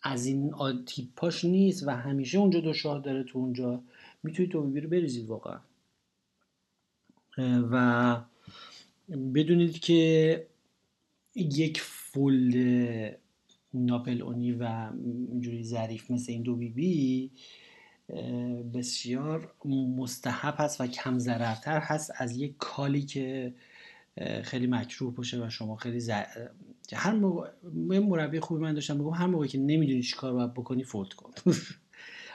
از 0.03 0.27
این 0.27 0.53
تیپاش 0.87 1.45
نیست 1.45 1.89
و 1.89 1.91
همیشه 1.91 2.39
اونجا 2.39 2.61
دو 2.61 2.73
شاه 2.73 3.01
داره 3.01 3.25
تو 3.25 3.39
اونجا 3.39 3.83
می‌تونید 4.23 4.53
تو 4.53 4.61
رو 4.63 4.89
بریزید 4.89 5.27
واقعا. 5.27 5.61
و 7.71 8.17
بدونید 9.35 9.79
که 9.79 10.47
یک 11.35 11.81
فول 11.81 12.55
ناپل 13.75 14.23
اونی 14.23 14.53
و 14.53 14.91
اینجوری 15.31 15.65
ظریف 15.65 16.11
مثل 16.11 16.33
این 16.33 16.43
دو 16.43 16.57
بی 16.57 16.69
بی 16.69 17.31
بسیار 18.75 19.53
مستحب 19.97 20.55
هست 20.59 20.81
و 20.81 20.87
کم 20.87 21.19
ضررتر 21.19 21.81
هست 21.81 22.13
از 22.17 22.37
یک 22.37 22.55
کالی 22.59 23.03
که 23.03 23.55
خیلی 24.43 24.67
مکروه 24.67 25.15
باشه 25.15 25.47
و 25.47 25.51
شما 25.51 25.77
خیلی 25.77 26.01
ز... 26.01 26.11
هر 26.93 27.13
موقع 27.13 27.49
مربی 27.99 28.41
خوبی 28.41 28.63
من 28.63 28.75
داشتم 28.75 28.97
میگم 28.97 29.11
هر 29.11 29.27
موقع 29.27 29.47
که 29.47 29.59
نمی‌دونی 29.59 30.03
چیکار 30.03 30.33
باید 30.33 30.55
بکنی 30.55 30.85
فولد 30.85 31.13
کن. 31.13 31.31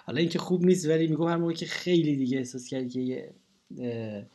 حالا 0.05 0.19
اینکه 0.19 0.39
خوب 0.39 0.65
نیست 0.65 0.89
ولی 0.89 1.07
میگم 1.07 1.28
هر 1.28 1.38
موقع 1.38 1.53
که 1.53 1.65
خیلی 1.65 2.15
دیگه 2.15 2.38
احساس 2.38 2.67
کردی 2.67 2.89
که 2.89 2.99
یه 2.99 4.26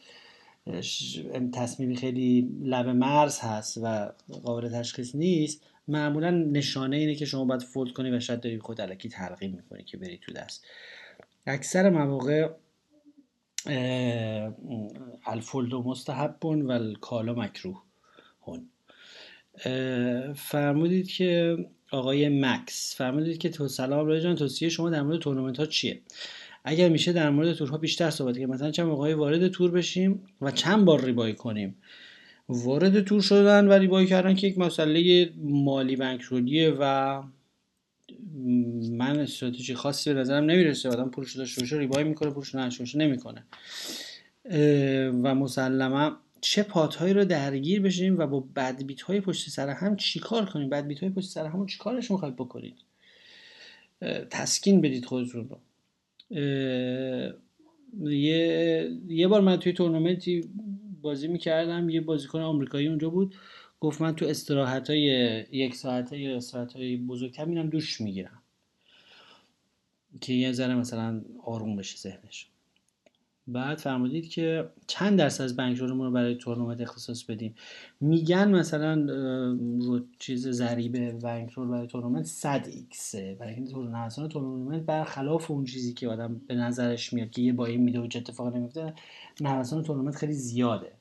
تصمیمی 1.52 1.96
خیلی 1.96 2.50
لب 2.62 2.88
مرز 2.88 3.38
هست 3.38 3.78
و 3.82 4.12
قابل 4.42 4.68
تشخیص 4.68 5.14
نیست 5.14 5.62
معمولا 5.88 6.30
نشانه 6.30 6.96
اینه 6.96 7.14
که 7.14 7.24
شما 7.24 7.44
باید 7.44 7.62
فولد 7.62 7.92
کنی 7.92 8.10
و 8.10 8.20
شاید 8.20 8.40
داری 8.40 8.58
خود 8.58 8.80
علکی 8.80 9.08
ترغیب 9.08 9.54
می‌کنی 9.56 9.84
که 9.84 9.96
بری 9.96 10.18
تو 10.18 10.32
دست. 10.32 10.66
اکثر 11.48 11.90
مواقع 11.90 12.48
الفولد 15.26 15.74
مستحبون 15.74 16.62
و 16.62 16.70
الکالا 16.70 17.34
مکروه 17.34 17.82
هون 18.42 18.68
فرمودید 20.34 21.08
که 21.08 21.56
آقای 21.90 22.28
مکس 22.28 22.94
فرمودید 22.96 23.38
که 23.38 23.48
تو 23.48 23.68
سلام 23.68 24.06
رای 24.06 24.20
جان 24.20 24.36
توصیه 24.36 24.68
شما 24.68 24.90
در 24.90 25.02
مورد 25.02 25.18
تورنمنت 25.18 25.58
ها 25.58 25.66
چیه؟ 25.66 26.00
اگر 26.64 26.88
میشه 26.88 27.12
در 27.12 27.30
مورد 27.30 27.52
تورها 27.52 27.78
بیشتر 27.78 28.10
صحبت 28.10 28.34
کنیم. 28.34 28.48
مثلا 28.48 28.70
چند 28.70 28.86
موقعی 28.86 29.12
وارد 29.12 29.48
تور 29.48 29.70
بشیم 29.70 30.22
و 30.40 30.50
چند 30.50 30.84
بار 30.84 31.04
ریبایی 31.04 31.34
کنیم. 31.34 31.76
وارد 32.48 33.04
تور 33.04 33.20
شدن 33.20 33.68
و 33.68 33.72
ریبایی 33.72 34.06
کردن 34.06 34.34
که 34.34 34.46
یک 34.46 34.58
مسئله 34.58 35.30
مالی 35.42 35.96
بنکرولیه 35.96 36.76
و 36.80 37.22
من 38.90 39.20
استراتژی 39.20 39.74
خاصی 39.74 40.14
به 40.14 40.20
نظرم 40.20 40.44
نمی‌رسه. 40.44 40.88
آدم 40.88 41.10
پولش 41.10 41.36
داشته 41.36 41.60
باشه 41.60 41.78
ریبایی 41.78 42.08
می‌کنه 42.08 42.30
پولش 42.30 42.54
نداشته 42.54 42.82
باشه 42.82 42.98
نمی‌کنه. 42.98 43.44
و 45.22 45.34
مسلما 45.34 46.16
چه 46.40 46.62
پاتهایی 46.62 47.14
رو 47.14 47.24
درگیر 47.24 47.82
بشیم 47.82 48.18
و 48.18 48.26
با 48.26 48.44
بدبیت 48.56 49.00
های 49.00 49.20
پشت 49.20 49.50
سر 49.50 49.68
هم 49.68 49.96
چیکار 49.96 50.44
کنیم؟ 50.44 50.68
بدبیت 50.68 51.00
های 51.00 51.10
پشت 51.10 51.28
سر 51.28 51.46
همون 51.46 51.66
چیکارش 51.66 52.10
می‌خواید 52.10 52.36
بکنید؟ 52.36 52.76
تسکین 54.30 54.80
بدید 54.80 55.04
خودتون 55.04 55.48
رو. 55.48 55.58
یه 58.10 58.90
یه 59.08 59.28
بار 59.28 59.40
من 59.40 59.56
توی 59.56 59.72
تورنمنتی 59.72 60.48
بازی 61.02 61.28
می‌کردم 61.28 61.88
یه 61.88 62.00
بازیکن 62.00 62.40
آمریکایی 62.40 62.88
اونجا 62.88 63.10
بود. 63.10 63.34
گفت 63.80 64.00
من 64.00 64.14
تو 64.14 64.26
استراحت 64.26 64.90
های 64.90 65.00
یک 65.52 65.74
ساعته 65.74 66.18
یا 66.18 66.36
استراحت 66.36 66.72
های 66.72 66.96
بزرگتر 66.96 67.44
میرم 67.44 67.68
دوش 67.68 68.00
می‌گیرم. 68.00 68.42
که 70.20 70.32
یه 70.32 70.52
ذره 70.52 70.74
مثلا 70.74 71.22
آروم 71.44 71.76
بشه 71.76 71.96
ذهنش. 71.96 72.48
بعد 73.48 73.78
فرمودید 73.78 74.28
که 74.28 74.68
چند 74.86 75.18
درصد 75.18 75.44
از 75.44 75.56
بنکرولمون 75.56 76.06
رو 76.06 76.12
برای 76.12 76.34
تورنمنت 76.34 76.80
اختصاص 76.80 77.24
بدیم. 77.24 77.54
میگن 78.00 78.48
مثلا 78.48 78.94
رو 79.80 80.00
چیز 80.18 80.48
ضریب 80.48 81.18
bankroll 81.20 81.68
برای 81.68 81.86
تورنمنت 81.86 82.24
100 82.24 82.66
x 82.72 83.04
ه 83.04 83.36
برای 83.40 83.54
اینکه 83.54 83.72
تورنمنت 83.72 84.28
تورنمنت 84.28 84.82
برخلاف 84.82 85.50
اون 85.50 85.64
چیزی 85.64 85.94
که 85.94 86.08
آدم 86.08 86.40
به 86.46 86.54
نظرش 86.54 87.12
میاد 87.12 87.30
که 87.30 87.42
یه 87.42 87.52
buy-in 87.52 87.80
میده 87.80 88.00
و 88.00 88.06
چه 88.06 88.18
اتفاقی 88.18 88.58
نمیفته 88.58 88.94
نوسان 89.40 89.82
تورنمنت 89.82 90.14
خیلی 90.14 90.32
زیاده. 90.32 90.97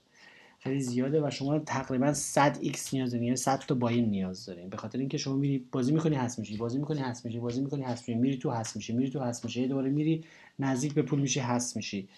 خیلی 0.68 0.80
زیاده 0.80 1.28
و 1.28 1.30
شما 1.30 1.60
تقریبا 1.60 2.14
100 2.14 2.58
x 2.62 2.94
نیاز 2.94 3.12
دارین 3.12 3.24
یعنی 3.24 3.38
100 3.38 3.60
تا 3.60 3.76
buy-in 3.76 4.06
نیاز 4.10 4.46
دارین. 4.46 4.70
به 4.70 4.78
خاطر 4.78 5.00
اینکه 5.00 5.18
شما 5.18 5.36
میری 5.36 5.58
بازی 5.72 5.92
می‌کنی 5.92 6.16
bust 6.16 6.40
میشی. 6.40 6.58
بازی 6.58 6.80
می‌کنی 6.80 7.00
bust 7.00 7.26
میشی. 7.26 7.40
بازی 7.40 7.62
می‌کنی 7.62 7.82
bust 7.82 8.10
میشی. 8.10 8.20
میری 8.20 8.38
تو 8.38 8.52
bust 8.52 8.76
میشی. 8.76 8.94
میری 8.94 9.12
تو 9.12 9.20
bust 9.20 9.46
میشی. 9.46 9.68
دوباره 9.68 9.90
میری 9.90 10.24
نزدیک 10.60 10.94
به 10.94 11.02
پول 11.02 11.20
میشی 11.20 11.40
bust 11.40 11.78
میشی. 11.78 12.10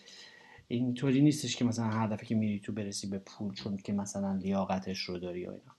اینطوری 0.68 1.22
نیستش 1.22 1.56
که 1.56 1.66
مثلا 1.66 1.86
هر 1.86 2.08
دفعه 2.08 2.26
که 2.26 2.36
میری 2.36 2.60
تو 2.60 2.72
برسی 2.72 3.08
به 3.08 3.20
پول 3.20 3.54
چون 3.54 3.78
که 3.78 3.94
مثلا 3.94 4.36
لیاقتش 4.36 5.00
رو 5.00 5.20
داری 5.20 5.40
یا 5.40 5.52
اینا. 5.52 5.74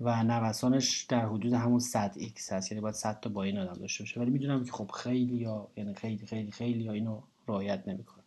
و 0.00 0.22
نوسانش 0.24 1.02
در 1.02 1.26
حدود 1.26 1.52
همون 1.52 1.78
100 1.78 2.14
x 2.16 2.52
هست. 2.52 2.72
یعنی 2.72 2.82
باید 2.82 2.94
100 2.94 3.20
تا 3.20 3.30
buy-in 3.30 3.58
آدم 3.58 3.80
داشته 3.80 4.04
باشه. 4.04 4.20
ولی 4.20 4.30
می‌دونم 4.30 4.64
که 4.64 4.72
خب 4.72 4.90
خیلی 4.90 5.36
یا 5.36 5.68
یعنی 5.76 5.94
خیلی 5.94 6.26
خیلی 6.26 6.50
خیلی 6.50 6.84
یا 6.84 6.92
اینو 6.92 7.20
رعایت 7.48 7.88
نمی‌کنه 7.88 8.22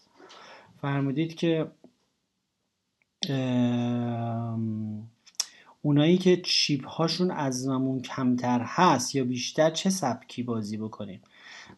فرمودید 0.82 1.36
که 1.36 1.68
اونایی 5.82 6.18
که 6.18 6.38
chip 6.38 6.88
هاشون 6.88 7.32
از 7.32 7.68
نمون 7.68 8.02
کمتر 8.02 8.62
هست 8.64 9.16
یا 9.16 9.24
بیشتر 9.24 9.70
چه 9.70 9.90
سبکی 9.90 10.44
بازی 10.44 10.78
بکنیم؟ 10.78 11.22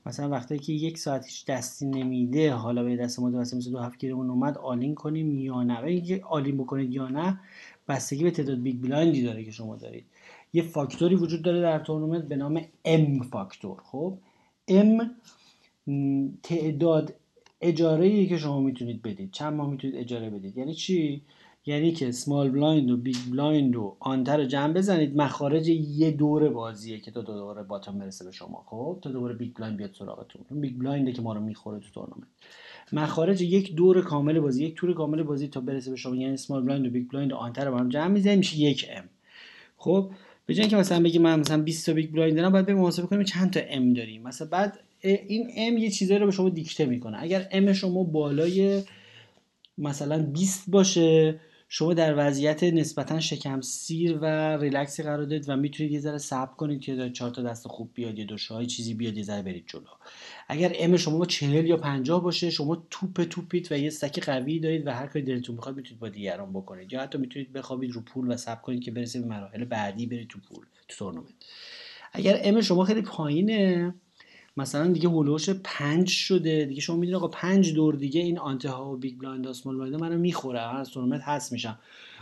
مثلا 0.05 0.29
وقتی 0.29 0.59
که 0.59 0.73
یک 0.73 0.97
ساعت 0.97 1.25
هیچ 1.25 1.45
دستی 1.45 1.85
نمیده 1.85 2.53
حالا 2.53 2.83
به 2.83 2.95
دست 2.95 3.19
ما 3.19 3.29
مثل 3.29 3.71
دو 3.71 3.79
هفت 3.79 3.99
گیرمون 3.99 4.29
اومد 4.29 4.57
all-in 4.57 4.95
کنیم 4.95 5.39
یا 5.39 5.63
نه؟ 5.63 5.81
و 5.81 5.85
اینکه 5.85 6.21
all-in 6.23 6.57
بکنید 6.57 6.93
یا 6.93 7.07
نه 7.07 7.39
بستگی 7.87 8.23
به 8.23 8.31
تعداد 8.31 8.61
big 8.61 8.81
blind 8.81 9.16
ی 9.16 9.23
داره 9.23 9.43
که 9.43 9.51
شما 9.51 9.75
دارید. 9.75 10.05
یه 10.53 10.63
فاکتوری 10.63 11.15
وجود 11.15 11.41
داره 11.41 11.61
در 11.61 11.79
تورنمنت 11.79 12.27
به 12.27 12.35
نام 12.35 12.61
M 12.85 13.21
factor 13.21 13.81
خب؟ 13.83 14.17
M 14.67 15.11
تعداد 16.43 17.13
اجاره 17.63 18.05
ای 18.05 18.27
که 18.27 18.37
شما 18.37 18.59
می‌تونید 18.59 19.01
بدید. 19.01 19.31
چند 19.31 19.53
ماه 19.53 19.69
می‌تونید 19.69 19.95
اجاره 19.95 20.29
بدید. 20.29 20.57
یعنی 20.57 20.73
چی؟ 20.73 21.21
یعنی 21.65 21.91
که 21.91 22.11
small 22.11 22.49
blind 22.49 22.91
و 22.91 22.97
big 22.97 23.15
blind 23.31 23.75
و 23.75 23.95
ante 23.99 24.37
رو 24.37 24.45
جمع 24.45 24.73
بزنید. 24.73 25.17
مخارج 25.17 25.69
یه 25.69 26.11
دور 26.11 26.49
بازیه 26.49 26.99
که 26.99 27.11
تا 27.11 27.21
دو 27.21 27.33
دوره 27.33 27.63
button 27.63 27.99
برسه 27.99 28.25
به 28.25 28.31
شما. 28.31 28.63
خب؟ 28.67 28.99
تا 29.01 29.11
دوباره 29.11 29.35
big 29.35 29.53
blind 29.53 29.77
بیاد 29.77 29.93
سراغتون. 29.99 30.61
big 30.61 30.77
blind 30.77 31.06
ه 31.06 31.11
که 31.11 31.21
ما 31.21 31.33
رو 31.33 31.41
می‌خوره 31.41 31.79
تو 31.79 31.89
تورنمنت. 31.93 32.27
مخارج 32.93 33.41
یک 33.41 33.75
دور 33.75 34.01
کامل 34.01 34.39
بازی 34.39 34.65
یک 34.65 34.75
دور 34.75 34.93
کامل 34.93 35.23
بازی 35.23 35.47
تا 35.47 35.61
برسه 35.61 35.91
به 35.91 35.97
شما. 35.97 36.15
یعنی 36.15 36.37
small 36.37 36.61
blind 36.63 36.87
و 36.87 36.89
big 36.89 37.07
blind 37.07 37.31
و 37.31 37.35
ante 37.35 37.65
رو 37.65 37.71
با 37.71 37.77
هم 37.77 37.89
جمع 37.89 38.07
می‌زنید 38.07 38.37
میشه 38.37 38.57
یک 38.57 38.85
M 38.97 39.03
خب؟ 39.77 40.11
به 40.45 40.53
جای 40.53 40.61
اینکه 40.61 40.77
مثلا 40.77 41.03
بگیم 41.03 41.21
من 41.21 41.39
مثلا 41.39 41.61
20 41.61 41.85
تا 41.85 41.93
big 41.93 42.11
blind 42.11 42.37
دارم 42.37 42.51
باید 42.51 42.71
محاسبه 42.71 43.07
کنیم 43.07 43.23
چند 43.23 43.53
تا 43.53 43.59
M 43.69 43.93
داریم. 43.93 44.23
مثلا 44.23 44.47
بعد 44.47 44.79
این 45.03 45.51
M 45.55 45.77
یه 45.77 45.89
چیزایی 45.89 46.19
رو 46.19 46.25
به 46.25 46.31
شما 46.31 46.49
دیکته 46.49 46.85
می‌کنه. 46.85 47.17
اگر 47.21 47.47
M 47.51 47.73
شما 47.73 48.03
بالای 48.03 48.83
مثلا 49.77 50.23
20 50.23 50.69
باشه 50.69 51.39
شما 51.67 51.93
در 51.93 52.27
وضعیت 52.27 52.63
نسبتا 52.63 53.19
شکم 53.19 53.61
سیر 53.61 54.17
و 54.21 54.57
ریلکسی 54.57 55.03
قرار 55.03 55.25
دارید 55.25 55.49
و 55.49 55.55
می‌تونید 55.55 55.91
یه 55.91 55.99
ذره 55.99 56.17
صبر 56.17 56.53
کنید 56.53 56.81
که 56.81 57.09
چهار 57.09 57.31
تا 57.31 57.41
دست 57.41 57.67
خوب 57.67 57.89
بیاد 57.93 58.19
یه 58.19 58.25
دو 58.25 58.39
شاهی 58.39 58.65
چیزی 58.65 58.93
بیاد 58.93 59.17
یه 59.17 59.23
ذره 59.23 59.41
برید 59.41 59.63
جلو. 59.67 59.81
اگر 60.47 60.71
M 60.75 60.97
شما 60.97 61.25
40 61.25 61.65
یا 61.65 61.77
50 61.77 62.23
باشه 62.23 62.49
شما 62.49 62.87
توپ 62.89 63.23
توپید 63.23 63.71
و 63.71 63.77
یه 63.77 63.89
stack 63.89 64.19
قوی 64.23 64.59
دارید 64.59 64.87
و 64.87 64.91
هر 64.91 65.07
کاری 65.07 65.25
دلتون 65.25 65.55
می‌خواد 65.55 65.75
می‌تونید 65.75 65.99
با 65.99 66.09
دیگران 66.09 66.53
بکنید. 66.53 66.93
یا 66.93 67.01
حتی 67.01 67.17
می‌تونید 67.17 67.53
بخوابید 67.53 67.91
رو 67.91 68.01
پول 68.01 68.31
و 68.31 68.37
صبر 68.37 68.61
کنید 68.61 68.83
که 68.83 68.91
برسید 68.91 69.21
به 69.21 69.27
مراحل 69.27 69.65
بعدی 69.65 70.05
برید 70.05 70.27
تو 70.27 70.39
پول 70.39 70.65
تو 70.87 70.95
تورنمنت. 70.97 71.33
اگر 72.13 72.39
M 72.43 72.61
شما 72.61 72.85
خیلی 72.85 73.01
پایینه 73.01 73.93
مثلا 74.57 74.87
دیگه 74.87 75.09
حول 75.09 75.24
و 75.24 75.29
حوش 75.29 75.49
پنج 75.49 76.07
شده. 76.07 76.65
دیگه 76.65 76.81
شما 76.81 76.95
می‌دونید 76.95 77.15
آقا 77.15 77.27
پنج 77.27 77.73
دور 77.73 77.95
دیگه 77.95 78.21
این 78.21 78.39
ante 78.39 78.69
ها 78.69 78.93
و 78.93 78.97
big 78.97 79.17
blind 79.17 79.47
small 79.47 79.75
blind 79.75 80.01
منو 80.01 80.17
می‌خوره. 80.17 80.59
از 80.59 80.89
تورنمنت 80.89 81.21
bust 81.21 81.51
میشم. 81.51 81.79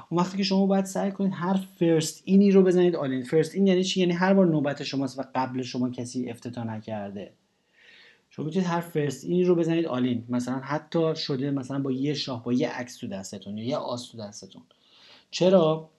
اون 0.09 0.21
وقتی 0.21 0.38
که 0.38 0.43
شما 0.43 0.65
باید 0.65 0.86
سعی 0.86 1.11
کنید 1.11 1.32
هر 1.36 1.59
first 1.80 2.22
in 2.26 2.43
ی 2.43 2.51
رو 2.51 2.63
بزنید 2.63 2.95
all-in 2.95 3.24
first 3.24 3.55
in 3.55 3.67
یعنی 3.67 3.84
چی؟ 3.84 3.99
یعنی 3.99 4.13
هر 4.13 4.34
بار 4.34 4.47
نوبت 4.47 4.84
شماست 4.84 5.19
و 5.19 5.23
قبل 5.36 5.61
شما 5.61 5.89
کسی 5.89 6.29
افتتاح 6.29 6.67
نکرده. 6.67 7.34
شما 8.29 8.45
می‌تونید 8.45 8.67
هر 8.67 8.82
first 8.82 9.26
in 9.26 9.38
ی 9.38 9.43
رو 9.43 9.55
بزنید 9.55 9.86
all-in 9.86 10.24
مثلا 10.29 10.59
حتی 10.59 11.15
شده 11.15 11.51
مثلا 11.51 11.79
با 11.79 11.91
یه 11.91 12.13
شاه 12.13 12.43
با 12.43 12.53
یه 12.53 12.69
عکس 12.69 12.97
تو 12.97 13.07
دستتون 13.07 13.57
یا 13.57 13.65
یه 13.65 13.77
آس 13.77 14.09
تو 14.09 14.17
دستتون. 14.17 14.61
چرا؟ 15.32 15.89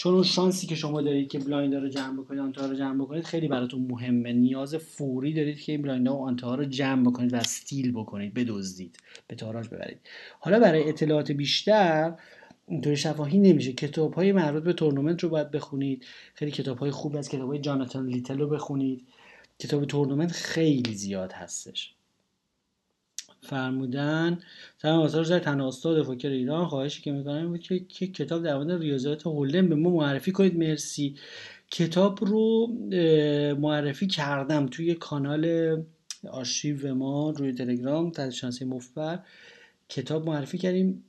چون 0.00 0.14
اون 0.14 0.22
شانسی 0.22 0.66
که 0.66 0.74
شما 0.74 1.02
دارید 1.02 1.28
که 1.28 1.38
blind 1.38 1.74
رو 1.74 1.88
جمع 1.88 2.22
بکنید 2.22 2.40
ante 2.40 2.61
ها 2.61 2.66
رو 2.66 2.74
جمع 2.74 3.04
بکنید 3.04 3.24
خیلی 3.24 3.48
براتون 3.48 3.86
مهمه. 3.90 4.32
نیاز 4.32 4.74
فوری 4.74 5.34
دارید 5.34 5.60
که 5.60 5.72
این 5.72 5.82
blind 5.82 6.08
و 6.08 6.12
ante 6.12 6.46
ها 6.46 6.54
رو 6.54 6.64
جمع 6.64 7.10
بکنید 7.10 7.32
و 7.32 7.36
steal 7.36 7.92
بکنید 7.92 8.34
بدزدید 8.34 8.96
به 9.26 9.34
تاراج 9.36 9.68
ببرید. 9.68 9.98
حالا 10.40 10.60
برای 10.60 10.88
اطلاعات 10.88 11.32
بیشتر 11.32 12.14
اینطوری 12.68 12.96
شفاهی 12.96 13.38
نمیشه. 13.38 13.72
کتاب 13.72 14.14
های 14.14 14.32
مربوط 14.32 14.62
به 14.62 14.72
تورنمنت 14.72 15.22
رو 15.22 15.28
باید 15.28 15.50
بخونید. 15.50 16.06
خیلی 16.34 16.50
کتاب 16.50 16.78
های 16.78 16.90
خوب 16.90 17.16
از 17.16 17.28
کتاب 17.28 17.48
های 17.48 17.58
جاناتان 17.58 18.06
لیتل 18.06 18.38
رو 18.38 18.48
بخونید. 18.48 19.06
کتاب 19.58 19.84
تورنمنت 19.84 20.32
خیلی 20.32 20.94
زیاد 20.94 21.32
هستش. 21.32 21.94
فرمودن. 23.42 24.38
سلام 24.82 25.00
آثار 25.00 25.24
در 25.24 25.38
تنها 25.38 25.68
استاد 25.68 26.02
فکر 26.02 26.28
ایران. 26.28 26.66
خواهشی 26.66 27.02
که 27.02 27.12
می‌کنم 27.12 27.48
بود 27.48 27.60
که, 27.60 27.78
که 27.78 28.06
کتاب 28.06 28.42
در 28.42 28.56
مورد 28.56 28.82
ریاضیات 28.82 29.26
هولدن 29.26 29.68
به 29.68 29.74
ما 29.74 29.90
معرفی 29.90 30.32
کنید. 30.32 30.58
مرسی. 30.58 31.14
کتاب 31.70 32.24
رو 32.24 32.66
معرفی 33.58 34.06
کردم 34.06 34.66
توی 34.66 34.94
کانال 34.94 35.76
آرشیو 36.30 36.94
ما 36.94 37.30
روی 37.30 37.52
تلگرام 37.52 38.10
تحت 38.10 38.30
شانسی 38.30 38.64
مفبر. 38.64 39.18
کتاب 39.88 40.26
معرفی 40.26 40.58
کردیم. 40.58 41.04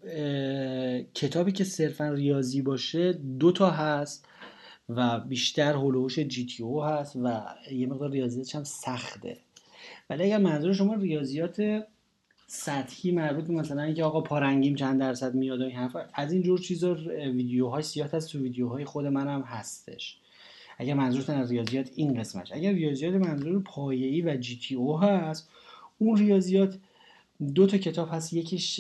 کتابی 1.14 1.52
که 1.52 1.64
صرفا 1.64 2.10
ریاضی 2.10 2.62
باشه 2.62 3.14
دو 3.14 3.52
تا 3.52 3.70
هست 3.70 4.28
و 4.90 5.20
بیشتر 5.20 5.74
هلوش 5.74 6.20
جی 6.20 6.46
تی 6.46 6.64
او 6.64 6.84
هست 6.84 7.16
و 7.16 7.42
یه 7.72 7.88
مقدار 7.88 8.12
ریاضیاتش 8.12 8.56
هم 8.56 8.64
سخته. 8.64 9.38
ولی 10.10 10.24
اگر 10.24 10.38
منظور 10.38 10.74
شما 10.74 10.96
ریاضیات 10.96 11.84
سطحی 12.54 13.12
مربوط 13.12 13.44
به 13.44 13.54
مثلا 13.54 13.82
اینکه 13.82 14.04
آقا 14.04 14.22
پارنگیم 14.22 14.76
چند 14.76 15.00
درصد 15.00 15.36
میاد 15.36 15.62
و 15.62 15.64
این 15.64 15.76
حرفا. 15.76 16.06
از 16.14 16.32
این 16.32 16.44
جور 16.44 16.60
چیزا 16.60 16.94
ویدیوهای 17.34 17.84
سیاه 17.84 18.10
هست 18.12 18.32
تو 18.32 18.40
ویدیوهای 18.40 18.86
خود 18.86 19.06
منم 19.06 19.42
هستش. 19.42 20.18
اگر 20.78 20.94
منظورتون 20.94 21.36
از 21.36 21.52
ریاضیات 21.52 21.90
این 21.96 22.20
قسمش 22.20 22.52
اگر 22.52 22.72
ریاضیات 22.72 23.14
منظور 23.14 23.62
پایه‌ای 23.64 24.22
و 24.22 24.38
جی 24.38 24.60
تی 24.60 24.76
او 24.76 25.00
هست 25.00 25.50
اون 26.00 26.18
ریاضیات 26.18 26.78
دو 27.56 27.68
تا 27.68 27.78
کتاب 27.78 28.10
هست. 28.12 28.34
یکیش 28.34 28.80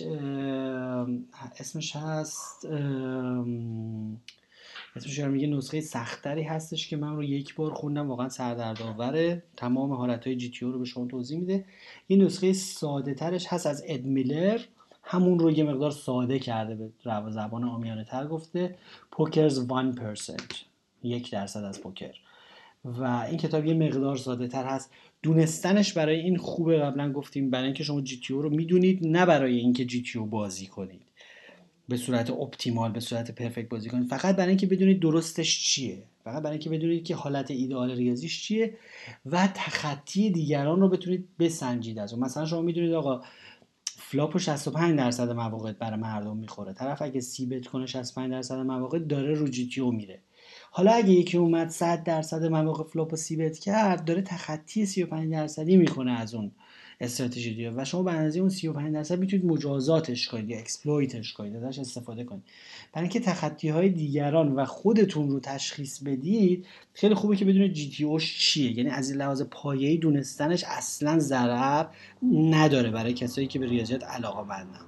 اسمش 1.59 1.95
هست 1.95 2.67
اسمش 4.95 5.19
میگه 5.19 5.47
نسخه 5.47 5.81
سختری 5.81 6.43
هستش 6.43 6.87
که 6.87 6.97
من 6.97 7.15
رو 7.15 7.23
یک 7.23 7.55
بار 7.55 7.73
خوندم 7.73 8.07
واقعا 8.07 8.29
سردردآوره. 8.29 9.43
تمام 9.57 9.93
حالت 9.93 10.27
های 10.27 10.35
جی 10.35 10.49
تی 10.49 10.65
رو 10.65 10.79
به 10.79 10.85
شما 10.85 11.05
توضیح 11.05 11.39
میده. 11.39 11.65
این 12.07 12.23
نسخه 12.23 12.53
ساده 12.53 13.13
ترش 13.13 13.47
هست 13.47 13.67
از 13.67 13.83
اد 13.87 14.01
میلر. 14.01 14.59
همون 15.03 15.39
رو 15.39 15.51
یه 15.51 15.63
مقدار 15.63 15.91
ساده 15.91 16.39
کرده 16.39 16.75
به 16.75 17.31
زبان 17.31 17.63
آمیانه 17.63 18.03
تر 18.03 18.27
گفته. 18.27 18.75
پوکرز 19.11 19.67
1% 19.67 20.55
یک 21.03 21.31
درصد 21.31 21.63
از 21.63 21.81
پوکر. 21.81 22.13
و 22.85 23.03
این 23.29 23.37
کتاب 23.37 23.65
یه 23.65 23.73
مقدار 23.73 24.17
ساده 24.17 24.47
تر 24.47 24.65
هست. 24.65 24.91
دونستنش 25.23 25.93
برای 25.93 26.19
این 26.19 26.37
خوبه. 26.37 26.79
قبلا 26.79 27.11
گفتیم 27.11 27.49
برای 27.49 27.65
اینکه 27.65 27.83
شما 27.83 28.01
جی 28.01 28.21
رو 28.29 28.49
می‌دونید 28.49 29.07
نه 29.07 29.25
برای 29.25 29.57
اینکه 29.57 29.85
جی 29.85 30.19
بازی 30.19 30.67
کنید. 30.67 31.10
به 31.91 31.97
صورت 31.97 32.29
optimal 32.29 32.91
به 32.91 32.99
صورت 32.99 33.31
perfect 33.31 33.69
بازی 33.69 33.89
کنید 33.89 34.07
فقط 34.07 34.35
برای 34.35 34.49
اینکه 34.49 34.67
بدونید 34.67 34.99
درستش 34.99 35.63
چیه. 35.63 36.03
فقط 36.23 36.43
برای 36.43 36.57
اینکه 36.57 36.69
بدونید 36.69 37.03
که 37.03 37.15
حالت 37.15 37.51
ایدئال 37.51 37.91
ریاضیش 37.91 38.43
چیه 38.43 38.77
و 39.25 39.47
تخطی 39.47 40.29
دیگران 40.29 40.81
رو 40.81 40.89
بتونید 40.89 41.27
بسنجید 41.39 41.99
از 41.99 42.13
اون 42.13 42.23
مثلا 42.23 42.45
شما 42.45 42.61
می‌دونید 42.61 42.93
آقا 42.93 43.21
flop 43.85 44.37
65 44.37 44.97
درصد 44.97 45.31
مواقع 45.31 45.71
برای 45.71 45.99
مردم 45.99 46.37
می‌خوره. 46.37 46.73
طرف 46.73 47.01
اگه 47.01 47.19
c-bet 47.19 47.67
کنه 47.67 47.85
65 47.85 48.31
درصد 48.31 48.55
مواقع 48.55 48.99
داره 48.99 49.33
رو 49.33 49.47
جی 49.47 49.81
میره. 49.81 50.19
حالا 50.71 50.91
اگه 50.91 51.09
یکی 51.09 51.37
اومد 51.37 51.69
100 51.69 52.03
درصد 52.03 52.45
مواقع 52.45 52.83
flop 52.83 53.13
و 53.13 53.15
c-bet 53.15 53.59
کرد 53.59 54.05
داره 54.05 54.21
تخطی 54.21 54.85
35 54.85 55.31
درصدی 55.31 55.77
می‌کنه 55.77 56.11
از 56.11 56.35
اون. 56.35 56.51
استراتژی 57.01 57.53
دیگه. 57.53 57.71
و 57.75 57.85
شما 57.85 58.03
به 58.03 58.11
اندازه 58.11 58.39
اون 58.39 58.49
35 58.49 58.93
درصد 58.93 59.19
می‌تونید 59.19 59.45
مجازاتش 59.45 60.27
کنید 60.27 60.49
یا 60.49 60.57
exploit 60.57 61.16
ش 61.16 61.33
کنید 61.33 61.55
ازش 61.55 61.79
استفاده 61.79 62.23
کنید. 62.23 62.43
برای 62.93 63.03
اینکه 63.03 63.19
تخطی 63.19 63.69
های 63.69 63.89
دیگران 63.89 64.51
و 64.51 64.65
خودتون 64.65 65.29
رو 65.29 65.39
تشخیص 65.39 66.03
بدید 66.03 66.65
خیلی 66.93 67.13
خوبه 67.15 67.35
که 67.35 67.45
بدونید 67.45 67.73
GTO 67.73 68.03
ش 68.03 68.39
چیه. 68.39 68.77
یعنی 68.77 68.89
از 68.89 69.11
لحاظ 69.11 69.41
پایه‌ای 69.41 69.97
دونستنش 69.97 70.63
اصلا 70.67 71.19
ضرر 71.19 71.85
نداره 72.33 72.91
برای 72.91 73.13
کسایی 73.13 73.47
که 73.47 73.59
به 73.59 73.67
ریاضیات 73.67 74.03
علاقه 74.03 74.43
مندن 74.43 74.85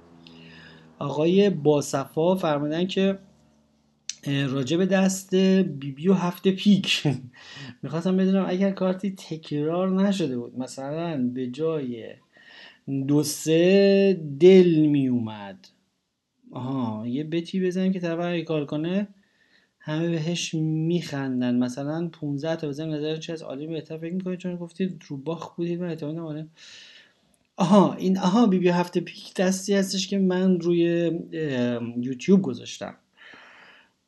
آقای 0.98 1.50
باصفا 1.50 2.34
فرمودن 2.34 2.86
که 2.86 3.18
راجع 4.26 4.76
به 4.76 4.86
دست 4.86 5.34
بی 5.34 5.92
بی 5.92 6.08
و 6.08 6.14
هفت 6.14 6.52
پیک. 6.52 7.02
می‌خواستم 7.82 8.16
بدونم 8.16 8.44
اگر 8.48 8.70
کارتی 8.70 9.10
تکرار 9.10 10.02
نشده 10.02 10.38
بود 10.38 10.58
مثلا 10.58 11.30
به 11.34 11.46
جای 11.46 12.14
دو 13.08 13.22
سه 13.22 14.20
دل 14.40 14.86
می 14.86 15.08
اومد 15.08 15.68
آها 16.50 17.06
یه 17.06 17.24
بتی 17.24 17.66
بزنیم 17.66 17.92
که 17.92 18.00
طرف 18.00 18.44
کار 18.44 18.64
کنه 18.66 19.08
همه 19.78 20.08
بهش 20.10 20.54
میخندن. 20.54 21.54
مثلا 21.58 22.08
15 22.08 22.56
تا 22.56 22.68
بزنیم 22.68 22.94
نظر 22.94 23.16
چه 23.16 23.32
از 23.32 23.42
عالی 23.42 23.66
بهتر 23.66 23.98
فکر 23.98 24.14
می‌کنید 24.14 24.38
چون 24.38 24.56
گفتید 24.56 25.02
رو 25.08 25.16
باخ 25.16 25.56
بودید 25.56 25.80
من 25.80 25.88
اعتماد 25.88 26.18
آره 26.18 26.46
آها 27.56 27.94
این 27.94 28.18
آها 28.18 28.46
بی 28.46 28.58
بی 28.58 28.68
هفته 28.68 29.00
پیک 29.00 29.34
دستی 29.34 29.74
هستش 29.74 30.08
که 30.08 30.18
من 30.18 30.60
روی 30.60 31.10
یوتیوب 31.96 32.42
گذاشتم. 32.42 32.94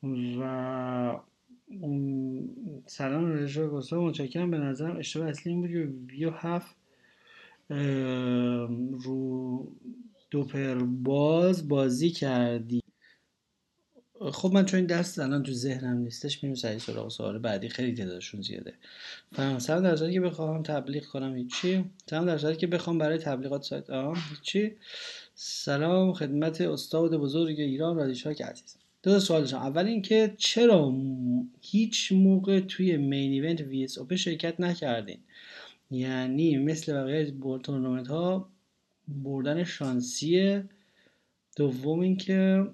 و 0.02 1.20
سلام 2.86 3.32
رژا 3.32 3.68
گستاو 3.68 4.06
متشکرم. 4.06 4.50
به 4.50 4.58
نظرم 4.58 4.96
اشتباه 4.96 5.28
اصلی 5.28 5.52
این 5.52 5.60
بود 5.60 5.70
که 5.70 6.12
ویو 6.12 6.30
هفت 6.30 6.76
رو 9.04 9.72
دوپر 10.30 10.74
باز 10.84 11.68
بازی 11.68 12.10
کردی. 12.10 12.80
خب 14.32 14.50
من 14.54 14.64
چون 14.64 14.78
این 14.78 14.86
درس 14.86 15.18
الان 15.18 15.42
تو 15.42 15.52
ذهنم 15.52 15.96
نیستش 15.96 16.42
میرم 16.42 16.54
سعی 16.54 16.78
سراغ 16.78 17.08
سوال 17.08 17.38
بعدی. 17.38 17.68
خیلی 17.68 17.94
تعدادشون 17.94 18.42
زیاده. 18.42 18.74
سلام 19.58 19.82
در 19.82 20.10
که 20.10 20.20
بخوام 20.20 20.62
تبلیغ 20.62 21.04
کنم 21.04 21.36
هیچی. 21.36 21.84
سلام 22.10 22.26
در 22.26 22.38
صورتی 22.38 22.56
که 22.56 22.66
بخوام 22.66 22.98
برای 22.98 23.18
تبلیغات 23.18 23.62
سایت 23.62 23.90
آه 23.90 24.16
هیچی. 24.30 24.72
سلام 25.34 26.12
خدمت 26.12 26.60
استاد 26.60 27.16
بزرگ 27.16 27.60
ایران 27.60 27.96
رادیشاک 27.96 28.42
عزیز. 28.42 28.76
دو 29.06 29.20
سوال 29.20 29.34
داشتم 29.34 29.56
اول 29.56 29.86
اینکه 29.86 30.34
چرا 30.36 30.94
هیچ 31.60 32.12
موقع 32.12 32.60
توی 32.60 32.96
main 32.96 33.32
event 33.32 33.60
WSOP 33.60 34.16
شرکت 34.16 34.60
نکردین؟ 34.60 35.18
یعنی 35.90 36.56
مثل 36.58 36.92
بقیه 36.92 37.34
تورنمنت 37.62 38.08
ها 38.08 38.48
بردن 39.08 39.64
شانسیه 39.64 40.64
دوم 41.56 42.00
اینکه 42.00 42.66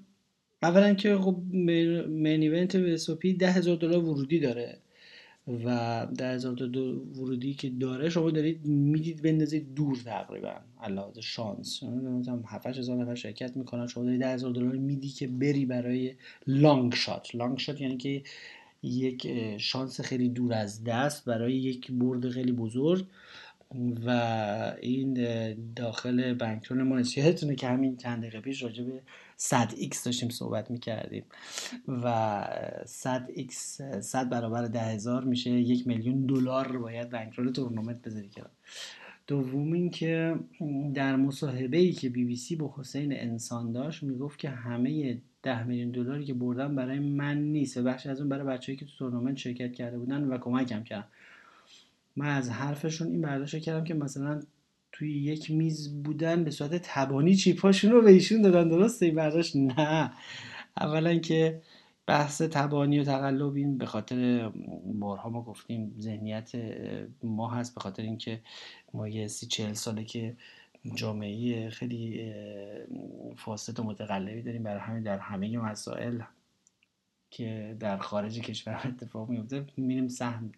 اولا 0.63 0.95
که 0.95 1.19
خب 1.19 1.37
main 1.53 2.43
event 2.43 2.75
WS 2.75 3.11
ده 3.11 3.51
هزار 3.53 3.77
دلار 3.77 4.05
ورودی 4.05 4.41
داره. 4.41 4.79
و 5.49 6.07
ده 6.19 6.35
هزار 6.35 6.57
تا 6.57 6.65
ورودی 7.21 7.55
که 7.55 7.71
داره 7.71 8.09
شما 8.09 8.31
دارید 8.31 8.67
می‌دید 8.67 9.23
بندازید 9.23 9.75
دور 9.75 9.97
تقریبا. 9.97 10.55
علاوه 10.83 11.21
شانس. 11.21 11.83
مثلا 11.83 12.43
7 12.47 12.67
هزار 12.67 12.97
نفر 12.97 13.15
شرکت 13.15 13.57
می‌کنن. 13.57 13.87
شما 13.87 14.05
دارید 14.05 14.21
10 14.21 14.29
هزار 14.29 14.53
دلار 14.53 14.73
میدی 14.73 15.09
که 15.09 15.27
بری 15.27 15.67
برای 15.67 16.15
long 16.47 16.95
shot 16.95 17.35
long 17.35 17.59
shot 17.59 17.81
یعنی 17.81 17.97
که 17.97 18.23
یک 18.83 19.29
شانس 19.59 20.01
خیلی 20.01 20.29
دور 20.29 20.53
از 20.53 20.85
دست 20.85 21.25
برای 21.25 21.55
یک 21.55 21.93
برد 21.93 22.29
خیلی 22.29 22.53
بزرگ 22.53 23.07
و 24.07 24.11
این 24.81 25.15
داخل 25.75 26.35
bankroll 26.35 26.83
ما 26.83 27.01
یادتونه 27.17 27.55
که 27.55 27.67
همین 27.67 27.97
چند 27.97 28.21
دقیقه 28.21 28.41
پیش 28.41 28.63
راجع 28.63 28.85
به 28.85 29.01
100 29.43 29.71
x 29.71 30.05
داشتیم 30.05 30.29
صحبت 30.29 30.71
می‌کردیم 30.71 31.25
و 31.89 32.45
100 32.87 33.29
x 33.37 33.53
100 34.01 34.31
برابر 34.31 34.65
ده 34.65 35.21
میشه 35.21 35.51
یک 35.51 35.87
میلیون 35.87 36.27
دلار 36.27 36.79
باید 36.79 37.11
bankroll 37.11 37.53
تورنمنت 37.53 38.03
بذاری 38.03 38.29
کنار. 38.29 38.51
دوم 39.27 39.73
اینکه 39.73 40.35
در 40.95 41.17
مصاحبه 41.17 41.77
ای 41.77 41.93
که 41.93 42.09
بی 42.09 42.25
بی 42.25 42.37
سی 42.37 42.57
با 42.57 42.75
حسین 42.79 43.13
انسان 43.13 43.73
داشت 43.73 44.03
می‌گفت 44.03 44.39
که 44.39 44.51
همه 44.51 45.19
ده 45.43 45.65
میلیون 45.65 45.91
دلاری 45.91 46.25
که 46.25 46.35
بردم 46.35 46.77
برای 46.77 46.99
من 46.99 47.39
نیست 47.39 47.77
و 47.77 47.83
بخش 47.83 48.07
از 48.07 48.21
اون 48.21 48.29
برای 48.29 48.47
بچه‌ای 48.47 48.79
که 48.79 48.85
تو 48.85 48.93
تورنمنت 48.99 49.37
شرکت 49.37 49.73
کرده 49.73 49.99
بودن 49.99 50.25
و 50.25 50.39
کمکم 50.39 50.83
کردن. 50.83 51.07
من 52.17 52.37
از 52.37 52.51
حرفشون 52.51 53.09
این 53.09 53.21
برداشت 53.21 53.59
کردم 53.59 53.85
که 53.85 53.95
مثلا 53.95 54.41
توی 54.93 55.19
یک 55.19 55.51
میز 55.51 56.03
بودن 56.03 56.45
به 56.45 56.51
صورت 56.51 56.75
تبانی 56.75 57.35
چیپاشون 57.35 57.91
رو 57.91 58.03
به 58.03 58.11
ایشون 58.11 58.43
دادن 58.43 58.69
درسته؟ 58.69 59.07
این 59.07 59.15
برداشت 59.15 59.57
نه. 59.57 60.13
اولا 60.77 61.19
که 61.19 61.63
بحث 62.07 62.43
تبانی 62.43 63.01
و 63.01 63.05
تقلب 63.05 63.55
این 63.55 63.79
به 63.79 63.87
خاطر 63.87 64.49
بارها 64.85 65.31
ما 65.31 65.43
گفتیم 65.43 65.95
ذهنیت 65.99 66.53
ما 67.23 67.51
هست 67.51 67.75
به 67.75 67.81
خاطر 67.81 68.03
اینکه 68.03 68.41
ما 68.95 69.09
یه 69.09 69.27
سی 69.27 69.47
چهل 69.47 69.73
ساله 69.73 70.05
که 70.05 70.37
جامعه 70.95 71.71
خیلی 71.71 72.33
فاسد 73.37 73.81
و 73.81 73.85
متقلبی 73.85 74.43
داریم 74.43 74.63
برای 74.63 74.81
همین 74.81 75.03
در 75.03 75.19
همه 75.19 75.59
مسائل 75.59 76.21
که 77.31 77.77
در 77.81 77.97
خارج 77.97 78.41
کشور 78.41 78.81
اتفاق 78.85 79.29
میفته 79.29 79.67
میریم 79.77 80.09
سهم 80.09 80.53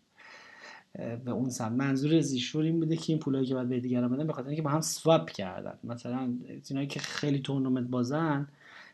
به 0.94 1.30
اون 1.30 1.50
سمت. 1.50 1.72
منظور 1.72 2.14
از 2.14 2.32
ایشون 2.32 2.64
این 2.64 2.80
بوده 2.80 2.96
که 2.96 3.12
این 3.12 3.18
پولایی 3.18 3.46
که 3.46 3.54
باید 3.54 3.68
به 3.68 3.80
دیگران 3.80 4.16
بدن 4.16 4.26
به 4.26 4.46
اینکه 4.46 4.62
با 4.62 4.70
هم 4.70 4.80
سواب 4.80 5.30
کردن. 5.30 5.78
مثلا 5.84 6.34
اینایی 6.68 6.86
که 6.86 7.00
خیلی 7.00 7.38
تورنمنت 7.38 7.86
بازن 7.86 8.48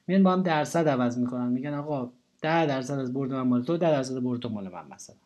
میان 0.06 0.22
با 0.22 0.32
هم 0.32 0.42
درصد 0.42 0.88
عوض 0.88 1.18
می‌کنن. 1.18 1.48
میگن 1.48 1.74
آقا 1.74 2.12
10 2.42 2.66
درصد 2.66 2.98
از 2.98 3.12
برد 3.12 3.32
من 3.32 3.42
مال 3.42 3.62
تو 3.62 3.76
10 3.76 3.90
درصد 3.90 4.22
برد 4.22 4.40
تو 4.40 4.48
مال 4.48 4.68
من 4.68 4.86
مثلا. 4.90 5.16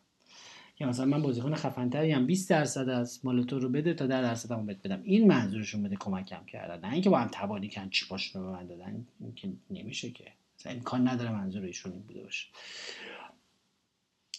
یا 0.79 0.89
مثلا 0.89 1.05
من 1.05 1.21
بازیکن 1.21 1.55
خفن‌تری 1.55 2.11
هم 2.11 2.25
20 2.25 2.49
درصد 2.49 2.89
از 2.89 3.19
مال 3.23 3.43
تو 3.43 3.59
رو 3.59 3.69
بده 3.69 3.93
تا 3.93 4.07
10 4.07 4.21
درصد 4.21 4.51
هم 4.51 4.65
بهت 4.65 4.77
بدم. 4.83 5.01
این 5.03 5.27
منظورشون 5.27 5.83
بده 5.83 5.95
کمکم 5.95 6.45
کردن. 6.45 6.87
نه 6.87 6.93
اینکه 6.93 7.09
با 7.09 7.19
هم 7.19 7.29
تبانی 7.31 7.69
کن 7.69 7.89
چی 7.89 8.05
پاشون 8.07 8.41
رو 8.41 8.47
به 8.47 8.53
من 8.57 8.67
دادن 8.67 9.05
این 9.19 9.33
که 9.35 9.49
نمیشه 9.69 10.09
که. 10.09 10.25
امکان 10.65 11.07
نداره 11.07 11.31
منظور 11.31 11.63
ایشون 11.63 11.91
بوده 11.91 12.23
باشه. 12.23 12.47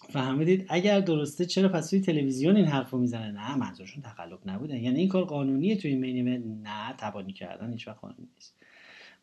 فهمیدید 0.08 0.66
اگر 0.68 1.00
درسته 1.00 1.46
چرا 1.46 1.68
پس 1.68 1.90
توی 1.90 2.00
تلویزیون 2.00 2.56
این 2.56 2.66
حرفو 2.66 2.98
می‌زنه؟ 2.98 3.30
نه 3.30 3.56
منظورشون 3.56 4.02
تقلب 4.02 4.38
نبوده. 4.46 4.78
یعنی 4.78 4.98
این 4.98 5.08
کار 5.08 5.24
قانونیه 5.24 5.76
توی 5.76 5.94
مینیمه 5.94 6.38
نه 6.62 6.94
تبانی 6.98 7.32
کردن 7.32 7.72
هیچ 7.72 7.88
وقت 7.88 7.98
قانونی 7.98 8.28
نیست. 8.34 8.54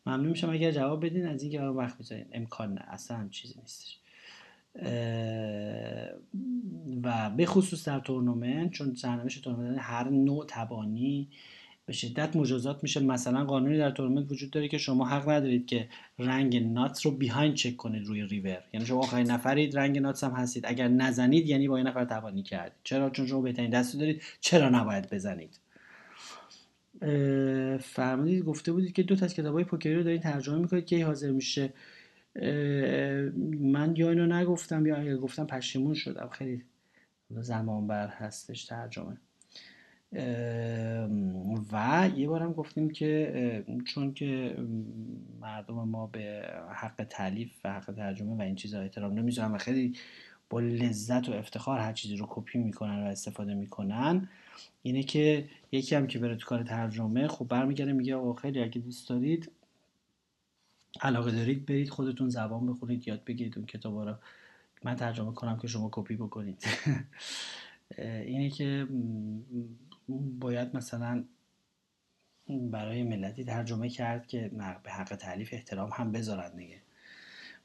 ممنون 0.05 0.30
میشم 0.30 0.49
اگر 0.49 0.71
جواب 0.71 1.05
بدین. 1.05 1.26
از 1.28 1.43
اینکه 1.43 1.61
وقت 1.61 1.97
بذارین 1.97 2.26
امکان 2.32 2.74
نه 2.74 2.82
اصلا 2.88 3.17
هم 3.17 3.30
چیزی 3.30 3.59
نیستش. 3.61 3.97
و 7.03 7.30
به 7.38 7.45
خصوص 7.45 7.88
در 7.88 7.99
تورنمنت 7.99 8.71
چون 8.71 8.95
سرنوشت 8.95 9.43
تورنمنت 9.43 9.78
هر 9.82 10.09
نوع 10.09 10.45
تبانی 10.47 11.28
به 11.86 11.93
شدت 11.93 12.36
مجازات 12.36 12.84
میشه. 12.84 12.99
مثلا 12.99 13.45
قانونی 13.45 13.77
در 13.77 13.91
تورنمنت 13.91 14.31
وجود 14.31 14.51
داره 14.51 14.67
که 14.67 14.77
شما 14.77 15.07
حق 15.07 15.29
ندارید 15.29 15.65
که 15.65 15.89
رنگ 16.19 16.63
nuts 16.63 17.05
رو 17.05 17.11
behind 17.11 17.55
check 17.55 17.75
کنید 17.77 18.07
روی 18.07 18.21
ریور. 18.21 18.63
یعنی 18.73 18.86
شما 18.86 18.99
آخرین 18.99 19.31
نفرید 19.31 19.77
رنگ 19.77 19.99
nuts 19.99 20.23
هم 20.23 20.31
هستید. 20.31 20.65
اگر 20.65 20.88
نزنید 20.88 21.47
یعنی 21.47 21.67
با 21.67 21.77
این 21.77 21.88
نفر 21.88 22.05
تبانی 22.05 22.43
کردید. 22.43 22.79
چرا؟ 22.84 23.09
چون 23.09 23.27
شما 23.27 23.41
بهترین 23.41 23.69
دست 23.69 23.99
دارید. 23.99 24.21
چرا 24.39 24.69
نباید 24.69 25.09
بزنید؟ 25.09 25.59
فرمودید 27.79 28.43
گفته 28.43 28.71
بودید 28.71 28.93
که 28.93 29.03
دو 29.03 29.15
تا 29.15 29.25
از 29.25 29.34
کتابای 29.34 29.63
پوکری 29.63 29.95
رو 29.95 30.03
دارید 30.03 30.21
ترجمه 30.21 30.57
می‌کنید. 30.57 30.86
که 30.86 31.05
حاضر 31.05 31.31
میشه؟ 31.31 31.73
من 33.59 33.93
یا 33.97 34.09
اینو 34.09 34.25
نگفتم 34.25 34.86
یا 34.86 35.17
گفتم 35.17 35.45
پشیمون 35.45 35.93
شدم. 35.93 36.29
خیلی 36.31 36.63
زمان 37.29 37.88
بر 37.88 38.07
هستش 38.07 38.65
ترجمه. 38.65 39.17
و 41.72 42.09
یه 42.16 42.28
بارم 42.28 42.53
گفتیم 42.53 42.89
که 42.89 43.64
چون 43.86 44.14
که 44.14 44.57
مردم 45.41 45.74
ما 45.74 46.07
به 46.07 46.53
حق 46.74 47.07
تعلیف 47.09 47.51
و 47.64 47.74
حق 47.74 47.91
ترجمه 47.91 48.36
و 48.36 48.41
این 48.41 48.55
چیزها 48.55 48.82
احترام 48.82 49.14
نمی‌ذارن 49.14 49.51
و 49.51 49.57
خیلی 49.57 49.93
با 50.49 50.59
لذت 50.59 51.30
و 51.30 51.32
افتخار 51.32 51.80
هر 51.80 51.93
چیزی 51.93 52.18
رو 52.18 52.26
کپی 52.30 52.59
می‌کنن 52.59 53.03
و 53.03 53.05
استفاده 53.05 53.53
می‌کنن 53.53 54.30
اینه 54.82 55.03
که 55.03 55.49
یکی 55.72 55.95
هم 55.95 56.07
که 56.07 56.20
بره 56.20 56.36
تو 56.36 56.47
کار 56.47 56.64
ترجمه 56.64 57.28
خب 57.28 57.47
برمیگرده 57.47 57.93
میگه 57.93 58.16
آقا 58.16 58.34
خیلی 58.34 58.64
اگه 58.64 58.82
دوست 58.82 59.09
دارید 59.09 59.51
علاقه 61.01 61.32
دارید 61.32 61.66
برید 61.66 61.89
خودتون 61.89 62.30
زبان 62.30 62.68
بخونید 62.68 63.07
یاد 63.07 63.24
بگیرید 63.24 63.57
اون 63.57 63.66
کتاب 63.66 63.99
رو. 63.99 64.16
من 64.84 64.95
ترجمه 64.95 65.32
کنم 65.32 65.57
که 65.57 65.68
شما 65.68 65.89
کپی 65.91 66.16
بکنید. 66.16 66.64
اینه 67.97 68.49
که 68.49 68.88
باید 70.39 70.75
مثلا 70.75 71.23
برای 72.49 73.03
ملتی 73.03 73.43
ترجمه 73.43 73.89
کرد 73.89 74.27
که 74.27 74.51
به 74.83 74.91
حق 74.91 75.15
تعلیف 75.15 75.49
احترام 75.51 75.89
هم 75.93 76.11
بذارن 76.11 76.55
دیگه. 76.55 76.81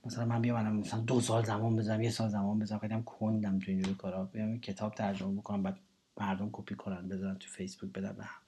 مثلا 0.06 0.24
من 0.24 0.42
بیام 0.42 0.76
مثلا 0.76 1.00
دو 1.00 1.20
سال 1.20 1.44
زمان 1.44 1.76
بزنم 1.76 2.02
یه 2.02 2.10
سال 2.10 2.28
زمان 2.28 2.58
بزنم 2.58 2.78
خیلی 2.78 3.02
کندم 3.06 3.58
تو 3.58 3.70
اینجوری 3.70 3.94
کارا. 3.94 4.24
بیام 4.24 4.60
کتاب 4.60 4.94
ترجمه 4.94 5.32
بکنم 5.40 5.62
بعد 5.62 5.76
مردم 6.20 6.50
کپی 6.52 6.74
کنن 6.74 7.08
بذارن 7.08 7.34
تو 7.38 7.48
فیسبوک 7.48 7.92
بدن 7.92 8.12
به 8.12 8.24
هم. 8.24 8.40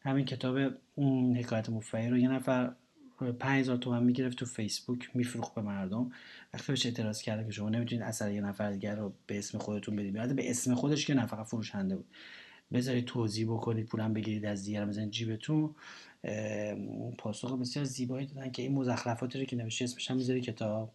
همین 0.00 0.24
کتاب 0.24 0.58
حکایت 1.36 1.68
مفعی 1.70 2.08
رو 2.08 2.18
یه 2.18 2.28
نفر 2.28 2.72
5000 3.38 3.76
تومن 3.76 4.02
می‌گرفت 4.02 4.38
تو 4.38 4.46
فیسبوک 4.46 5.10
میفروخت 5.14 5.54
به 5.54 5.62
مردم. 5.62 6.10
وقتی 6.54 6.72
بهش 6.72 6.86
اعتراض 6.86 7.22
کردم 7.22 7.44
که 7.44 7.52
شما 7.52 7.68
نمی‌تونید 7.68 8.02
اثر 8.02 8.32
یه 8.32 8.40
نفر 8.40 8.72
دیگر 8.72 8.96
رو 8.96 9.12
به 9.26 9.38
اسم 9.38 9.58
خودتون 9.58 9.96
بدید. 9.96 10.36
به 10.36 10.50
اسم 10.50 10.74
خودش 10.74 11.06
که 11.06 11.14
نفر 11.14 11.44
فروشنده 11.44 11.96
بود. 11.96 12.06
بذارید 12.72 13.04
توضیح 13.04 13.46
بکنید 13.46 13.86
پولم 13.86 14.12
بگیرید 14.12 14.44
از 14.44 14.64
دیگر 14.64 14.86
بزنید 14.86 15.10
جیبتون. 15.10 15.74
پاسخ 17.18 17.58
بسیار 17.58 17.84
زیبایی 17.84 18.26
دادن 18.26 18.50
که 18.50 18.62
این 18.62 18.72
مزخرفاتی 18.74 19.38
رو 19.38 19.44
که 19.44 19.56
نوشته 19.56 19.84
اسمش 19.84 20.10
هم 20.10 20.16
می‌ذاری 20.16 20.40
کتاب. 20.40 20.92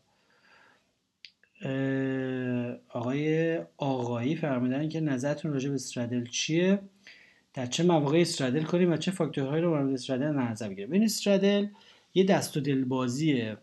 آقای 2.89 3.57
آقایی 3.77 4.35
فرمودن 4.35 4.89
که 4.89 4.99
نظرتون 4.99 5.53
راجع 5.53 5.69
به 5.69 5.75
استرادل 5.75 6.25
چیه؟ 6.25 6.79
در 7.53 7.65
چه 7.65 7.83
مواقع 7.83 8.21
استرادل 8.21 8.63
کنیم 8.63 8.91
و 8.91 8.97
چه 8.97 9.11
فاکتورهایی 9.11 9.61
رو 9.61 9.69
مورد 9.69 9.93
استرادل 9.93 10.31
نظر 10.31 10.69
بگیریم؟ 10.69 10.91
این 10.91 11.03
استرادل 11.03 11.67
یه 12.13 12.23
دست 12.23 12.57
و 12.57 12.59
دل 12.59 12.83
بازیه 12.83 13.57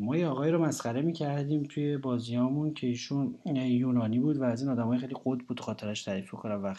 ما 0.00 0.16
یه 0.16 0.26
آقایی 0.26 0.52
رو 0.52 0.64
مسخره 0.64 1.02
می‌کردیم 1.02 1.62
توی 1.62 1.96
بازیامون 1.96 2.74
که 2.74 2.86
ایشون 2.86 3.34
یونانی 3.54 4.18
بود 4.18 4.36
و 4.36 4.42
از 4.42 4.62
این 4.62 4.70
آدمای 4.70 4.98
خیلی 4.98 5.14
خود 5.14 5.46
بود 5.46 5.60
خاطرش 5.60 6.02
تعریف 6.02 6.30
کنم 6.30 6.60
و 6.64 6.74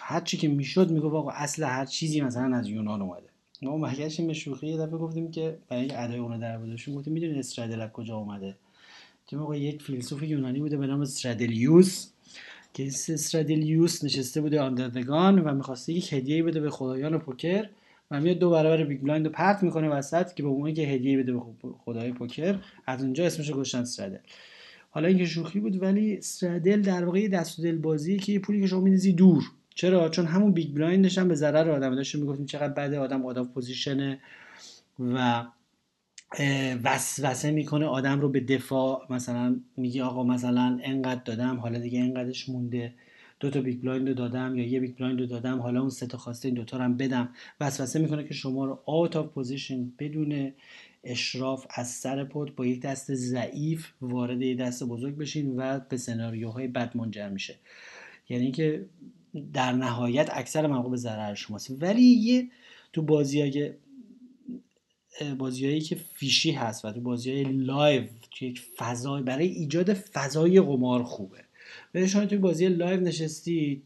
هر 0.00 0.20
چی 0.20 0.36
که 0.36 0.48
می‌شد 0.48 0.90
می‌گفت 0.90 1.14
آقا 1.14 1.30
اصل 1.30 1.62
هر 1.62 1.84
چیزی 1.84 2.20
مثلا 2.20 2.56
از 2.56 2.68
یونان 2.68 3.02
اومده. 3.02 3.26
ما 3.62 3.76
مگرشیم 3.76 4.26
به 4.26 4.32
شوخی 4.32 4.66
یه 4.66 4.76
دفعه 4.76 4.98
گفتیم 4.98 5.30
که 5.30 5.58
برای 5.68 5.82
اینکه 5.82 6.02
ادای 6.02 6.18
اونو 6.18 6.38
در 6.38 6.58
بودشون 6.58 6.94
گفتیم 6.94 7.12
می‌دونید 7.12 7.38
استرادل 7.38 7.80
از 7.80 7.90
کجا 7.90 8.16
اومده؟ 8.16 8.56
تیم 9.26 9.38
آقا 9.42 9.56
یک 9.56 9.82
فیلسوف 9.82 10.22
یونانی 10.22 10.60
بوده 10.60 10.76
به 10.76 10.86
نام 10.86 11.00
استرادلیوس 11.00 12.10
که 12.74 12.86
استرادلیوس 12.86 14.04
نشسته 14.04 14.40
بوده 14.40 14.60
آندردگان 14.60 15.38
و 15.38 15.54
می‌خواسته 15.54 15.92
یک 15.92 16.12
هدیه 16.12 16.42
بده 16.42 16.60
به 16.60 16.70
خدایان 16.70 17.18
پوکر. 17.18 17.68
و 18.10 18.20
میاد 18.20 18.38
دو 18.38 18.50
برابر 18.50 18.84
بیگ 18.84 19.00
بلایند 19.00 19.26
رو 19.26 19.32
پرت 19.32 19.62
می‌کنه 19.62 19.88
وسط 19.88 20.34
که 20.34 20.42
به 20.42 20.48
عنوان 20.48 20.74
که 20.74 20.82
هدیه 20.82 21.18
بده 21.18 21.32
به 21.32 21.40
خدای 21.78 22.12
پوکر. 22.12 22.58
از 22.86 23.02
اونجا 23.02 23.26
اسمش 23.26 23.50
گذاشتن 23.50 23.78
استرادل 23.78 24.18
حالا 24.90 25.08
اینکه 25.08 25.24
شوخی 25.24 25.60
بود 25.60 25.82
ولی 25.82 26.16
استرادل 26.16 26.82
در 26.82 27.04
واقع 27.04 27.28
دست 27.28 27.60
دل 27.60 27.78
بازی 27.78 28.18
که 28.18 28.38
پولی 28.38 28.60
که 28.60 28.66
شما 28.66 28.80
میندازی 28.80 29.12
دور. 29.12 29.44
چرا؟ 29.74 30.08
چون 30.08 30.26
همون 30.26 30.52
big 30.52 30.74
blind 30.74 31.05
ش 31.05 31.18
هم 31.18 31.28
به 31.28 31.34
ضرر 31.34 31.70
آدم. 31.70 31.94
داشت 31.94 32.14
می‌گفتیم 32.16 32.46
چقدر 32.46 32.72
بده 32.72 32.98
آدم 32.98 33.26
out 33.26 33.44
of 33.44 33.58
position 33.58 34.13
ه 34.13 34.20
و 34.98 35.44
وسوسه 36.84 37.50
می‌کنه 37.50 37.86
آدم 37.86 38.20
رو 38.20 38.28
به 38.28 38.40
دفاع. 38.40 39.06
مثلا 39.10 39.56
میگه 39.76 40.04
آقا 40.04 40.24
مثلا 40.24 40.78
انقدر 40.82 41.20
دادم 41.24 41.56
حالا 41.56 41.78
دیگه 41.78 42.00
انقدرش 42.00 42.48
مونده. 42.48 42.94
دو 43.40 43.50
تا 43.50 43.60
big 43.60 43.80
blind 43.80 44.08
رو 44.08 44.14
دادم 44.14 44.58
یا 44.58 44.66
یه 44.66 44.80
big 44.80 44.96
blind 44.96 45.20
رو 45.20 45.26
دادم 45.26 45.60
حالا 45.60 45.80
اون 45.80 45.90
سه 45.90 46.06
تا 46.06 46.18
خواسته 46.18 46.48
این 46.48 46.54
دوتا 46.54 46.76
رو 46.76 46.82
هم 46.82 46.96
بدم. 46.96 47.28
وسوسه 47.60 47.98
می‌کنه 47.98 48.24
که 48.24 48.34
شما 48.34 48.64
رو 48.64 48.82
out 48.86 49.16
of 49.16 49.26
position 49.26 49.92
بدون 49.98 50.52
اشراف 51.04 51.66
از 51.70 51.88
سر 51.90 52.24
پد 52.24 52.54
با 52.54 52.66
یک 52.66 52.80
دست 52.80 53.14
ضعیف 53.14 53.88
وارد 54.00 54.42
یک 54.42 54.58
دست 54.58 54.84
بزرگ 54.84 55.16
بشین 55.16 55.56
و 55.56 55.80
به 55.88 55.96
سناریوهای 55.96 56.68
بد 56.68 56.96
منجر 56.96 57.28
میشه. 57.28 57.54
یعنی 58.28 58.52
که 58.52 58.86
در 59.52 59.72
نهایت 59.72 60.30
اکثر 60.32 60.80
به 60.82 60.96
ضرر 60.96 61.34
شماست. 61.34 61.82
ولی 61.82 62.02
یه 62.02 62.48
تو 62.92 63.02
بازی 63.02 63.72
بازیهایی 65.38 65.80
که 65.80 65.96
fish 66.14 66.44
ی 66.44 66.52
هست 66.52 66.84
و 66.84 66.92
تو 66.92 67.00
بازی 67.00 67.32
های 67.32 67.42
live 67.42 68.04
تو 68.30 68.44
یک 68.44 68.60
فضای 68.76 69.22
برای 69.22 69.46
ایجاد 69.46 69.92
فضای 69.92 70.60
قمار 70.60 71.02
خوبه. 71.02 71.49
ولی 71.94 72.08
شما 72.08 72.26
توی 72.26 72.38
بازی 72.38 72.68
live 72.68 73.00
نشستید 73.00 73.82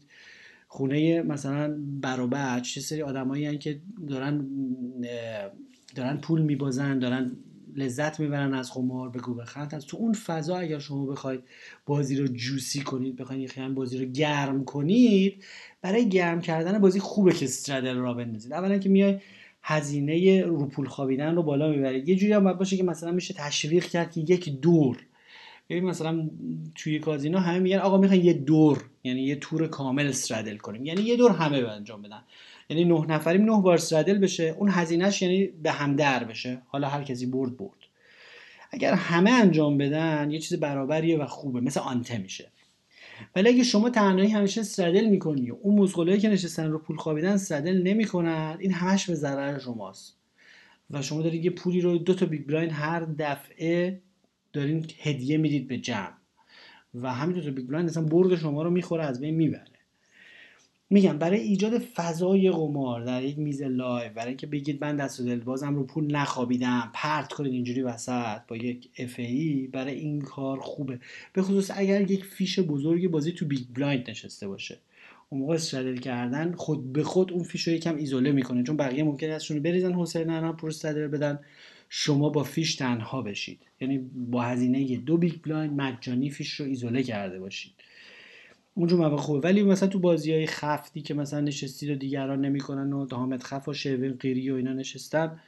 خونه 0.67 1.21
مثلا 1.21 1.77
برابر 2.01 2.59
یه 2.59 2.81
سری 2.81 3.01
آدمایی 3.01 3.57
که 3.57 3.79
دارن 4.07 4.45
دارن 5.95 6.17
پول 6.17 6.41
میبازن 6.41 6.99
دارن 6.99 7.31
لذت 7.75 8.19
می‌برن 8.19 8.53
از 8.53 8.73
قمار 8.73 9.09
بگو 9.09 9.33
بخند 9.33 9.75
از 9.75 9.85
تو 9.85 9.97
اون 9.97 10.13
فضا 10.13 10.57
اگر 10.57 10.79
شما 10.79 11.05
بخواید 11.05 11.43
بازی 11.85 12.15
رو 12.15 12.27
جوسی 12.27 12.81
کنید 12.81 13.15
بخواید 13.15 13.57
یه 13.57 13.69
بازی 13.69 13.97
رو 13.97 14.05
گرم 14.05 14.65
کنید 14.65 15.43
برای 15.81 16.09
گرم 16.09 16.41
کردن 16.41 16.79
بازی 16.79 16.99
خوبه 16.99 17.33
که 17.33 17.45
استرادل 17.45 17.95
را 17.95 18.13
بندازید. 18.13 18.53
اولا 18.53 18.77
که 18.77 18.89
میای 18.89 19.19
هزینه 19.61 20.41
رو 20.41 20.65
پول 20.67 20.87
خوابیدن 20.87 21.35
رو 21.35 21.43
بالا 21.43 21.69
می‌برید 21.69 22.09
یه 22.09 22.15
جوری 22.15 22.33
هم 22.33 22.43
باید 22.43 22.57
باشه 22.57 22.77
که 22.77 22.83
مثلا 22.83 23.11
میشه 23.11 23.33
تشویق 23.33 23.85
کرد 23.85 24.11
که 24.11 24.21
یک 24.21 24.61
دور 24.61 24.97
ببین 25.69 25.83
مثلا 25.83 26.29
توی 26.75 26.99
کازینو 26.99 27.37
همه 27.37 27.59
میگن 27.59 27.77
آقا 27.77 27.97
می‌خواین 27.97 28.25
یه 28.25 28.33
دور 28.33 28.83
یعنی 29.03 29.21
یه 29.21 29.35
تور 29.35 29.67
کامل 29.67 30.07
استرادل 30.07 30.57
کنیم. 30.57 30.85
یعنی 30.85 31.01
یه 31.01 31.17
دور 31.17 31.31
همه 31.31 31.57
انجام 31.57 32.01
بدن. 32.01 32.21
یعنی 32.69 32.85
نه 32.85 33.05
نفریم 33.05 33.51
نه 33.51 33.61
بار 33.61 33.73
استرادل 33.73 34.17
بشه 34.17 34.55
اون 34.57 34.69
هزینهش 34.71 35.21
یعنی 35.21 35.45
به 35.45 35.71
هم 35.71 35.95
در 35.95 36.23
بشه. 36.23 36.61
حالا 36.67 36.87
هر 36.87 37.03
کسی 37.03 37.25
برد 37.25 37.57
برد. 37.57 37.77
اگر 38.71 38.93
همه 38.93 39.31
انجام 39.31 39.77
بدن 39.77 40.31
یه 40.31 40.39
چیز 40.39 40.59
برابریه 40.59 41.17
و 41.17 41.25
خوبه 41.25 41.61
مثل 41.61 41.79
ante 41.79 42.17
میشه. 42.17 42.51
ولی 43.35 43.49
اگه 43.49 43.63
شما 43.63 43.89
تنهایی 43.89 44.31
همیشه 44.31 44.61
straddle 44.61 45.05
می‌کنی 45.05 45.49
اون 45.49 45.75
موزغولایی 45.75 46.19
که 46.19 46.29
نشستن 46.29 46.71
رو 46.71 46.79
پول 46.79 46.97
خوابیدن 46.97 47.31
straddle 47.31 47.81
نمی‌کنن 47.81 48.57
این 48.59 48.71
همش 48.71 49.09
به 49.09 49.15
ضرر 49.15 49.59
شماست. 49.59 50.17
و 50.91 51.01
شما 51.01 51.21
دارید 51.21 51.45
یه 51.45 51.51
پولی 51.51 51.81
رو 51.81 51.97
دو 51.97 52.13
تا 52.13 52.25
big 52.25 52.47
blind 52.47 52.71
هر 52.71 52.99
دفعه 52.99 54.01
دارین 54.55 54.85
هدیه 54.99 55.37
می‌دید 55.37 55.67
به 55.67 55.77
جمع. 55.77 56.13
و 57.01 57.13
همین 57.13 57.35
دو 57.35 57.41
تا 57.41 57.51
big 57.51 57.65
blind 57.67 57.89
اصلا 57.89 58.03
برد 58.03 58.35
شما 58.35 58.63
رو 58.63 58.69
می‌خوره 58.69 59.03
از 59.03 59.19
بین 59.19 59.35
می‌بره. 59.35 59.65
میگم 60.89 61.17
برای 61.17 61.39
ایجاد 61.39 61.77
فضای 61.77 62.51
قمار 62.51 63.03
در 63.03 63.23
یک 63.23 63.39
میز 63.39 63.61
live 63.61 64.13
برای 64.13 64.27
اینکه 64.27 64.47
بگید 64.47 64.83
من 64.83 64.95
دست 64.95 65.19
و 65.19 65.23
دل 65.23 65.39
بازم 65.39 65.75
رو 65.75 65.83
پول 65.83 66.15
نخوابیدم 66.15 66.91
پرت 66.93 67.33
کنید 67.33 67.53
اینجوری 67.53 67.81
وسط 67.81 68.41
با 68.47 68.55
یک 68.55 68.89
اف 68.97 69.19
ای 69.19 69.67
برای 69.67 69.93
این 69.95 70.21
کار 70.21 70.59
خوبه. 70.59 70.99
به 71.33 71.41
خصوص 71.41 71.71
اگر 71.75 72.11
یک 72.11 72.25
fish 72.25 72.59
بزرگی 72.59 73.07
بازی 73.07 73.31
تو 73.31 73.45
big 73.45 73.65
blind 73.75 74.09
نشسته 74.09 74.47
باشه. 74.47 74.77
اون 75.29 75.41
موقع 75.41 75.55
straddle 75.55 75.97
کردن 75.97 76.53
خود 76.53 76.93
به 76.93 77.03
خود 77.03 77.33
اون 77.33 77.43
fish 77.43 77.67
رو 77.67 77.73
یکم 77.73 77.95
ایزوله 77.95 78.31
می‌کنه 78.31 78.63
چون 78.63 78.77
بقیه 78.77 79.03
ممکن 79.03 79.29
ازشون 79.29 79.59
بریزن 79.59 79.93
حوصله 79.93 80.23
ندارن 80.23 80.51
پول 80.51 80.69
straddle 80.69 81.07
بدن. 81.07 81.39
شما 81.97 82.29
با 82.29 82.43
fish 82.43 82.75
تنها 82.75 83.21
بشید. 83.21 83.59
یعنی 83.81 83.97
با 84.15 84.41
هزینه 84.41 84.97
دو 84.97 85.17
big 85.17 85.41
blind 85.41 85.81
مجانی 85.81 86.29
fish 86.29 86.53
رو 86.53 86.65
ایزوله 86.65 87.03
کرده 87.03 87.39
باشید. 87.39 87.73
اونجور 88.73 88.99
مواقع 88.99 89.15
خوبه. 89.17 89.39
ولی 89.39 89.63
مثلا 89.63 89.89
تو 89.89 89.99
بازی 89.99 90.33
های 90.33 90.45
خفتی 90.45 91.01
که 91.01 91.13
مثلا 91.13 91.39
نشستی 91.39 91.93
و 91.93 91.95
دیگران 91.95 92.45
نمی‌کنن 92.45 92.93
و 92.93 93.07
حامد 93.11 93.43
خف 93.43 93.67
و 93.67 93.73
شیوین 93.73 94.13
قیری 94.13 94.51
و 94.51 94.55
اینا 94.55 94.73
نشستن 94.73 95.39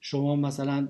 شما 0.00 0.36
مثلا 0.36 0.88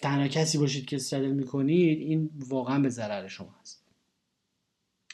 تنها 0.00 0.28
کسی 0.28 0.58
باشید 0.58 0.86
که 0.86 0.96
straddle 0.96 1.32
می‌کنید 1.32 1.98
این 2.00 2.30
واقعا 2.48 2.78
به 2.78 2.88
ضرر 2.88 3.28
شما 3.28 3.54
هست. 3.60 3.84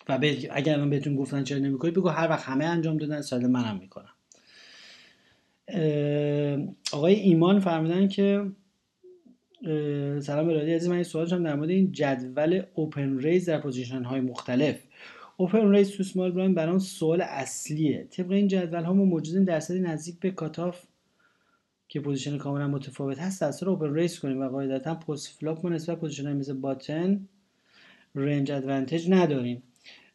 و 0.09 0.21
اگر 0.51 0.77
من 0.77 0.91
بهتون 0.91 1.17
گفتن 1.17 1.45
چرا 1.45 1.59
نمی‌کنید 1.59 1.95
بگو 1.95 2.09
هر 2.09 2.29
وقت 2.31 2.45
همه 2.45 2.65
انجام 2.65 2.97
دادن 2.97 3.17
straddle 3.17 3.47
منم 3.47 3.79
می‌کنم. 3.79 4.15
آقای 6.93 7.15
ایمان 7.15 7.61
فرمودن 7.61 8.09
که 8.09 8.45
سلام 10.21 10.47
برادی 10.47 10.73
عزیز. 10.73 10.89
من 10.89 10.95
این 10.95 11.05
سوال 11.05 11.27
در 11.27 11.55
مورد 11.55 11.71
این 11.71 11.93
جدول 11.93 12.63
open 12.75 13.19
raise 13.19 13.49
در 13.49 13.61
position 13.61 14.03
های 14.03 14.21
مختلف. 14.21 14.77
open 15.37 15.71
raise 15.71 15.91
تو 15.91 16.03
small 16.03 16.31
blind 16.31 16.55
برام 16.55 16.79
سوال 16.79 17.21
اصلیه. 17.21 18.07
طبق 18.11 18.31
این 18.31 18.49
جدول 18.49 18.85
ها 18.85 18.93
ما 18.93 19.05
مجازیم 19.05 19.45
درصدی 19.45 19.81
نزدیک 19.81 20.21
به 20.21 20.31
cutoff 20.31 20.85
که 21.89 22.01
position 22.01 22.39
کاملا 22.39 22.69
متفاوت 22.69 23.19
هست 23.19 23.43
دست 23.43 23.63
رو 23.63 23.71
open 23.73 23.95
raise 23.95 24.21
کنیم 24.21 24.41
و 24.41 24.49
قاعدتا 24.49 24.95
postflop 24.95 25.67
ما 25.67 25.73
نسبت 25.73 25.99
position 25.99 26.27
های 26.27 26.35
مثل 26.35 26.53
button 26.53 27.29
range 28.15 28.53
advantage 28.53 29.11
نداریم. 29.11 29.63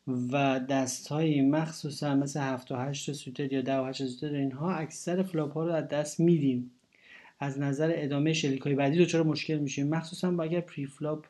و 0.07 0.59
دست 0.59 1.07
های 1.07 1.41
مخصوصا 1.41 2.15
مثل 2.15 2.39
7 2.39 2.71
و 2.71 2.75
8 2.75 3.11
suited 3.11 3.53
یا 3.53 3.61
10 3.61 3.79
و 3.79 3.85
8 3.85 4.05
suited 4.05 4.33
اینها 4.33 4.73
اکثر 4.73 5.23
flop 5.23 5.53
ها 5.53 5.65
رو 5.65 5.73
از 5.73 5.87
دست 5.87 6.19
میدیم. 6.19 6.71
از 7.43 7.59
نظر 7.59 7.91
ادامه 7.95 8.33
شلیک 8.33 8.61
های 8.61 8.75
بعدی 8.75 8.97
دچار 8.97 9.23
مشکل 9.23 9.57
میشیم. 9.57 9.87
مخصوصا 9.87 10.31
با 10.31 10.43
اگر 10.43 10.61
preflop 10.61 11.25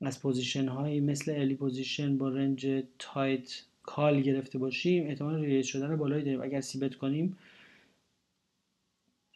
از 0.00 0.22
position 0.22 0.68
هایی 0.68 1.00
مثل 1.00 1.32
early 1.32 1.54
position 1.54 2.18
با 2.18 2.28
range 2.28 2.82
tight 2.98 3.62
call 3.82 4.20
گرفته 4.20 4.58
باشیم 4.58 5.06
احتمال 5.06 5.40
re-raise 5.40 5.66
شدن 5.66 5.96
بالایی 5.96 6.24
داریم. 6.24 6.42
اگر 6.42 6.60
c-bet 6.60 6.94
کنیم 6.94 7.36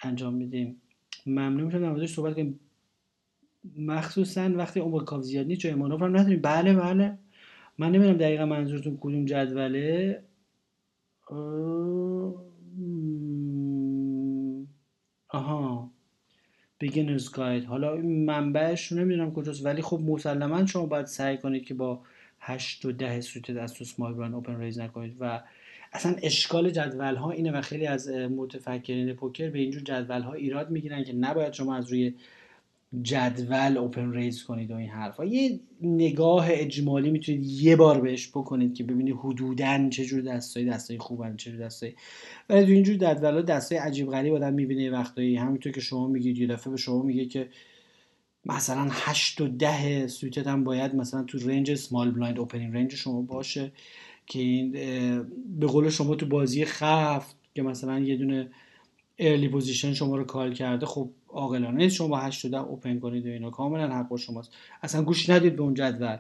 انجام 0.02 0.34
میدیم. 0.34 0.80
ممنون. 1.26 1.64
میشم 1.64 1.80
در 1.80 1.90
موردش 1.90 2.14
صحبت 2.14 2.34
کنیم. 2.34 2.60
مخصوصا 3.78 4.50
وقتی 4.54 4.80
عمر 4.80 5.04
کاف 5.04 5.22
زیاد 5.22 5.46
نیست 5.46 5.60
جای 5.60 5.74
مانور 5.74 6.04
هم 6.04 6.16
نداریم. 6.16 6.40
بله 6.42 6.74
بله. 6.74 7.18
من 7.78 7.92
نمی‌دونم 7.92 8.16
دقیقا 8.16 8.46
منظورتون 8.46 8.98
کدوم 9.00 9.24
جدوله. 9.24 10.22
آها. 15.34 15.90
beginner's 16.78 17.30
guide 17.30 17.64
حالا 17.64 17.96
منبعش 17.96 18.92
رو 18.92 18.98
نمی‌دونم 18.98 19.32
کجاست 19.32 19.64
ولی 19.64 19.82
خب 19.82 20.00
مسلما 20.00 20.66
شما 20.66 20.86
باید 20.86 21.06
سعی 21.06 21.38
کنید 21.38 21.64
که 21.64 21.74
با 21.74 22.00
8 22.40 22.84
و 22.84 22.92
10 22.92 23.20
سوت 23.20 23.50
دست 23.50 23.80
و 23.80 23.84
سمال 23.84 24.14
بران 24.14 24.34
اوپن 24.34 24.60
ریز 24.60 24.78
نکنید 24.78 25.16
و 25.20 25.42
اصلا 25.92 26.16
اشکال 26.22 26.70
جدول 26.70 27.16
ها 27.16 27.30
اینه 27.30 27.52
و 27.52 27.60
خیلی 27.60 27.86
از 27.86 28.08
متفکرین 28.08 29.12
پوکر 29.12 29.50
به 29.50 29.58
اینجور 29.58 29.82
جدول 29.82 30.22
ها 30.22 30.32
ایراد 30.32 30.70
می‌گیرن 30.70 31.04
که 31.04 31.12
نباید 31.12 31.52
شما 31.52 31.76
از 31.76 31.90
روی 31.90 32.14
جدول 33.02 33.76
open 33.76 34.12
raise 34.12 34.42
کنید 34.44 34.70
و 34.70 34.74
این 34.74 34.88
حرفا. 34.88 35.24
یه 35.24 35.60
نگاه 35.82 36.46
اجمالی 36.50 37.10
می‌تونید 37.10 37.44
یه 37.44 37.76
بار 37.76 38.00
بهش 38.00 38.28
بکنید 38.28 38.74
که 38.74 38.84
ببینید 38.84 39.16
حدودا 39.18 39.88
چجور 39.88 40.20
دستای 40.20 40.64
دستای 40.64 40.98
خوبن 40.98 41.36
چجور 41.36 41.64
دستای 41.66 41.92
ولی 42.48 42.66
تو 42.66 42.72
اینجور 42.72 42.96
جدول 42.96 43.34
ها 43.34 43.42
دستای 43.42 43.78
عجیب 43.78 44.10
غریب 44.10 44.34
آدم 44.34 44.52
می‌بینه 44.52 44.90
وقتایی. 44.90 45.36
همینطور 45.36 45.72
که 45.72 45.80
شما 45.80 46.08
میگید 46.08 46.38
یه 46.38 46.46
دفعه 46.46 46.70
به 46.70 46.76
شما 46.76 47.02
میگه 47.02 47.24
که 47.24 47.48
مثلا 48.46 48.88
8 48.90 49.40
و 49.40 49.48
10 49.48 50.06
suited 50.06 50.46
هم 50.46 50.64
باید 50.64 50.94
مثلا 50.94 51.22
تو 51.22 51.38
range 51.38 51.74
small 51.74 52.10
blind 52.10 52.38
opening 52.38 52.76
range 52.76 52.94
شما 52.94 53.22
باشه 53.22 53.72
که 54.26 54.38
این 54.38 54.72
به 55.60 55.66
قول 55.66 55.88
شما 55.88 56.14
تو 56.14 56.26
بازی 56.26 56.64
خفت 56.64 57.36
که 57.54 57.62
مثلا 57.62 57.98
یه 57.98 58.16
دونه 58.16 58.50
early 59.18 59.48
position 59.48 59.94
شما 59.94 60.16
رو 60.16 60.24
call 60.24 60.54
کرده 60.54 60.86
خب 60.86 61.10
عاقلانه 61.28 61.76
نیست. 61.76 61.94
شما 61.96 62.08
با 62.08 62.18
8 62.18 62.50
تا 62.50 62.62
open 62.62 62.98
کنید 62.98 63.26
و 63.26 63.28
اینا. 63.28 63.50
کاملا 63.50 63.88
حق 63.88 64.08
با 64.08 64.16
شماست. 64.16 64.50
اصلا 64.82 65.02
گوش 65.02 65.30
ندید 65.30 65.56
به 65.56 65.62
اون 65.62 65.74
جدول. 65.74 66.16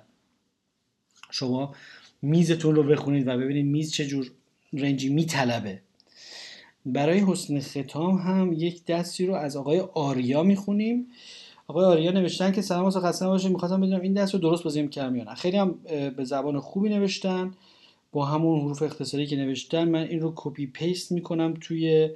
شما 1.30 1.74
میزتون 2.22 2.74
رو 2.74 2.82
بخونید 2.82 3.28
و 3.28 3.38
ببینید 3.38 3.66
میز 3.66 3.92
چه 3.92 4.06
جور 4.06 4.30
range 4.72 5.02
ی 5.02 5.08
میطلبه. 5.08 5.80
برای 6.86 7.18
حسن 7.18 7.60
ختام 7.60 8.16
هم 8.16 8.52
یک 8.52 8.84
دستی 8.84 9.26
رو 9.26 9.34
از 9.34 9.56
آقای 9.56 9.80
آریا 9.80 10.42
می‌خونیم. 10.42 11.06
آقای 11.66 11.84
آریا 11.84 12.10
نوشتن 12.10 12.52
که 12.52 12.62
سلام 12.62 12.84
واسه 12.84 13.00
خسته 13.00 13.26
نباشید 13.26 13.48
می‌خواستم 13.48 13.80
بدونم 13.80 14.00
این 14.00 14.12
دست 14.12 14.34
رو 14.34 14.40
درست 14.40 14.64
بازی 14.64 14.88
کردم 14.88 15.16
یا 15.16 15.24
نه. 15.24 15.34
خیلی 15.34 15.56
هم 15.56 15.74
به 16.16 16.24
زبان 16.24 16.60
خوبی 16.60 16.88
نوشتن. 16.88 17.54
با 18.12 18.24
همون 18.24 18.60
حروف 18.60 18.82
اختصاری 18.82 19.26
که 19.26 19.36
نوشتن 19.36 19.88
من 19.88 20.02
این 20.02 20.20
رو 20.20 20.32
copy 20.36 20.66
paste 20.66 21.12
می‌کنم 21.12 21.54
توی 21.60 22.10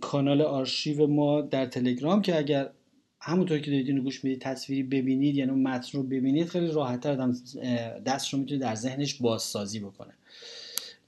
کانال 0.00 0.42
آرشیو 0.42 1.06
ما 1.06 1.40
در 1.40 1.66
تلگرام 1.66 2.22
که 2.22 2.38
اگر 2.38 2.70
همونطور 3.20 3.58
که 3.58 3.70
دارید 3.70 3.88
اینو 3.88 4.02
گوش 4.02 4.24
می‌دید 4.24 4.40
تصویری 4.40 4.82
ببینید 4.82 5.34
یعنی 5.36 5.50
متن 5.52 5.98
رو 5.98 6.02
ببینید 6.02 6.48
خیلی 6.48 6.66
راحتتر 6.66 7.32
دست 8.06 8.32
رو 8.32 8.38
می‌تونید 8.38 8.62
در 8.62 8.74
ذهنش 8.74 9.14
بازسازی 9.14 9.80
بکنه. 9.80 10.12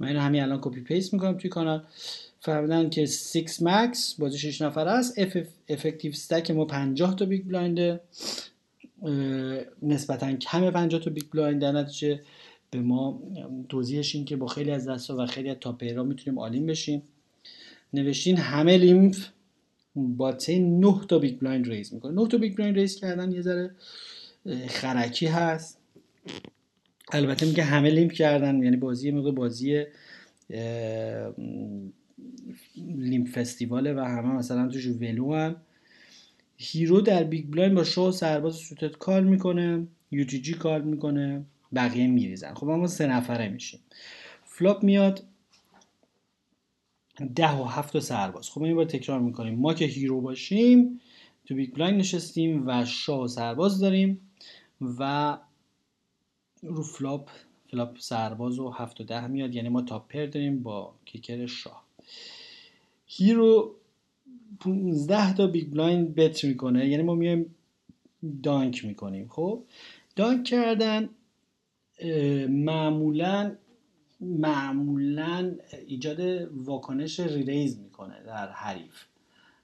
من 0.00 0.08
اینو 0.08 0.20
همین 0.20 0.42
الان 0.42 0.58
copy 0.62 0.80
paste 0.80 1.12
می‌کنم 1.12 1.38
توی 1.38 1.50
کانال. 1.50 1.84
فرمودن 2.40 2.90
که 2.90 3.06
6 3.06 3.62
max 3.62 4.14
بازی 4.14 4.38
6 4.38 4.62
نفر 4.62 4.88
است. 4.88 5.18
effective 5.18 6.12
stack 6.12 6.50
ما 6.50 6.64
50 6.64 7.16
تا 7.16 7.24
big 7.24 7.44
blind 7.46 7.91
ه 7.91 8.00
نسبتا 9.82 10.32
کم 10.32 10.70
50 10.70 11.00
تا 11.00 11.10
big 11.10 11.24
blind 11.32 11.60
در 11.60 11.72
نتیجه 11.72 12.20
به 12.70 12.80
ما 12.80 13.22
توضیحش 13.68 14.14
این 14.14 14.24
که 14.24 14.36
با 14.36 14.46
خیلی 14.46 14.70
از 14.70 14.88
دستا 14.88 15.16
و 15.16 15.26
خیلی 15.26 15.50
از 15.50 15.56
top 15.60 15.77
pair 15.77 15.99
ا 15.99 16.04
می‌تونیم 16.04 16.38
all 16.38 16.55
in 16.55 16.66
بشیم. 16.66 17.02
نوشتین 17.92 18.36
همه 18.36 18.76
limp 18.76 19.28
button 19.94 20.58
9 20.58 21.00
تا 21.08 21.18
big 21.18 21.38
blind 21.38 21.68
raise 21.68 21.94
می‌کنه. 21.94 22.22
9 22.22 22.28
تا 22.28 22.38
big 22.38 22.56
blind 22.56 22.76
raise 22.76 22.96
کردن 22.96 23.32
یه 23.32 23.42
ذره 23.42 23.70
خرکی 24.68 25.26
هست. 25.26 25.78
البته 27.12 27.46
میگه 27.46 27.62
همه 27.62 27.90
limp 27.90 28.12
کردن 28.12 28.62
یعنی 28.62 28.76
بازی 28.76 29.10
موقع 29.10 29.30
بازی 29.30 29.84
limp 32.76 33.38
festival 33.38 33.88
ه 33.88 33.94
و 33.94 34.00
همه 34.00 34.32
مثلا 34.32 34.68
توش 34.68 34.86
ولو 34.86 35.34
هم. 35.34 35.56
hero 36.56 37.00
در 37.00 37.24
big 37.24 37.46
blind 37.46 37.74
با 37.74 37.84
شاه 37.84 38.04
و 38.04 38.10
سرباز 38.10 38.54
suited 38.54 38.96
call 38.96 39.24
می‌کنه 39.24 39.86
UTG 40.10 40.54
call 40.54 40.82
می‌کنه 40.82 41.44
بقیه 41.74 42.06
میریزن. 42.06 42.54
خب 42.54 42.66
ما 42.66 42.86
سه 42.86 43.06
نفره 43.06 43.48
میشیم. 43.48 43.80
flop 44.44 44.84
میاد 44.84 45.22
ده 47.36 47.52
و 47.52 47.64
هفت 47.64 47.96
و 47.96 48.00
سرباز. 48.00 48.50
خب 48.50 48.62
این 48.62 48.76
بار 48.76 48.84
تکرار 48.84 49.20
می‌کنیم. 49.20 49.58
ما 49.58 49.74
که 49.74 49.84
hero 49.84 50.20
باشیم 50.20 51.00
تو 51.46 51.54
big 51.54 51.74
blind 51.74 52.00
نشستیم 52.00 52.64
و 52.66 52.84
شاه 52.84 53.20
و 53.20 53.28
سرباز 53.28 53.80
داریم 53.80 54.20
و 54.98 55.38
رو 56.62 56.82
flop 56.82 57.30
flop 57.70 57.98
سرباز 57.98 58.58
و 58.58 58.70
هفت 58.70 59.00
و 59.00 59.04
ده 59.04 59.26
میاد. 59.26 59.54
یعنی 59.54 59.68
ما 59.68 59.82
top 59.82 60.01
pair 60.01 60.26
داریم 60.26 60.62
با 60.62 60.94
kicker 61.04 61.46
شاه. 61.46 61.84
hero 63.06 63.74
15 64.60 65.34
تا 65.34 65.46
big 65.46 65.70
blind 65.70 66.14
bet 66.14 66.44
می‌کنه. 66.44 66.88
یعنی 66.88 67.02
ما 67.02 67.14
میایم 67.14 67.54
donk 68.42 68.84
می‌کنیم. 68.84 69.28
خب؟ 69.28 69.62
donk 70.16 70.44
کردن 70.44 71.08
معمولا 72.48 73.56
معمولا 74.20 75.54
ایجاد 75.86 76.20
واکنش 76.54 77.20
reraise 77.20 77.78
می‌کنه 77.80 78.22
در 78.26 78.50
حریف. 78.50 79.04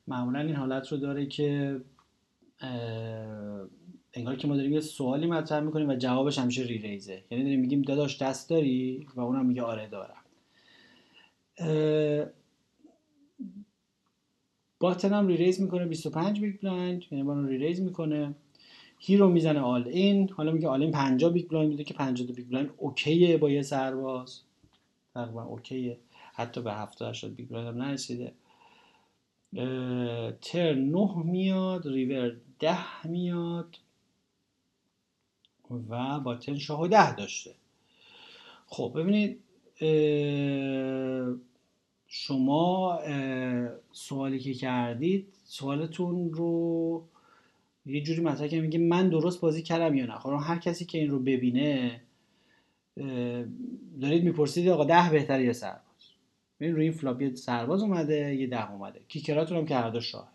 معمولا 0.06 0.40
این 0.40 0.54
حالت 0.54 0.92
رو 0.92 0.98
داره 0.98 1.26
که 1.26 1.80
انگار 4.14 4.36
که 4.36 4.48
ما 4.48 4.56
داریم 4.56 4.72
یه 4.72 4.80
سوالی 4.80 5.26
مطرح 5.26 5.60
می‌کنیم 5.60 5.88
و 5.88 5.96
جوابش 5.96 6.38
همیشه 6.38 6.62
reraise 6.62 7.16
ه 7.17 7.24
یعنی 7.30 7.44
داریم 7.44 7.60
میگیم 7.60 7.82
داداش 7.82 8.22
دست 8.22 8.50
داری؟ 8.50 9.06
و 9.14 9.20
اونم 9.20 9.46
میگه 9.46 9.62
آره 9.62 9.88
دارم. 9.88 10.24
button 14.80 15.12
هم 15.12 15.26
reraise 15.26 15.60
می‌کنه 15.60 15.86
25 15.86 16.40
big 16.40 16.60
blind 16.60 17.02
یعنی 17.10 17.24
با 17.24 17.40
reraise 17.40 17.80
می‌کنه. 17.80 18.34
hero 19.06 19.28
می‌زنه 19.28 19.60
all 19.60 19.88
in 19.88 20.30
حالا 20.30 20.52
میگه 20.52 20.68
all 20.68 20.82
in 20.82 20.92
50 20.92 21.32
big 21.32 21.48
blind 21.48 21.70
میده 21.70 21.84
که 21.84 21.94
50 21.94 22.26
big 22.26 22.48
blind 22.48 22.74
okay 22.76 23.24
ه 23.24 23.36
با 23.36 23.50
یه 23.50 23.62
سرباز. 23.62 24.40
تقریبا 25.14 25.42
okay 25.42 25.80
ه. 25.80 25.98
حتی 26.34 26.62
به 26.62 26.72
70 26.72 27.08
80 27.08 27.34
big 27.34 27.48
blind 27.48 27.74
هم 27.74 27.82
نرسیده. 27.82 28.32
turn 30.42 30.74
9 30.74 31.16
میاد 31.24 31.88
ریور 31.88 32.36
10 32.58 33.06
میاد 33.06 33.76
و 35.90 36.20
button 36.20 36.58
شاه 36.58 36.88
10 36.88 37.16
داشته. 37.16 37.54
خب 38.66 38.92
ببینید 38.96 39.40
شما 42.06 42.98
سوالی 43.92 44.38
که 44.38 44.54
کردید 44.54 45.32
سوالتون 45.44 46.32
رو 46.32 47.04
یه 47.86 48.02
جوری 48.02 48.20
مطرح 48.20 48.48
که 48.48 48.60
میگه 48.60 48.78
من 48.78 49.08
درست 49.08 49.40
بازی 49.40 49.62
کردم 49.62 49.94
یا 49.94 50.06
نه؟ 50.06 50.18
خب 50.18 50.36
هر 50.40 50.58
کسی 50.58 50.84
که 50.84 50.98
این 50.98 51.10
رو 51.10 51.18
ببینه 51.18 52.00
دارید 54.00 54.24
می‌پرسید 54.24 54.68
آقا 54.68 54.84
ده 54.84 55.10
بهتر 55.10 55.40
یا 55.40 55.52
سرباز؟ 55.52 55.82
ببین 56.60 56.74
روی 56.74 56.84
این 56.84 56.92
flop 56.92 57.22
یه 57.22 57.34
سرباز 57.34 57.82
اومده 57.82 58.34
یه 58.34 58.46
ده 58.46 58.72
اومده. 58.72 59.00
kicker 59.08 59.42
اتون 59.42 59.58
هم 59.58 59.66
که 59.66 59.76
هر 59.76 59.90
دو 59.90 60.00
شاه 60.00 60.34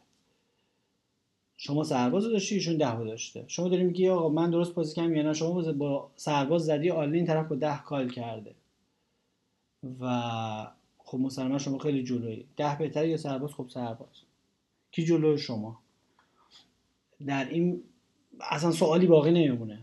شما 1.58 1.84
سرباز 1.84 2.24
داشتی 2.24 2.56
ایشون 2.56 2.78
ده 2.78 3.04
داشته. 3.04 3.44
شما 3.48 3.70
داری 3.70 3.84
میگی 3.84 4.10
آقا 4.10 4.30
من 4.30 4.50
درست 4.50 4.74
بازی 4.76 4.96
کردم 4.96 5.16
یا 5.16 5.24
نه؟ 5.24 5.34
شما 5.34 5.74
با 5.74 6.12
سرباز 6.16 6.66
زدی 6.66 6.90
all 6.90 7.11
in 7.11 7.26
طرف 7.26 7.48
با 7.48 7.56
ده 7.56 7.84
call 7.84 8.10
کرده. 8.10 8.56
و 10.00 10.68
خب 10.98 11.18
مسلما 11.18 11.58
شما 11.58 11.78
خیلی 11.78 12.04
جلویی. 12.04 12.46
ده 12.58 12.76
بهتر 12.80 13.06
یا 13.06 13.18
سرباز؟ 13.18 13.54
خب 13.54 13.66
سرباز. 13.70 14.24
کی 14.92 15.04
جلوی 15.06 15.38
شما؟ 15.38 15.80
در 17.28 17.50
این 17.50 17.84
اصلا 18.42 18.72
سوالی 18.72 19.08
باقی 19.08 19.32
نمیمونه. 19.32 19.80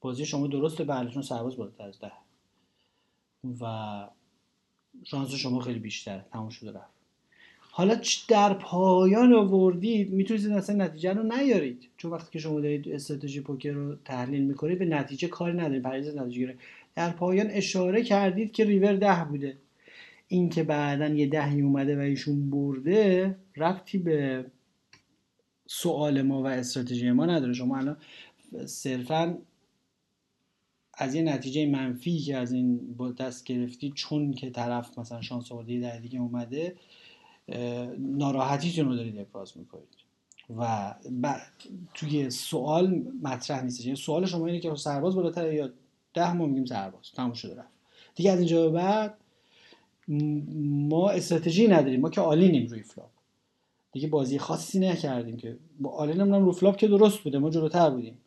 بازی 0.00 0.26
شما 0.26 0.46
درسته 0.46 0.84
بله 0.84 1.10
چون 1.10 1.22
سرباز 1.22 1.56
بالاتر 1.56 1.84
از 1.84 2.00
ده. 2.00 2.12
و 3.60 3.64
شانس 5.04 5.34
شما 5.34 5.60
خیلی 5.60 5.78
بیشتره. 5.78 6.24
تموم 6.32 6.48
شده 6.48 6.72
رفت. 6.72 7.00
حالا 7.70 8.00
در 8.28 8.54
پایان 8.54 9.32
آوردید 9.32 10.12
می‌تونید 10.12 10.50
اصلا 10.52 10.84
نتیجه 10.84 11.12
رو 11.12 11.22
نیارید. 11.22 11.88
چون 11.96 12.10
وقتی 12.10 12.28
که 12.32 12.38
شما 12.38 12.60
دارید 12.60 12.88
استراتژی 12.88 13.40
پوکر 13.40 13.70
رو 13.70 13.94
تحلیل 14.04 14.44
می‌کنید 14.44 14.78
به 14.78 14.84
نتیجه 14.84 15.28
کاری 15.28 15.56
ندارید. 15.56 15.82
پریز 15.82 16.16
نتیجه 16.16 16.54
در 16.94 17.10
پایان 17.10 17.46
اشاره 17.50 18.02
کردید 18.02 18.52
که 18.52 18.64
ریور 18.64 18.92
ده 18.92 19.24
بوده. 19.24 19.56
این 20.28 20.48
که 20.48 20.62
بعدا 20.62 21.08
یه 21.08 21.26
دهی 21.26 21.60
اومده 21.60 21.96
و 21.96 22.00
ایشون 22.00 22.50
برده 22.50 23.36
ربطی 23.56 23.98
به 23.98 24.44
سوال 25.72 26.22
ما 26.22 26.42
و 26.42 26.46
استراتژی 26.46 27.10
ما 27.10 27.26
نداره. 27.26 27.52
شما 27.52 27.78
الان 27.78 27.96
صرفا 28.66 29.38
از 30.94 31.14
یه 31.14 31.22
نتیجه 31.22 31.66
منفی 31.66 32.18
که 32.18 32.36
از 32.36 32.52
این 32.52 32.94
با 32.96 33.10
دست 33.10 33.44
گرفتی 33.44 33.92
چون 33.94 34.32
که 34.32 34.50
طرف 34.50 34.98
مثلا 34.98 35.22
شانس 35.22 35.52
آورده 35.52 35.80
در 35.80 35.98
دیگه 35.98 36.20
اومده 36.20 36.76
ناراحتیتون 37.98 38.88
رو 38.88 38.96
دارید 38.96 39.18
ابراز 39.18 39.58
می‌کنید. 39.58 39.88
و 40.56 40.94
توی 41.94 42.30
سوال 42.30 43.02
مطرح 43.22 43.62
نیست. 43.62 43.84
یعنی 43.84 43.96
سوال 43.96 44.26
شما 44.26 44.46
اینه 44.46 44.60
که 44.60 44.74
سرباز 44.74 45.14
بالاتر 45.14 45.52
یا 45.52 45.70
ده 46.14 46.32
ما 46.32 46.46
میگیم 46.46 46.64
سرباز. 46.64 47.12
تموم 47.14 47.32
شده 47.32 47.54
رفت. 47.54 47.72
دیگه 48.14 48.30
از 48.30 48.38
اینجا 48.38 48.62
به 48.62 48.70
بعد 48.70 49.18
ما 50.88 51.10
استراتژی 51.10 51.68
نداریم. 51.68 52.00
ما 52.00 52.10
که 52.10 52.20
all 52.20 52.40
in 52.40 52.53
یم 52.53 52.66
روی 52.66 52.82
flop 52.82 53.10
دیگه 53.92 54.08
بازی 54.08 54.38
خاصی 54.38 54.78
نکردیم 54.78 55.36
که. 55.36 55.56
با 55.80 55.90
all 55.90 56.08
in 56.08 56.20
هم 56.20 56.44
رو 56.44 56.72
که 56.72 56.88
درست 56.88 57.18
بوده 57.18 57.38
ما 57.38 57.50
جلوتر 57.50 57.90
بودیم. 57.90 58.18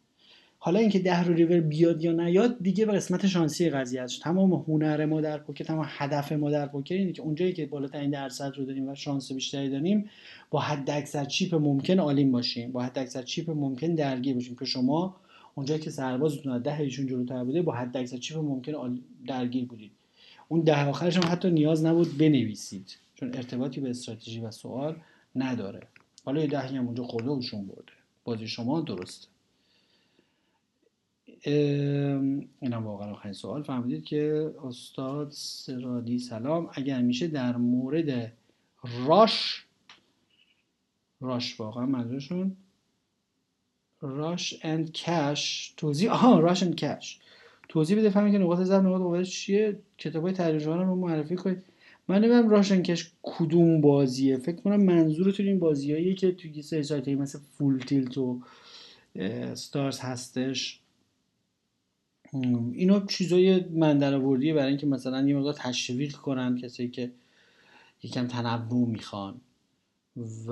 حالا 0.66 0.80
اینکه 0.80 1.00
ده 1.00 1.24
رو 1.24 1.34
ریور 1.34 1.60
بیاد 1.60 2.04
یا 2.04 2.12
نیاد 2.12 2.58
دیگه 2.62 2.86
به 2.86 2.92
قسمت 2.92 3.28
شانسی 3.28 3.70
قضیه 3.70 4.02
است. 4.02 4.22
تمام 4.22 4.54
هنر 4.54 5.06
ما 5.06 5.22
در 5.22 5.38
پوکر 5.38 5.64
تمام 5.64 5.86
هدف 5.88 6.32
ما 6.32 6.52
در 6.52 6.68
پوکر 6.68 6.96
اینه 6.96 7.12
که 7.12 7.22
اونجایی 7.22 7.54
که 7.54 7.66
بالاترین 7.66 8.10
درصد 8.10 8.58
رو 8.58 8.66
داریم 8.66 8.90
و 8.90 8.96
شانس 8.96 9.32
بیشتری 9.32 9.70
داریم 9.70 10.10
با 10.50 10.60
حد 10.60 10.90
اکثر 10.90 11.26
chip 11.26 11.56
ممکن 11.56 12.00
all 12.00 12.19
in 12.19 12.32
باشیم. 12.32 12.72
با 12.72 12.84
حد 12.84 13.00
اکثر 13.00 13.22
chip 13.22 13.50
ممکن 13.50 13.96
درگیر 13.96 14.34
باشیم. 14.34 14.56
که 14.56 14.66
شما 14.66 15.16
اونجایی 15.56 15.80
که 15.80 15.90
سربازتون 15.90 16.60
ده 16.62 16.80
ایشون 16.80 17.08
جلوتر 17.08 17.44
بوده 17.44 17.62
با 17.62 17.74
حد 17.74 17.98
اکثر 17.98 18.18
چیپ 18.18 18.38
ممکن 18.38 19.00
درگیر 19.28 19.66
بودید. 19.66 19.92
اون 20.48 20.62
ده 20.62 20.86
آخرش 20.86 21.18
هم 21.18 21.32
حتی 21.32 21.52
نیاز 21.52 21.86
نبود 21.86 22.18
بنویسید. 22.18 22.98
چون 23.16 23.34
ارتباطی 23.34 23.82
به 23.82 23.90
استراتژی 23.90 24.40
و 24.40 24.52
سوال 24.52 24.96
نداره. 25.36 25.88
حالا 26.26 26.42
یه 26.42 26.48
دهی 26.48 26.78
هم 26.78 26.86
اونجا 26.86 27.04
خورده 27.04 27.30
اوشون 27.30 27.68
برده. 27.68 27.92
بازی 28.24 28.48
شما 28.48 28.82
درسته. 28.82 29.28
اینم 32.60 32.86
واقعا 32.86 33.12
آخرین 33.12 33.34
سوال. 33.34 33.64
فهمیدید 33.64 34.04
که 34.04 34.54
استاد 34.64 35.32
سرادی 35.32 36.20
سلام. 36.20 36.70
اگر 36.74 37.02
میشه 37.02 37.28
در 37.28 37.58
مورد 37.58 38.34
راش 39.08 39.66
راش 41.22 41.60
واقعا 41.60 41.86
منظورشون 41.86 42.58
راش 44.02 44.60
اند 44.62 44.92
کش 44.92 45.74
توضیح 45.78 46.12
آها 46.12 46.40
راش 46.40 46.64
اند 46.64 46.76
کش. 46.76 47.20
توضیح 47.70 47.98
بده 47.98 48.10
فهمید 48.10 48.34
که 48.34 48.40
نقاط 48.40 48.60
ضعف 48.60 48.84
نقاط 48.84 49.02
قوتش 49.02 49.42
چیه؟ 49.42 49.80
کتابای 49.98 50.34
ترجمه 50.34 50.84
رو 50.84 50.96
معرفی 50.96 51.36
کنید. 51.36 51.64
من 52.08 52.18
نمی‌دونم 52.18 52.50
راشن 52.50 52.82
کش 52.82 53.12
کدوم 53.22 53.82
بازیه. 53.82 54.38
فکر 54.38 54.56
کنم 54.56 54.84
منظورتون 54.84 55.46
این 55.46 55.60
بازیایی 55.60 56.16
که 56.16 56.32
توی 56.32 56.62
سری 56.62 56.84
سایت 56.84 57.08
مثل 57.08 57.40
فول 57.40 57.80
تیلت 57.80 58.18
و 58.18 58.42
ستارز 59.54 60.00
هستش. 60.00 60.80
اینا 62.74 63.00
چیزای 63.00 63.60
من 63.60 64.00
برای 64.00 64.68
اینکه 64.68 64.88
مثلا 64.88 65.28
یه 65.28 65.36
مقدار 65.36 65.54
تشویق 65.54 66.16
کنن 66.16 66.58
کسی 66.58 66.90
که 66.90 67.12
یکم 68.04 68.28
تنوع 68.28 68.88
می‌خوان. 68.88 69.42
و 70.48 70.52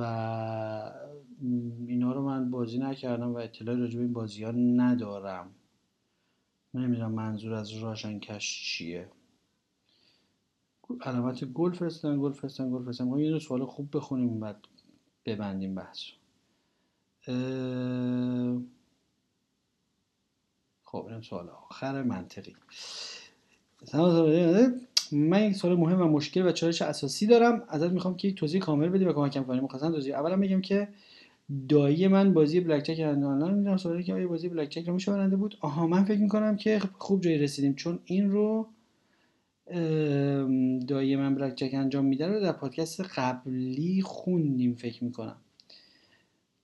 اینا 1.88 2.14
رو 2.14 2.22
من 2.26 2.52
بازی 2.52 2.78
نکردم 2.78 3.34
و 3.34 3.36
اطلاعی 3.36 3.80
راجع 3.80 3.96
به 3.96 4.02
این 4.04 4.14
بازی 4.14 4.44
ها 4.44 4.52
ندارم. 4.52 5.50
نمی‌دونم 6.74 7.12
منظور 7.12 7.54
از 7.54 7.72
راشنکش 7.72 8.64
چیه. 8.64 9.08
علامت 11.02 11.44
گل 11.44 11.72
فرستن 11.72 12.22
گل 12.22 12.32
فرستن 12.32 12.72
گل 12.72 12.84
فرستن 12.84 13.04
ما 13.04 13.20
یه 13.20 13.40
سوال 13.40 13.66
خوب 13.66 13.98
بخونیم 13.98 14.40
بعد 14.40 14.58
ببندیم 15.26 15.76
بحث 15.76 16.00
خب 20.84 21.06
این 21.10 21.22
سوال 21.22 21.50
آخر 21.50 22.04
منطقی. 22.04 22.56
من 25.12 25.44
یک 25.44 25.56
سوال 25.56 25.76
مهم 25.76 26.02
و 26.02 26.06
مشکل 26.06 26.48
و 26.48 26.52
چالش 26.52 26.82
اساسی 26.82 27.28
دارم. 27.28 27.64
ازت 27.70 27.92
می‌خوام 27.92 28.16
که 28.16 28.28
یک 28.28 28.36
توضیح 28.36 28.62
کامل 28.62 28.90
بدی 28.90 29.06
و 29.06 29.14
کمکم 29.14 29.44
کنی. 29.44 29.60
مخصوصا 29.60 29.92
توضیح. 29.92 30.16
اولا 30.16 30.36
میگم 30.36 30.62
که 30.62 30.88
دایی 31.70 32.08
من 32.08 32.34
بازی 32.34 32.60
بلک 32.60 32.84
چک 32.84 33.00
الان 33.00 33.54
می‌دونم 33.54 33.78
سوالی 33.78 34.04
که 34.04 34.14
آیا 34.14 34.28
بازی 34.28 34.50
بلک 34.50 34.70
چک 34.70 34.88
رو 34.88 34.94
میشه 34.94 35.28
بود؟ 35.28 35.58
آها 35.62 35.88
من 35.88 36.04
فکر 36.04 36.20
می‌کنم 36.20 36.56
که 36.56 36.82
خوب 36.98 37.22
جایی 37.22 37.38
رسیدیم. 37.38 37.76
چون 37.76 38.00
این 38.06 38.32
رو 38.32 38.68
دایی 40.88 41.16
من 41.16 41.36
بلک 41.36 41.56
چک 41.56 41.74
انجام 41.74 42.06
میده 42.06 42.28
رو 42.28 42.40
در 42.40 42.52
پادکست 42.52 43.02
قبلی 43.02 44.02
خوندیم 44.02 44.74
فکر 44.74 45.04
می‌کنم. 45.04 45.36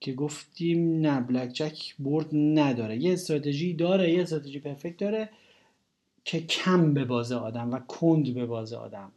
که 0.00 0.12
گفتیم 0.12 1.00
نه 1.00 1.20
بلک 1.20 1.52
جک 1.52 1.94
برد 1.98 2.26
نداره. 2.34 2.96
یه 2.96 3.12
استراتژی 3.12 3.74
داره 3.74 4.12
یه 4.12 4.22
استراتژی 4.22 4.58
پرفکت 4.58 4.96
داره 4.96 5.30
که 6.24 6.40
کم 6.40 6.94
به 6.94 7.04
بازه 7.04 7.34
آدم 7.34 7.72
و 7.72 7.78
کند 7.78 8.34
به 8.34 8.46
بازه 8.46 8.76
آدم. 8.76 9.12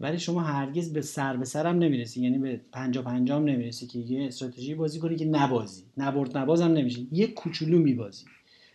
ولی 0.00 0.18
شما 0.18 0.40
هرگز 0.40 0.92
به 0.92 1.02
سر 1.02 1.36
به 1.36 1.44
سرم 1.44 1.78
نمی‌رسی. 1.78 2.20
یعنی 2.20 2.38
به 2.38 2.60
پنجا 2.72 3.02
پنجام 3.02 3.44
نمی‌رسی 3.44 3.86
که 3.86 3.98
یه 3.98 4.26
استراتژی 4.26 4.74
بازی 4.74 4.98
کنی 4.98 5.16
که 5.16 5.24
نبازی. 5.24 5.84
نبرد 5.96 6.38
نبازم 6.38 6.72
نمیشی. 6.72 7.08
یه 7.12 7.26
کوچولو 7.26 7.78
میبازی 7.78 8.24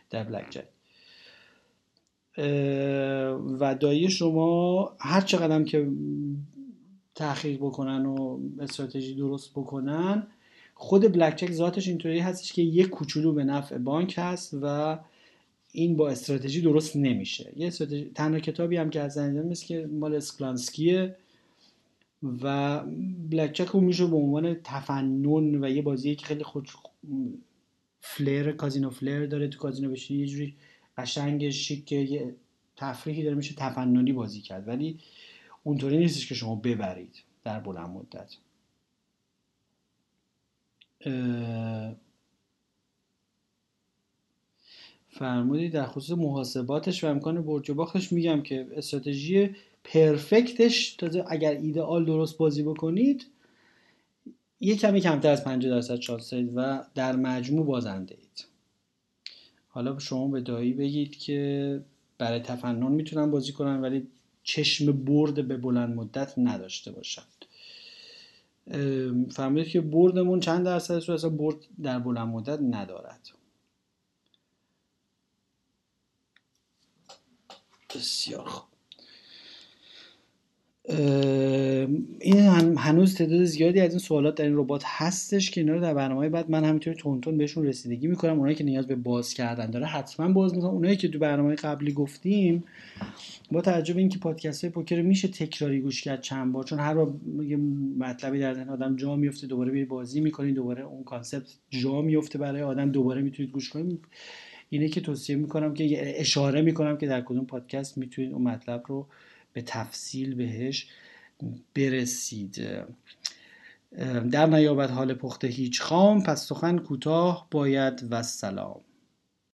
در 0.09 0.23
بلک 0.23 0.49
جک 0.49 0.65
و 3.59 3.75
دایی 3.79 4.09
شما 4.09 4.91
هر 4.99 5.21
چقدر 5.21 5.63
که 5.63 5.87
تحقیق 7.15 7.57
بکنن 7.57 8.05
و 8.05 8.39
استراتژی 8.59 9.15
درست 9.15 9.51
بکنن 9.51 10.27
خود 10.73 11.11
بلک 11.11 11.35
چک 11.35 11.51
ذاتش 11.51 11.87
اینطوری 11.87 12.19
هستش 12.19 12.53
که 12.53 12.61
یک 12.61 12.89
کوچولو 12.89 13.33
به 13.33 13.43
نفع 13.43 13.77
بانک 13.77 14.15
هست 14.17 14.57
و 14.61 14.97
این 15.71 15.95
با 15.95 16.09
استراتژی 16.09 16.61
درست 16.61 16.95
نمیشه. 16.95 17.53
یه 17.55 17.67
استراتژی 17.67 18.11
تنها 18.15 18.39
کتابی 18.39 18.77
هم 18.77 18.89
که 18.89 19.01
از 19.01 19.17
مثل 19.17 19.65
که 19.65 19.89
مال 19.91 20.15
اسکلانسکیه 20.15 21.15
و 22.41 22.79
بلک 23.29 23.53
چک 23.53 23.67
رو 23.67 23.79
میشه 23.79 24.05
به 24.05 24.15
عنوان 24.15 24.53
تفنن 24.63 25.63
و 25.63 25.69
یه 25.69 25.81
بازی 25.81 26.15
که 26.15 26.25
خیلی 26.25 26.43
خود 26.43 26.69
فلر 27.99 28.51
کازینو 28.51 28.89
فلر 28.89 29.25
داره 29.25 29.47
تو 29.47 29.59
کازینو 29.59 29.91
بشینی 29.91 30.19
یه 30.19 30.27
جوری 30.27 30.55
قشنگ 30.97 31.49
شیک 31.49 31.91
یه 31.91 32.35
تفریحی 32.75 33.23
داره 33.23 33.35
میشه 33.35 33.55
تفننی 33.55 34.13
بازی 34.13 34.41
کرد. 34.41 34.67
ولی 34.67 34.99
اونطوری 35.63 35.97
نیستش 35.97 36.27
که 36.27 36.35
شما 36.35 36.55
ببرید 36.55 37.23
در 37.43 37.59
بلند 37.59 37.89
مدت. 37.89 38.35
فرمودی 45.09 45.69
در 45.69 45.85
خصوص 45.85 46.17
محاسباتش 46.17 47.03
و 47.03 47.07
امکان 47.07 47.41
برج 47.41 47.69
و 47.69 47.73
باختش 47.73 48.11
میگم 48.11 48.41
که 48.41 48.67
استراتژی 48.75 49.55
پرفکتش 49.83 50.93
تازه 50.93 51.23
اگر 51.27 51.51
ایدئال 51.51 52.05
درست 52.05 52.37
بازی 52.37 52.63
بکنید 52.63 53.25
یه 54.59 54.75
کمی 54.75 55.01
کمتر 55.01 55.29
از 55.29 55.43
50 55.43 55.71
درصد 55.71 55.95
شانس 55.95 56.33
و 56.55 56.85
در 56.95 57.15
مجموع 57.15 57.65
بازنده 57.65 58.15
اید. 58.15 58.54
حالا 59.75 59.99
شما 59.99 60.27
به 60.27 60.41
دایی 60.41 60.73
بگید 60.73 61.17
که 61.17 61.81
برای 62.17 62.39
تفنن 62.39 62.91
می‌تونن 62.91 63.31
بازی 63.31 63.51
کنن 63.51 63.81
ولی 63.81 64.07
چشم 64.43 64.91
برد 65.05 65.47
به 65.47 65.57
بلند 65.57 65.95
مدت 65.95 66.33
نداشته 66.37 66.91
باشن. 66.91 67.21
فهمیدید 69.31 69.71
که 69.71 69.81
بردمون 69.81 70.39
چند 70.39 70.65
درصد 70.65 71.03
رو 71.03 71.13
اصلا 71.13 71.29
برد 71.29 71.55
در 71.83 71.99
بلند 71.99 72.27
مدت 72.27 72.59
ندارد. 72.61 73.29
بسیار 77.95 78.45
خوب. 78.45 78.74
این 82.19 82.39
هنوز 82.77 83.15
تعداد 83.15 83.43
زیادی 83.43 83.79
از 83.79 83.89
این 83.89 83.99
سوالات 83.99 84.35
در 84.35 84.45
این 84.45 84.57
ربات 84.57 84.83
هستش 84.85 85.51
که 85.51 85.61
اینا 85.61 85.73
رو 85.73 85.81
در 85.81 85.93
برنامه 85.93 86.29
بعد 86.29 86.49
من 86.49 86.63
همینطوری 86.63 86.97
تون 87.21 87.37
بهشون 87.37 87.65
رسیدگی 87.65 88.07
می‌کنم. 88.07 88.37
اونایی 88.37 88.55
که 88.55 88.63
نیاز 88.63 88.87
به 88.87 88.95
باز 88.95 89.33
کردن 89.33 89.71
داره 89.71 89.85
حتما 89.85 90.33
باز 90.33 90.55
می‌کنم 90.55 90.69
اونایی 90.69 90.95
که 90.95 91.07
تو 91.07 91.19
برنامه 91.19 91.55
قبلی 91.55 91.91
گفتیم 91.91 92.63
با 93.51 93.61
توجه 93.61 93.93
به 93.93 93.99
اینکه 93.99 94.19
پادکست 94.19 94.63
های 94.63 94.71
پوکر 94.71 95.01
میشه 95.01 95.27
تکراری 95.27 95.79
گوش 95.79 96.01
کرد 96.01 96.21
چند 96.21 96.51
بار 96.51 96.63
چون 96.63 96.79
هر 96.79 96.93
بار 96.93 97.13
یه 97.47 97.57
مطلبی 97.97 98.39
در 98.39 98.53
ذهن 98.53 98.69
آدم 98.69 98.95
جا 98.95 99.15
میفته 99.15 99.47
دوباره 99.47 99.71
بیری 99.71 99.85
بازی 99.85 100.21
می‌کنی 100.21 100.51
دوباره 100.51 100.83
اون 100.83 101.03
کانسپت 101.03 101.53
جا 101.69 102.01
میفته 102.01 102.37
برای 102.37 102.61
آدم 102.61 102.91
دوباره 102.91 103.21
می‌تونید 103.21 103.51
گوش 103.51 103.69
کنید. 103.69 103.99
اینه 104.69 104.89
که 104.89 105.01
توصیه 105.01 105.35
می‌کنم 105.35 105.73
که 105.73 106.19
اشاره 106.19 106.61
می‌کنم 106.61 106.97
که 106.97 107.07
در 107.07 107.21
کدوم 107.21 107.45
پادکست 107.45 107.97
می‌تونید 107.97 108.33
اون 108.33 108.41
مطلب 108.41 108.83
رو 108.87 109.07
به 109.55 109.61
تفصیل 109.61 110.35
بهش 110.35 110.87
برسید. 111.75 112.85
در 114.31 114.45
نیابت 114.45 114.91
حال 114.91 115.13
پخته 115.13 115.47
هیچ 115.47 115.81
خام 115.81 116.23
پس 116.23 116.47
سخن 116.47 116.77
کوتاه 116.77 117.47
باید 117.51 118.07
و 118.09 118.23
سلام. 118.23 118.81